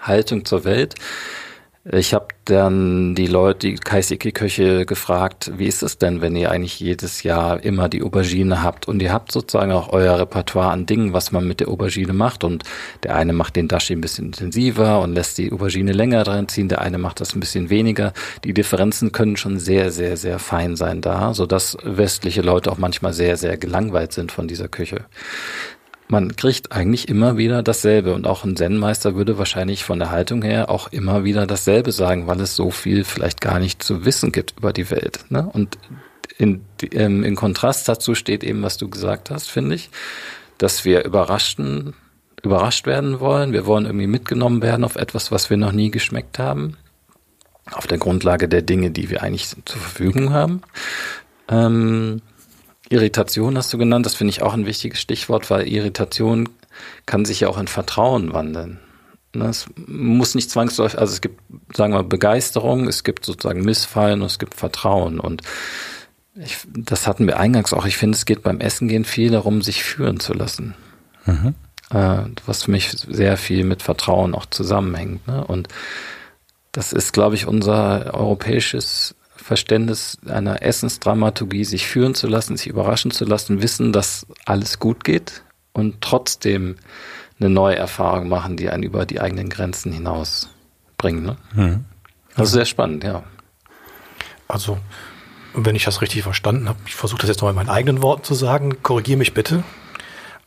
Haltung 0.00 0.44
zur 0.44 0.64
Welt. 0.64 0.96
Ich 1.92 2.14
habe 2.14 2.28
dann 2.46 3.14
die 3.14 3.26
Leute, 3.26 3.68
die 3.68 3.74
Kaiseki-Köche 3.74 4.86
gefragt, 4.86 5.52
wie 5.58 5.66
ist 5.66 5.82
es 5.82 5.98
denn, 5.98 6.22
wenn 6.22 6.34
ihr 6.34 6.50
eigentlich 6.50 6.80
jedes 6.80 7.24
Jahr 7.24 7.62
immer 7.62 7.90
die 7.90 8.02
Aubergine 8.02 8.62
habt? 8.62 8.88
Und 8.88 9.02
ihr 9.02 9.12
habt 9.12 9.30
sozusagen 9.30 9.70
auch 9.70 9.92
euer 9.92 10.18
Repertoire 10.18 10.70
an 10.70 10.86
Dingen, 10.86 11.12
was 11.12 11.30
man 11.30 11.46
mit 11.46 11.60
der 11.60 11.68
Aubergine 11.68 12.14
macht. 12.14 12.42
Und 12.42 12.64
der 13.02 13.14
eine 13.16 13.34
macht 13.34 13.56
den 13.56 13.68
Dashi 13.68 13.92
ein 13.92 14.00
bisschen 14.00 14.26
intensiver 14.26 15.02
und 15.02 15.12
lässt 15.12 15.36
die 15.36 15.52
Aubergine 15.52 15.92
länger 15.92 16.24
dran 16.24 16.48
ziehen, 16.48 16.70
der 16.70 16.80
eine 16.80 16.96
macht 16.96 17.20
das 17.20 17.34
ein 17.34 17.40
bisschen 17.40 17.68
weniger. 17.68 18.14
Die 18.44 18.54
Differenzen 18.54 19.12
können 19.12 19.36
schon 19.36 19.58
sehr, 19.58 19.90
sehr, 19.90 20.16
sehr 20.16 20.38
fein 20.38 20.76
sein 20.76 21.02
da, 21.02 21.34
sodass 21.34 21.76
westliche 21.82 22.40
Leute 22.40 22.72
auch 22.72 22.78
manchmal 22.78 23.12
sehr, 23.12 23.36
sehr 23.36 23.58
gelangweilt 23.58 24.14
sind 24.14 24.32
von 24.32 24.48
dieser 24.48 24.68
Küche 24.68 25.04
man 26.08 26.36
kriegt 26.36 26.72
eigentlich 26.72 27.08
immer 27.08 27.36
wieder 27.36 27.62
dasselbe. 27.62 28.14
Und 28.14 28.26
auch 28.26 28.44
ein 28.44 28.56
Zen-Meister 28.56 29.14
würde 29.14 29.38
wahrscheinlich 29.38 29.84
von 29.84 29.98
der 29.98 30.10
Haltung 30.10 30.42
her 30.42 30.70
auch 30.70 30.92
immer 30.92 31.24
wieder 31.24 31.46
dasselbe 31.46 31.92
sagen, 31.92 32.26
weil 32.26 32.40
es 32.40 32.56
so 32.56 32.70
viel 32.70 33.04
vielleicht 33.04 33.40
gar 33.40 33.58
nicht 33.58 33.82
zu 33.82 34.04
wissen 34.04 34.32
gibt 34.32 34.54
über 34.58 34.72
die 34.72 34.90
Welt. 34.90 35.24
Ne? 35.30 35.48
Und 35.52 35.78
in, 36.38 36.64
ähm, 36.92 37.24
in 37.24 37.36
Kontrast 37.36 37.88
dazu 37.88 38.14
steht 38.14 38.44
eben, 38.44 38.62
was 38.62 38.76
du 38.76 38.88
gesagt 38.88 39.30
hast, 39.30 39.50
finde 39.50 39.76
ich, 39.76 39.90
dass 40.58 40.84
wir 40.84 41.04
überraschten, 41.04 41.94
überrascht 42.42 42.86
werden 42.86 43.20
wollen. 43.20 43.52
Wir 43.52 43.66
wollen 43.66 43.86
irgendwie 43.86 44.06
mitgenommen 44.06 44.62
werden 44.62 44.84
auf 44.84 44.96
etwas, 44.96 45.32
was 45.32 45.48
wir 45.48 45.56
noch 45.56 45.72
nie 45.72 45.90
geschmeckt 45.90 46.38
haben. 46.38 46.76
Auf 47.72 47.86
der 47.86 47.98
Grundlage 47.98 48.46
der 48.46 48.60
Dinge, 48.60 48.90
die 48.90 49.08
wir 49.08 49.22
eigentlich 49.22 49.48
zur 49.64 49.80
Verfügung 49.80 50.34
haben. 50.34 50.60
Ähm, 51.48 52.20
Irritation 52.88 53.56
hast 53.56 53.72
du 53.72 53.78
genannt, 53.78 54.06
das 54.06 54.14
finde 54.14 54.30
ich 54.30 54.42
auch 54.42 54.54
ein 54.54 54.66
wichtiges 54.66 55.00
Stichwort, 55.00 55.50
weil 55.50 55.66
Irritation 55.66 56.48
kann 57.06 57.24
sich 57.24 57.40
ja 57.40 57.48
auch 57.48 57.58
in 57.58 57.68
Vertrauen 57.68 58.32
wandeln. 58.32 58.78
Ne, 59.34 59.46
es 59.46 59.66
muss 59.86 60.34
nicht 60.34 60.50
zwangsläufig, 60.50 60.98
also 60.98 61.12
es 61.12 61.20
gibt, 61.20 61.40
sagen 61.74 61.92
wir, 61.92 62.04
Begeisterung, 62.04 62.86
es 62.86 63.02
gibt 63.02 63.24
sozusagen 63.24 63.62
Missfallen 63.62 64.20
und 64.20 64.26
es 64.26 64.38
gibt 64.38 64.54
Vertrauen. 64.54 65.18
Und 65.18 65.42
ich, 66.36 66.58
das 66.72 67.06
hatten 67.06 67.26
wir 67.26 67.38
eingangs 67.38 67.72
auch. 67.72 67.86
Ich 67.86 67.96
finde, 67.96 68.16
es 68.16 68.26
geht 68.26 68.42
beim 68.42 68.60
Essen 68.60 68.86
gehen 68.86 69.04
viel 69.04 69.30
darum, 69.30 69.62
sich 69.62 69.82
führen 69.82 70.20
zu 70.20 70.34
lassen. 70.34 70.74
Mhm. 71.26 71.54
Äh, 71.90 72.22
was 72.46 72.64
für 72.64 72.70
mich 72.70 72.90
sehr 72.90 73.36
viel 73.36 73.64
mit 73.64 73.82
Vertrauen 73.82 74.34
auch 74.34 74.46
zusammenhängt. 74.46 75.26
Ne? 75.26 75.44
Und 75.44 75.68
das 76.72 76.92
ist, 76.92 77.12
glaube 77.12 77.34
ich, 77.34 77.46
unser 77.46 78.14
europäisches 78.14 79.14
Verständnis 79.44 80.16
einer 80.26 80.62
Essensdramaturgie, 80.62 81.64
sich 81.64 81.86
führen 81.86 82.14
zu 82.14 82.28
lassen, 82.28 82.56
sich 82.56 82.68
überraschen 82.68 83.10
zu 83.10 83.26
lassen, 83.26 83.60
wissen, 83.60 83.92
dass 83.92 84.26
alles 84.46 84.78
gut 84.78 85.04
geht 85.04 85.44
und 85.74 86.00
trotzdem 86.00 86.76
eine 87.38 87.50
neue 87.50 87.76
Erfahrung 87.76 88.30
machen, 88.30 88.56
die 88.56 88.70
einen 88.70 88.82
über 88.82 89.04
die 89.04 89.20
eigenen 89.20 89.50
Grenzen 89.50 89.92
hinaus 89.92 90.48
bringen. 90.96 91.24
Ne? 91.24 91.36
Mhm. 91.52 91.84
Also 92.34 92.52
sehr 92.52 92.64
spannend, 92.64 93.04
ja. 93.04 93.22
Also, 94.48 94.78
wenn 95.52 95.76
ich 95.76 95.84
das 95.84 96.00
richtig 96.00 96.22
verstanden 96.22 96.66
habe, 96.66 96.78
ich 96.86 96.94
versuche 96.94 97.20
das 97.20 97.28
jetzt 97.28 97.42
noch 97.42 97.50
in 97.50 97.56
meinen 97.56 97.68
eigenen 97.68 98.00
Worten 98.00 98.24
zu 98.24 98.32
sagen, 98.32 98.82
korrigiere 98.82 99.18
mich 99.18 99.34
bitte, 99.34 99.62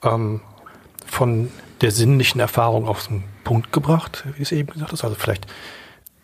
ähm, 0.02 0.42
von 1.06 1.52
der 1.82 1.92
sinnlichen 1.92 2.42
Erfahrung 2.42 2.88
auf 2.88 3.06
den 3.06 3.24
Punkt 3.44 3.72
gebracht, 3.72 4.24
wie 4.38 4.42
es 4.42 4.52
eben 4.52 4.74
gesagt 4.74 4.92
ist, 4.92 5.04
also 5.04 5.16
vielleicht 5.16 5.46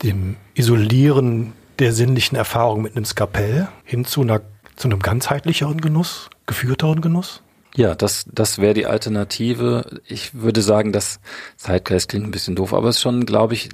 dem 0.02 0.38
Isolieren 0.56 1.54
der 1.80 1.94
sinnlichen 1.94 2.38
Erfahrung 2.38 2.82
mit 2.82 2.96
einem 2.96 3.06
Skapell 3.06 3.68
hin 3.84 4.06
zu, 4.06 4.22
einer, 4.22 4.42
zu 4.76 4.88
einem 4.88 5.00
ganzheitlicheren 5.00 5.82
Genuss, 5.82 6.30
geführteren 6.46 7.02
Genuss? 7.02 7.42
Ja, 7.76 7.96
das, 7.96 8.26
das 8.32 8.60
wäre 8.60 8.76
die 8.76 8.86
Alternative. 8.86 10.02
Ich 10.06 10.36
würde 10.36 10.62
sagen, 10.62 10.92
das 10.92 11.20
Zeitgeist 11.58 12.10
klingt 12.10 12.28
ein 12.28 12.32
bisschen 12.32 12.56
doof, 12.56 12.74
aber 12.74 12.90
es 12.90 12.98
ist 12.98 13.02
schon, 13.02 13.26
glaube 13.26 13.56
ich, 13.56 13.70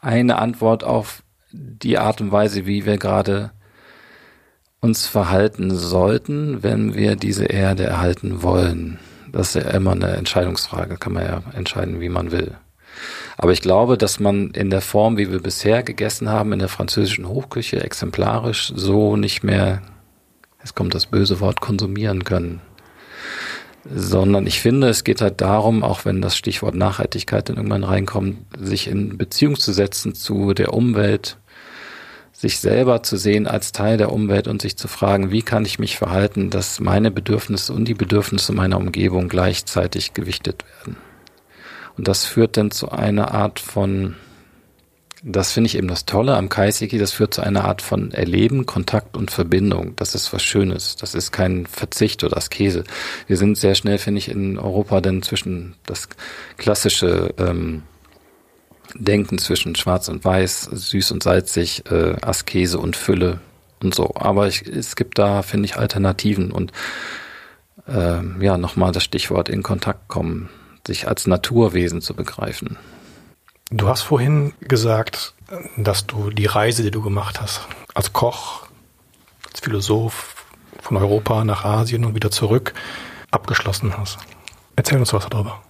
eine 0.00 0.38
Antwort 0.38 0.84
auf 0.84 1.22
die 1.50 1.98
Art 1.98 2.20
und 2.20 2.32
Weise, 2.32 2.66
wie 2.66 2.86
wir 2.86 2.98
gerade 2.98 3.50
uns 4.80 5.06
verhalten 5.06 5.74
sollten, 5.74 6.62
wenn 6.62 6.94
wir 6.94 7.16
diese 7.16 7.44
Erde 7.44 7.84
erhalten 7.84 8.42
wollen. 8.42 8.98
Das 9.30 9.54
ist 9.54 9.64
ja 9.64 9.70
immer 9.70 9.92
eine 9.92 10.08
Entscheidungsfrage, 10.16 10.96
kann 10.96 11.12
man 11.14 11.24
ja 11.24 11.42
entscheiden, 11.54 12.00
wie 12.00 12.08
man 12.08 12.32
will. 12.32 12.56
Aber 13.36 13.52
ich 13.52 13.60
glaube, 13.60 13.98
dass 13.98 14.20
man 14.20 14.50
in 14.50 14.70
der 14.70 14.80
Form, 14.80 15.16
wie 15.16 15.30
wir 15.30 15.40
bisher 15.40 15.82
gegessen 15.82 16.28
haben, 16.28 16.52
in 16.52 16.58
der 16.58 16.68
französischen 16.68 17.28
Hochküche 17.28 17.82
exemplarisch 17.82 18.72
so 18.74 19.16
nicht 19.16 19.42
mehr, 19.42 19.82
es 20.62 20.74
kommt 20.74 20.94
das 20.94 21.06
böse 21.06 21.40
Wort, 21.40 21.60
konsumieren 21.60 22.24
können. 22.24 22.60
Sondern 23.92 24.46
ich 24.46 24.60
finde, 24.60 24.88
es 24.88 25.02
geht 25.02 25.20
halt 25.20 25.40
darum, 25.40 25.82
auch 25.82 26.04
wenn 26.04 26.22
das 26.22 26.36
Stichwort 26.36 26.76
Nachhaltigkeit 26.76 27.48
dann 27.48 27.56
irgendwann 27.56 27.82
reinkommt, 27.82 28.38
sich 28.56 28.86
in 28.86 29.18
Beziehung 29.18 29.58
zu 29.58 29.72
setzen 29.72 30.14
zu 30.14 30.54
der 30.54 30.72
Umwelt, 30.72 31.38
sich 32.42 32.58
selber 32.58 33.02
zu 33.02 33.16
sehen 33.16 33.46
als 33.46 33.72
Teil 33.72 33.96
der 33.96 34.12
Umwelt 34.12 34.48
und 34.48 34.62
sich 34.62 34.76
zu 34.76 34.88
fragen, 34.88 35.30
wie 35.30 35.42
kann 35.42 35.64
ich 35.64 35.78
mich 35.78 35.96
verhalten, 35.96 36.50
dass 36.50 36.80
meine 36.80 37.10
Bedürfnisse 37.10 37.72
und 37.72 37.86
die 37.86 37.94
Bedürfnisse 37.94 38.52
meiner 38.52 38.78
Umgebung 38.78 39.28
gleichzeitig 39.28 40.12
gewichtet 40.14 40.64
werden. 40.64 40.96
Und 41.96 42.08
das 42.08 42.24
führt 42.24 42.56
dann 42.56 42.70
zu 42.70 42.90
einer 42.90 43.32
Art 43.32 43.60
von, 43.60 44.16
das 45.22 45.52
finde 45.52 45.68
ich 45.68 45.76
eben 45.76 45.88
das 45.88 46.06
Tolle 46.06 46.36
am 46.36 46.48
Kaiseki, 46.48 46.98
das 46.98 47.12
führt 47.12 47.34
zu 47.34 47.42
einer 47.42 47.64
Art 47.64 47.82
von 47.82 48.12
Erleben, 48.12 48.66
Kontakt 48.66 49.16
und 49.16 49.30
Verbindung. 49.30 49.94
Das 49.96 50.14
ist 50.14 50.32
was 50.32 50.42
Schönes. 50.42 50.96
Das 50.96 51.14
ist 51.14 51.32
kein 51.32 51.66
Verzicht 51.66 52.24
oder 52.24 52.40
Käse. 52.50 52.84
Wir 53.26 53.36
sind 53.36 53.58
sehr 53.58 53.74
schnell, 53.74 53.98
finde 53.98 54.18
ich, 54.18 54.28
in 54.28 54.58
Europa 54.58 55.00
dann 55.00 55.22
zwischen 55.22 55.74
das 55.86 56.08
klassische 56.56 57.34
ähm, 57.38 57.82
Denken 58.94 59.38
zwischen 59.38 59.74
Schwarz 59.74 60.08
und 60.08 60.24
Weiß, 60.24 60.62
süß 60.70 61.12
und 61.12 61.22
salzig, 61.22 61.84
äh, 61.90 62.16
Askese 62.20 62.78
und 62.78 62.96
Fülle 62.96 63.40
und 63.82 63.94
so. 63.94 64.12
Aber 64.16 64.48
ich, 64.48 64.66
es 64.66 64.96
gibt 64.96 65.18
da, 65.18 65.42
finde 65.42 65.66
ich, 65.66 65.76
Alternativen 65.76 66.52
und 66.52 66.72
äh, 67.86 68.20
ja, 68.40 68.58
nochmal 68.58 68.92
das 68.92 69.04
Stichwort 69.04 69.48
in 69.48 69.62
Kontakt 69.62 70.08
kommen 70.08 70.50
sich 70.86 71.08
als 71.08 71.26
Naturwesen 71.26 72.00
zu 72.00 72.14
begreifen. 72.14 72.76
Du 73.70 73.88
hast 73.88 74.02
vorhin 74.02 74.52
gesagt, 74.60 75.34
dass 75.76 76.06
du 76.06 76.30
die 76.30 76.46
Reise, 76.46 76.82
die 76.82 76.90
du 76.90 77.02
gemacht 77.02 77.40
hast, 77.40 77.66
als 77.94 78.12
Koch, 78.12 78.66
als 79.50 79.60
Philosoph 79.60 80.44
von 80.80 80.96
Europa 80.96 81.44
nach 81.44 81.64
Asien 81.64 82.04
und 82.04 82.14
wieder 82.14 82.30
zurück, 82.30 82.74
abgeschlossen 83.30 83.96
hast. 83.96 84.18
Erzähl 84.76 84.98
uns 84.98 85.12
was 85.12 85.26
darüber. 85.28 85.62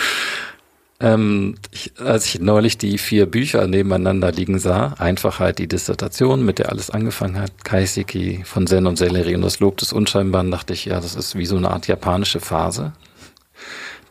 ähm, 1.00 1.54
ich, 1.70 1.92
als 1.98 2.26
ich 2.26 2.40
neulich 2.40 2.78
die 2.78 2.98
vier 2.98 3.26
Bücher 3.26 3.66
nebeneinander 3.66 4.32
liegen 4.32 4.58
sah, 4.58 4.94
Einfachheit, 4.98 5.58
die 5.58 5.68
Dissertation, 5.68 6.44
mit 6.44 6.58
der 6.58 6.70
alles 6.70 6.90
angefangen 6.90 7.38
hat, 7.38 7.64
Kaiseki 7.64 8.42
von 8.44 8.66
Zen 8.66 8.86
und 8.86 8.96
Sellerie 8.96 9.36
und 9.36 9.42
das 9.42 9.60
Lob 9.60 9.78
des 9.78 9.92
Unscheinbaren, 9.92 10.50
dachte 10.50 10.72
ich, 10.72 10.86
ja, 10.86 11.00
das 11.00 11.14
ist 11.14 11.36
wie 11.36 11.46
so 11.46 11.56
eine 11.56 11.70
Art 11.70 11.86
japanische 11.86 12.40
Phase 12.40 12.92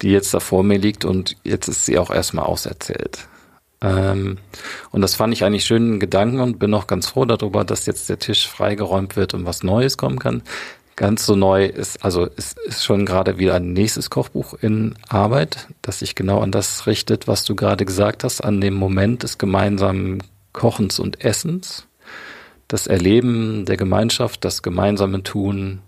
die 0.02 0.12
jetzt 0.12 0.34
da 0.34 0.40
vor 0.40 0.64
mir 0.64 0.78
liegt 0.78 1.06
und 1.06 1.36
jetzt 1.44 1.68
ist 1.68 1.86
sie 1.86 1.98
auch 1.98 2.10
erstmal 2.10 2.46
auserzählt. 2.46 3.28
Ähm, 3.82 4.38
und 4.92 5.02
das 5.02 5.16
fand 5.16 5.34
ich 5.34 5.44
eigentlich 5.44 5.66
schönen 5.66 6.00
Gedanken 6.00 6.40
und 6.40 6.60
bin 6.60 6.74
auch 6.74 6.88
ganz 6.88 7.08
froh 7.08 7.26
darüber, 7.26 7.64
dass 7.64 7.86
jetzt 7.86 8.10
der 8.10 8.20
Tisch 8.20 8.48
freigeräumt 8.48 9.16
wird 9.16 9.34
und 9.34 9.46
was 9.46 9.64
Neues 9.64 9.98
kommen 9.98 10.20
kann. 10.20 10.42
Ganz 10.96 11.26
so 11.26 11.36
neu 11.36 11.66
ist, 11.66 12.04
also 12.04 12.26
ist, 12.26 12.60
ist 12.60 12.84
schon 12.84 13.06
gerade 13.06 13.38
wieder 13.38 13.56
ein 13.56 13.72
nächstes 13.72 14.10
Kochbuch 14.10 14.54
in 14.56 14.96
Arbeit, 15.08 15.68
das 15.82 16.00
sich 16.00 16.14
genau 16.14 16.42
an 16.42 16.52
das 16.52 16.88
richtet, 16.88 17.26
was 17.26 17.46
du 17.46 17.56
gerade 17.56 17.86
gesagt 17.86 18.26
hast, 18.26 18.42
an 18.42 18.60
dem 18.60 18.74
Moment 18.74 19.24
des 19.24 19.38
gemeinsamen 19.38 20.22
Kochens 20.52 21.00
und 21.00 21.24
Essens, 21.24 21.88
das 22.68 22.86
Erleben 22.86 23.66
der 23.66 23.78
Gemeinschaft, 23.78 24.44
das 24.44 24.62
gemeinsame 24.62 25.24
Tun, 25.24 25.80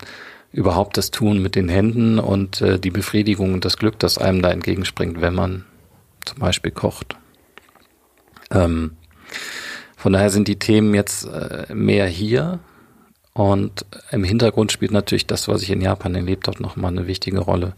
überhaupt 0.51 0.97
das 0.97 1.11
Tun 1.11 1.41
mit 1.41 1.55
den 1.55 1.69
Händen 1.69 2.19
und 2.19 2.61
äh, 2.61 2.79
die 2.79 2.91
Befriedigung 2.91 3.53
und 3.53 3.65
das 3.65 3.77
Glück, 3.77 3.99
das 3.99 4.17
einem 4.17 4.41
da 4.41 4.51
entgegenspringt, 4.51 5.21
wenn 5.21 5.33
man 5.33 5.65
zum 6.25 6.39
Beispiel 6.39 6.71
kocht. 6.71 7.15
Ähm, 8.51 8.97
von 9.95 10.13
daher 10.13 10.29
sind 10.29 10.47
die 10.47 10.59
Themen 10.59 10.93
jetzt 10.93 11.25
äh, 11.25 11.73
mehr 11.73 12.07
hier 12.07 12.59
und 13.33 13.85
im 14.11 14.25
Hintergrund 14.25 14.73
spielt 14.73 14.91
natürlich 14.91 15.25
das, 15.25 15.47
was 15.47 15.61
ich 15.61 15.69
in 15.69 15.79
Japan 15.79 16.15
erlebt 16.15 16.47
habe, 16.47 16.61
nochmal 16.61 16.91
eine 16.91 17.07
wichtige 17.07 17.39
Rolle. 17.39 17.75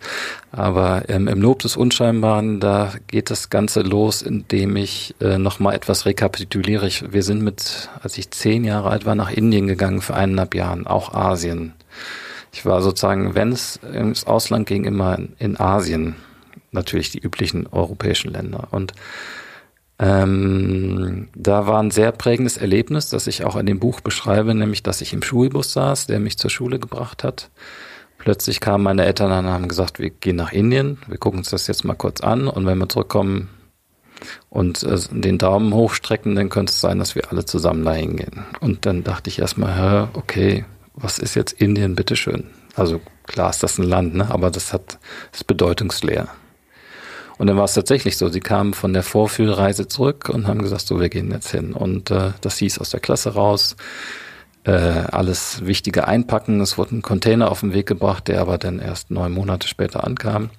Aber 0.51 1.03
ähm, 1.09 1.27
im 1.27 1.41
Lob 1.41 1.59
des 1.59 1.77
Unscheinbaren, 1.77 2.59
da 2.59 2.93
geht 3.05 3.29
das 3.29 3.51
Ganze 3.51 3.81
los, 3.81 4.23
indem 4.23 4.75
ich 4.75 5.13
äh, 5.21 5.37
nochmal 5.37 5.75
etwas 5.75 6.07
rekapituliere. 6.07 6.87
Ich, 6.87 7.13
wir 7.13 7.21
sind 7.21 7.43
mit, 7.43 7.89
als 8.01 8.17
ich 8.17 8.31
zehn 8.31 8.63
Jahre 8.63 8.89
alt 8.89 9.05
war, 9.05 9.13
nach 9.13 9.31
Indien 9.31 9.67
gegangen 9.67 10.01
für 10.01 10.15
eineinhalb 10.15 10.55
Jahren, 10.55 10.87
auch 10.87 11.13
Asien. 11.13 11.73
Ich 12.53 12.65
war 12.65 12.81
sozusagen, 12.81 13.33
wenn 13.33 13.51
es 13.51 13.77
ins 13.77 14.25
Ausland 14.25 14.67
ging, 14.67 14.85
immer 14.85 15.17
in 15.39 15.59
Asien, 15.59 16.15
natürlich 16.71 17.11
die 17.11 17.19
üblichen 17.19 17.67
europäischen 17.67 18.31
Länder. 18.31 18.67
Und 18.69 18.93
ähm, 19.97 21.29
da 21.35 21.65
war 21.65 21.81
ein 21.81 21.91
sehr 21.91 22.11
prägendes 22.11 22.57
Erlebnis, 22.57 23.09
das 23.09 23.25
ich 23.25 23.43
auch 23.43 23.55
in 23.55 23.65
dem 23.65 23.79
Buch 23.79 24.01
beschreibe, 24.01 24.53
nämlich, 24.53 24.83
dass 24.83 25.01
ich 25.01 25.13
im 25.13 25.23
Schulbus 25.23 25.73
saß, 25.73 26.05
der 26.05 26.19
mich 26.19 26.37
zur 26.37 26.51
Schule 26.51 26.79
gebracht 26.79 27.23
hat. 27.23 27.49
Plötzlich 28.19 28.59
kamen 28.59 28.83
meine 28.83 29.03
Eltern 29.03 29.31
an 29.31 29.45
und 29.45 29.51
haben 29.51 29.67
gesagt, 29.67 29.99
wir 29.99 30.11
gehen 30.11 30.35
nach 30.35 30.53
Indien, 30.53 30.99
wir 31.07 31.17
gucken 31.17 31.39
uns 31.39 31.49
das 31.49 31.67
jetzt 31.67 31.83
mal 31.83 31.95
kurz 31.95 32.21
an 32.21 32.47
und 32.47 32.65
wenn 32.65 32.77
wir 32.77 32.87
zurückkommen 32.87 33.49
und 34.49 34.83
äh, 34.83 34.97
den 35.11 35.39
Daumen 35.39 35.73
hochstrecken, 35.73 36.35
dann 36.35 36.49
könnte 36.49 36.71
es 36.71 36.79
sein, 36.79 36.99
dass 36.99 37.15
wir 37.15 37.31
alle 37.31 37.45
zusammen 37.45 37.83
da 37.83 37.93
hingehen. 37.93 38.45
Und 38.61 38.85
dann 38.85 39.03
dachte 39.03 39.29
ich 39.29 39.39
erstmal, 39.39 40.09
okay, 40.13 40.65
was 40.95 41.19
ist 41.19 41.35
jetzt 41.35 41.53
Indien, 41.53 41.95
bitteschön? 41.95 42.45
Also 42.75 43.01
klar 43.25 43.49
ist 43.49 43.63
das 43.63 43.77
ein 43.77 43.83
Land, 43.83 44.15
ne? 44.15 44.29
aber 44.29 44.51
das 44.51 44.73
hat 44.73 44.99
ist 45.31 45.47
bedeutungsleer. 45.47 46.27
Und 47.37 47.47
dann 47.47 47.57
war 47.57 47.65
es 47.65 47.73
tatsächlich 47.73 48.17
so, 48.17 48.29
sie 48.29 48.39
kamen 48.39 48.73
von 48.73 48.93
der 48.93 49.03
Vorfühlreise 49.03 49.87
zurück 49.87 50.29
und 50.29 50.47
haben 50.47 50.61
gesagt, 50.61 50.87
so, 50.87 50.99
wir 50.99 51.09
gehen 51.09 51.31
jetzt 51.31 51.49
hin. 51.49 51.73
Und 51.73 52.11
äh, 52.11 52.31
das 52.41 52.57
hieß 52.57 52.79
aus 52.79 52.91
der 52.91 52.99
Klasse 52.99 53.33
raus, 53.33 53.75
äh, 54.65 54.71
alles 54.71 55.65
Wichtige 55.65 56.07
einpacken. 56.07 56.61
Es 56.61 56.77
wurde 56.77 56.95
ein 56.95 57.01
Container 57.01 57.51
auf 57.51 57.61
den 57.61 57.73
Weg 57.73 57.87
gebracht, 57.87 58.27
der 58.27 58.39
aber 58.39 58.57
dann 58.57 58.79
erst 58.79 59.09
neun 59.09 59.33
Monate 59.33 59.67
später 59.67 60.03
ankam. 60.03 60.51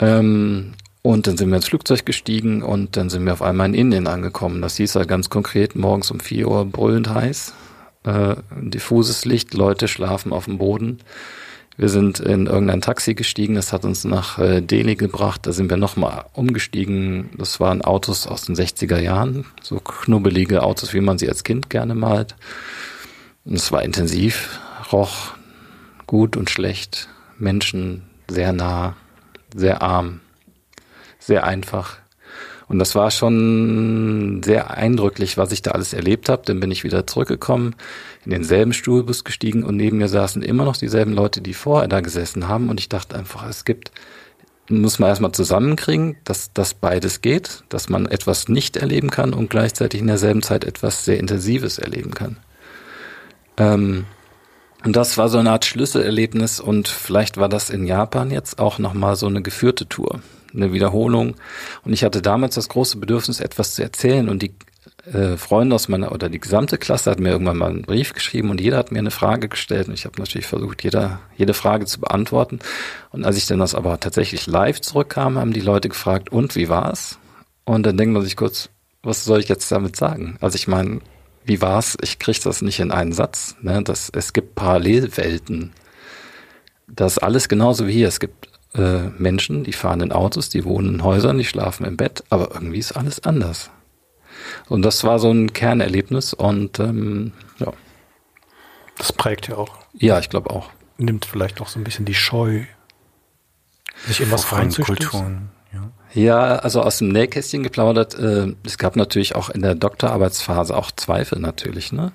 Ähm, 0.00 0.74
und 1.02 1.26
dann 1.26 1.36
sind 1.36 1.48
wir 1.48 1.56
ins 1.56 1.68
Flugzeug 1.68 2.04
gestiegen 2.04 2.62
und 2.62 2.96
dann 2.96 3.08
sind 3.08 3.24
wir 3.24 3.32
auf 3.32 3.40
einmal 3.40 3.68
in 3.68 3.74
Indien 3.74 4.08
angekommen. 4.08 4.60
Das 4.60 4.76
hieß 4.76 4.96
halt 4.96 5.08
ganz 5.08 5.30
konkret 5.30 5.76
morgens 5.76 6.10
um 6.10 6.18
vier 6.18 6.48
Uhr 6.48 6.66
brüllend 6.66 7.08
heiß 7.08 7.54
äh, 8.04 8.36
diffuses 8.56 9.24
Licht, 9.24 9.54
Leute 9.54 9.88
schlafen 9.88 10.32
auf 10.32 10.46
dem 10.46 10.58
Boden. 10.58 10.98
Wir 11.76 11.88
sind 11.88 12.18
in 12.18 12.46
irgendein 12.46 12.80
Taxi 12.80 13.14
gestiegen, 13.14 13.54
das 13.54 13.72
hat 13.72 13.84
uns 13.84 14.02
nach 14.04 14.38
äh, 14.40 14.60
Delhi 14.60 14.96
gebracht, 14.96 15.46
da 15.46 15.52
sind 15.52 15.70
wir 15.70 15.76
nochmal 15.76 16.24
umgestiegen. 16.32 17.30
Das 17.38 17.60
waren 17.60 17.82
Autos 17.82 18.26
aus 18.26 18.42
den 18.42 18.56
60er 18.56 18.98
Jahren, 18.98 19.44
so 19.62 19.78
knubbelige 19.78 20.64
Autos, 20.64 20.92
wie 20.92 21.00
man 21.00 21.18
sie 21.18 21.28
als 21.28 21.44
Kind 21.44 21.70
gerne 21.70 21.94
malt. 21.94 22.34
Und 23.44 23.54
es 23.54 23.70
war 23.70 23.84
intensiv, 23.84 24.58
roch 24.90 25.34
gut 26.08 26.36
und 26.36 26.50
schlecht, 26.50 27.08
Menschen 27.38 28.02
sehr 28.28 28.52
nah, 28.52 28.96
sehr 29.54 29.80
arm, 29.80 30.20
sehr 31.20 31.44
einfach. 31.44 31.98
Und 32.68 32.78
das 32.78 32.94
war 32.94 33.10
schon 33.10 34.42
sehr 34.44 34.70
eindrücklich, 34.70 35.38
was 35.38 35.52
ich 35.52 35.62
da 35.62 35.70
alles 35.70 35.94
erlebt 35.94 36.28
habe. 36.28 36.42
Dann 36.44 36.60
bin 36.60 36.70
ich 36.70 36.84
wieder 36.84 37.06
zurückgekommen, 37.06 37.74
in 38.24 38.30
denselben 38.30 38.74
Stuhlbus 38.74 39.24
gestiegen 39.24 39.64
und 39.64 39.76
neben 39.76 39.98
mir 39.98 40.08
saßen 40.08 40.42
immer 40.42 40.64
noch 40.64 40.76
dieselben 40.76 41.12
Leute, 41.12 41.40
die 41.40 41.54
vorher 41.54 41.88
da 41.88 42.00
gesessen 42.00 42.46
haben. 42.46 42.68
Und 42.68 42.78
ich 42.78 42.90
dachte 42.90 43.16
einfach, 43.16 43.48
es 43.48 43.64
gibt, 43.64 43.90
muss 44.68 44.98
man 44.98 45.08
erstmal 45.08 45.32
zusammenkriegen, 45.32 46.16
dass 46.24 46.52
das 46.52 46.74
beides 46.74 47.22
geht, 47.22 47.64
dass 47.70 47.88
man 47.88 48.04
etwas 48.04 48.48
nicht 48.48 48.76
erleben 48.76 49.10
kann 49.10 49.32
und 49.32 49.48
gleichzeitig 49.48 50.00
in 50.00 50.06
derselben 50.06 50.42
Zeit 50.42 50.64
etwas 50.64 51.06
sehr 51.06 51.18
Intensives 51.18 51.78
erleben 51.78 52.12
kann. 52.12 52.36
Ähm, 53.56 54.04
und 54.88 54.96
das 54.96 55.18
war 55.18 55.28
so 55.28 55.36
eine 55.36 55.50
Art 55.50 55.66
Schlüsselerlebnis 55.66 56.60
und 56.60 56.88
vielleicht 56.88 57.36
war 57.36 57.50
das 57.50 57.68
in 57.68 57.86
Japan 57.86 58.30
jetzt 58.30 58.58
auch 58.58 58.78
nochmal 58.78 59.16
so 59.16 59.26
eine 59.26 59.42
geführte 59.42 59.86
Tour 59.86 60.20
eine 60.54 60.72
Wiederholung. 60.72 61.34
Und 61.84 61.92
ich 61.92 62.04
hatte 62.04 62.22
damals 62.22 62.54
das 62.54 62.70
große 62.70 62.96
Bedürfnis, 62.96 63.40
etwas 63.40 63.74
zu 63.74 63.82
erzählen. 63.82 64.30
Und 64.30 64.40
die 64.40 64.54
äh, 65.12 65.36
Freunde 65.36 65.74
aus 65.74 65.88
meiner 65.88 66.10
oder 66.10 66.30
die 66.30 66.40
gesamte 66.40 66.78
Klasse 66.78 67.10
hat 67.10 67.20
mir 67.20 67.32
irgendwann 67.32 67.58
mal 67.58 67.68
einen 67.68 67.82
Brief 67.82 68.14
geschrieben 68.14 68.48
und 68.48 68.62
jeder 68.62 68.78
hat 68.78 68.90
mir 68.90 69.00
eine 69.00 69.10
Frage 69.10 69.50
gestellt 69.50 69.88
und 69.88 69.92
ich 69.92 70.06
habe 70.06 70.18
natürlich 70.18 70.46
versucht, 70.46 70.82
jeder, 70.82 71.20
jede 71.36 71.52
Frage 71.52 71.84
zu 71.84 72.00
beantworten. 72.00 72.60
Und 73.10 73.26
als 73.26 73.36
ich 73.36 73.46
dann 73.46 73.58
das 73.58 73.74
aber 73.74 74.00
tatsächlich 74.00 74.46
live 74.46 74.80
zurückkam, 74.80 75.36
haben 75.36 75.52
die 75.52 75.60
Leute 75.60 75.90
gefragt, 75.90 76.32
und 76.32 76.56
wie 76.56 76.70
war's? 76.70 77.18
Und 77.66 77.84
dann 77.84 77.98
denkt 77.98 78.14
man 78.14 78.22
sich 78.22 78.36
kurz, 78.36 78.70
was 79.02 79.26
soll 79.26 79.40
ich 79.40 79.50
jetzt 79.50 79.70
damit 79.70 79.96
sagen? 79.96 80.38
Also 80.40 80.56
ich 80.56 80.66
meine, 80.66 81.00
wie 81.48 81.60
war's? 81.62 81.96
Ich 82.02 82.18
kriege 82.18 82.40
das 82.44 82.62
nicht 82.62 82.78
in 82.78 82.92
einen 82.92 83.12
Satz. 83.12 83.56
Ne? 83.62 83.82
Das, 83.82 84.10
es 84.14 84.32
gibt 84.32 84.54
Parallelwelten. 84.54 85.72
Das 86.86 87.12
ist 87.12 87.18
alles 87.18 87.48
genauso 87.48 87.86
wie 87.86 87.92
hier. 87.92 88.08
Es 88.08 88.20
gibt 88.20 88.48
äh, 88.74 89.08
Menschen, 89.18 89.64
die 89.64 89.72
fahren 89.72 90.00
in 90.00 90.12
Autos, 90.12 90.50
die 90.50 90.64
wohnen 90.64 90.94
in 90.94 91.04
Häusern, 91.04 91.38
die 91.38 91.44
schlafen 91.44 91.86
im 91.86 91.96
Bett, 91.96 92.22
aber 92.30 92.50
irgendwie 92.54 92.78
ist 92.78 92.92
alles 92.92 93.24
anders. 93.24 93.70
Und 94.68 94.82
das 94.82 95.04
war 95.04 95.18
so 95.18 95.30
ein 95.30 95.52
Kernerlebnis 95.52 96.34
und 96.34 96.78
ähm, 96.78 97.32
ja. 97.58 97.72
Das 98.96 99.12
prägt 99.12 99.48
ja 99.48 99.56
auch. 99.56 99.78
Ja, 99.94 100.18
ich 100.18 100.28
glaube 100.28 100.50
auch. 100.50 100.70
Nimmt 100.98 101.24
vielleicht 101.24 101.60
auch 101.60 101.68
so 101.68 101.78
ein 101.78 101.84
bisschen 101.84 102.04
die 102.04 102.14
Scheu, 102.14 102.64
sich 104.06 104.20
in 104.20 104.30
was 104.30 104.46
Kulturen. 104.46 105.50
Ja. 106.14 106.56
also 106.56 106.82
aus 106.82 106.98
dem 106.98 107.08
Nähkästchen 107.08 107.62
geplaudert. 107.62 108.18
Äh, 108.18 108.54
es 108.64 108.78
gab 108.78 108.96
natürlich 108.96 109.34
auch 109.34 109.50
in 109.50 109.62
der 109.62 109.74
Doktorarbeitsphase 109.74 110.76
auch 110.76 110.90
Zweifel 110.90 111.38
natürlich, 111.38 111.92
ne? 111.92 112.12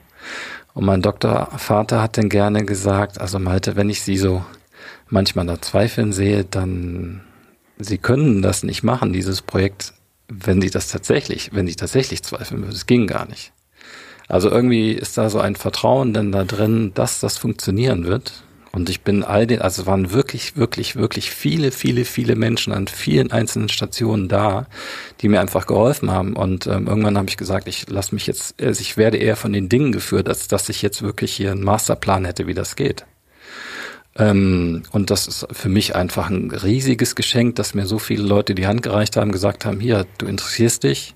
Und 0.73 0.85
mein 0.85 1.01
Doktorvater 1.01 2.01
hat 2.01 2.17
dann 2.17 2.29
gerne 2.29 2.65
gesagt, 2.65 3.21
also 3.21 3.37
Malte, 3.37 3.75
wenn 3.75 3.89
ich 3.89 4.01
sie 4.01 4.17
so 4.17 4.43
manchmal 5.09 5.45
da 5.45 5.61
Zweifeln 5.61 6.11
sehe, 6.13 6.45
dann 6.45 7.21
sie 7.77 7.97
können 7.97 8.41
das 8.41 8.63
nicht 8.63 8.83
machen, 8.83 9.13
dieses 9.13 9.41
Projekt, 9.41 9.93
wenn 10.27 10.61
sie 10.61 10.69
das 10.69 10.87
tatsächlich, 10.87 11.51
wenn 11.53 11.67
sie 11.67 11.75
tatsächlich 11.75 12.23
zweifeln 12.23 12.61
würden. 12.61 12.73
Es 12.73 12.87
ging 12.87 13.07
gar 13.07 13.27
nicht. 13.27 13.51
Also 14.27 14.49
irgendwie 14.49 14.91
ist 14.93 15.17
da 15.17 15.29
so 15.29 15.39
ein 15.39 15.55
Vertrauen 15.55 16.13
denn 16.13 16.31
da 16.31 16.43
drin, 16.43 16.91
dass 16.95 17.19
das 17.19 17.37
funktionieren 17.37 18.05
wird. 18.05 18.43
Und 18.75 18.89
ich 18.89 19.01
bin 19.01 19.23
all 19.23 19.45
den, 19.45 19.61
also 19.61 19.83
es 19.83 19.85
waren 19.85 20.13
wirklich, 20.13 20.57
wirklich, 20.57 20.95
wirklich 20.95 21.29
viele, 21.29 21.71
viele, 21.71 22.05
viele 22.05 22.35
Menschen 22.35 22.73
an 22.73 22.87
vielen 22.87 23.31
einzelnen 23.31 23.69
Stationen 23.69 24.27
da, 24.27 24.65
die 25.21 25.29
mir 25.29 25.41
einfach 25.41 25.67
geholfen 25.67 26.09
haben. 26.09 26.35
Und 26.35 26.65
ähm, 26.65 26.87
irgendwann 26.87 27.15
habe 27.15 27.29
ich 27.29 27.37
gesagt, 27.37 27.67
ich 27.67 27.87
lasse 27.87 28.15
mich 28.15 28.25
jetzt, 28.25 28.59
also 28.59 28.81
ich 28.81 28.97
werde 28.97 29.17
eher 29.17 29.35
von 29.35 29.53
den 29.53 29.69
Dingen 29.69 29.91
geführt, 29.91 30.27
als 30.27 30.47
dass 30.47 30.69
ich 30.69 30.81
jetzt 30.81 31.03
wirklich 31.03 31.33
hier 31.33 31.51
einen 31.51 31.63
Masterplan 31.63 32.25
hätte, 32.25 32.47
wie 32.47 32.55
das 32.55 32.75
geht. 32.75 33.05
Ähm, 34.15 34.81
und 34.91 35.11
das 35.11 35.27
ist 35.27 35.47
für 35.51 35.69
mich 35.69 35.95
einfach 35.95 36.31
ein 36.31 36.49
riesiges 36.49 37.13
Geschenk, 37.13 37.57
dass 37.57 37.75
mir 37.75 37.85
so 37.85 37.99
viele 37.99 38.23
Leute 38.23 38.55
die 38.55 38.65
Hand 38.65 38.81
gereicht 38.81 39.17
haben, 39.17 39.31
gesagt 39.31 39.65
haben, 39.65 39.79
hier, 39.79 40.07
du 40.17 40.25
interessierst 40.25 40.83
dich, 40.83 41.15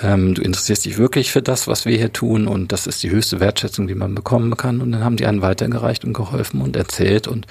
ähm, 0.00 0.34
du 0.34 0.42
interessierst 0.42 0.84
dich 0.84 0.98
wirklich 0.98 1.32
für 1.32 1.42
das, 1.42 1.68
was 1.68 1.84
wir 1.84 1.96
hier 1.96 2.12
tun 2.12 2.48
und 2.48 2.72
das 2.72 2.86
ist 2.86 3.02
die 3.02 3.10
höchste 3.10 3.40
Wertschätzung, 3.40 3.86
die 3.86 3.94
man 3.94 4.14
bekommen 4.14 4.56
kann. 4.56 4.80
Und 4.80 4.92
dann 4.92 5.04
haben 5.04 5.16
die 5.16 5.26
einen 5.26 5.42
weitergereicht 5.42 6.04
und 6.04 6.12
geholfen 6.12 6.60
und 6.60 6.76
erzählt 6.76 7.28
und 7.28 7.46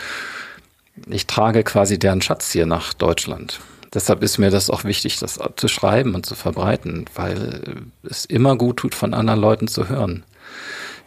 ich 1.08 1.28
trage 1.28 1.64
quasi 1.64 1.98
deren 2.00 2.22
Schatz 2.22 2.52
hier 2.52 2.66
nach 2.66 2.94
Deutschland. 2.94 3.60
Deshalb 3.94 4.24
ist 4.24 4.38
mir 4.38 4.52
das 4.52 4.70
auch 4.70 4.84
wichtig, 4.86 5.20
das 5.20 5.39
zu 5.58 5.68
schreiben 5.68 6.16
und 6.16 6.26
zu 6.26 6.36
verbreiten, 6.36 7.06
weil 7.16 7.76
es 8.04 8.26
immer 8.26 8.56
gut 8.56 8.78
tut, 8.78 8.96
von 8.96 9.14
anderen 9.14 9.39
Leuten 9.39 9.68
zu 9.68 9.89
hören. 9.89 10.24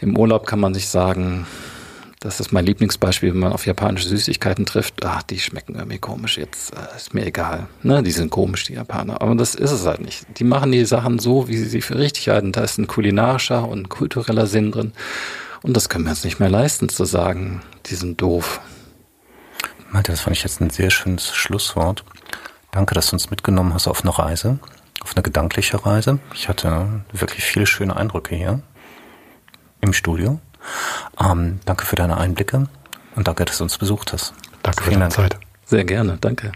Im 0.01 0.19
Urlaub 0.19 0.47
kann 0.47 0.61
man 0.61 0.75
sich 0.75 0.89
sagen, 0.89 1.47
das 2.25 2.41
ist 2.41 2.53
mein 2.53 2.65
Lieblingsbeispiel, 2.65 3.35
wenn 3.35 3.41
man 3.41 3.53
auf 3.53 3.67
japanische 3.67 4.09
Süßigkeiten 4.09 4.65
trifft. 4.65 5.05
Ach, 5.05 5.23
die 5.23 5.39
schmecken 5.39 5.75
irgendwie 5.75 5.99
komisch. 5.99 6.39
Jetzt 6.39 6.73
äh, 6.73 6.97
ist 6.97 7.13
mir 7.13 7.27
egal. 7.27 7.67
Ne, 7.83 8.03
die 8.03 8.13
sind 8.13 8.31
komisch, 8.31 8.65
die 8.65 8.73
Japaner. 8.73 9.21
Aber 9.21 9.35
das 9.35 9.55
ist 9.55 9.71
es 9.71 9.85
halt 9.85 10.01
nicht. 10.01 10.27
Die 10.39 10.45
machen 10.45 10.73
die 10.73 10.87
Sachen 10.87 11.19
so, 11.19 11.49
wie 11.49 11.59
sie 11.59 11.67
sie 11.67 11.83
für 11.83 11.99
richtig 11.99 12.31
halten. 12.31 12.51
Da 12.51 12.63
ist 12.63 12.79
ein 12.79 12.87
kulinarischer 12.87 13.69
und 13.69 13.91
kultureller 13.91 14.47
Sinn 14.47 14.73
drin. 14.73 14.95
Und 15.63 15.77
das 15.77 15.91
können 15.91 16.05
wir 16.05 16.13
uns 16.13 16.25
nicht 16.25 16.41
mehr 16.41 16.49
leisten, 16.49 16.89
zu 16.89 17.05
sagen, 17.05 17.61
die 17.87 17.95
sind 17.95 18.23
doof. 18.23 18.63
Malte, 19.91 20.13
das 20.13 20.23
fand 20.23 20.35
ich 20.35 20.45
jetzt 20.45 20.63
ein 20.63 20.71
sehr 20.71 20.91
schönes 20.91 21.35
Schlusswort. 21.35 22.05
Danke, 22.71 22.95
dass 22.95 23.11
du 23.11 23.17
uns 23.17 23.29
mitgenommen 23.29 23.75
hast 23.75 23.87
auf 23.87 24.01
eine 24.01 24.19
Reise, 24.19 24.59
auf 25.03 25.15
eine 25.15 25.23
gedankliche 25.23 25.85
Reise. 25.85 26.21
Ich 26.33 26.49
hatte 26.49 27.05
wirklich 27.13 27.45
viele 27.45 27.67
schöne 27.67 27.95
Eindrücke 27.95 28.35
hier 28.35 28.63
im 29.83 29.93
Studio. 29.93 30.41
Ähm, 31.21 31.61
danke 31.65 31.85
für 31.85 31.97
deine 31.97 32.17
Einblicke 32.17 32.69
und 33.15 33.29
danke, 33.29 33.45
dass 33.45 33.59
du 33.59 33.65
uns 33.65 33.79
besucht 33.79 34.13
hast. 34.13 34.35
Danke 34.63 34.85
für 34.85 34.91
deine 34.91 35.09
Zeit. 35.09 35.39
Sehr 35.65 35.85
gerne, 35.85 36.19
danke. 36.21 36.53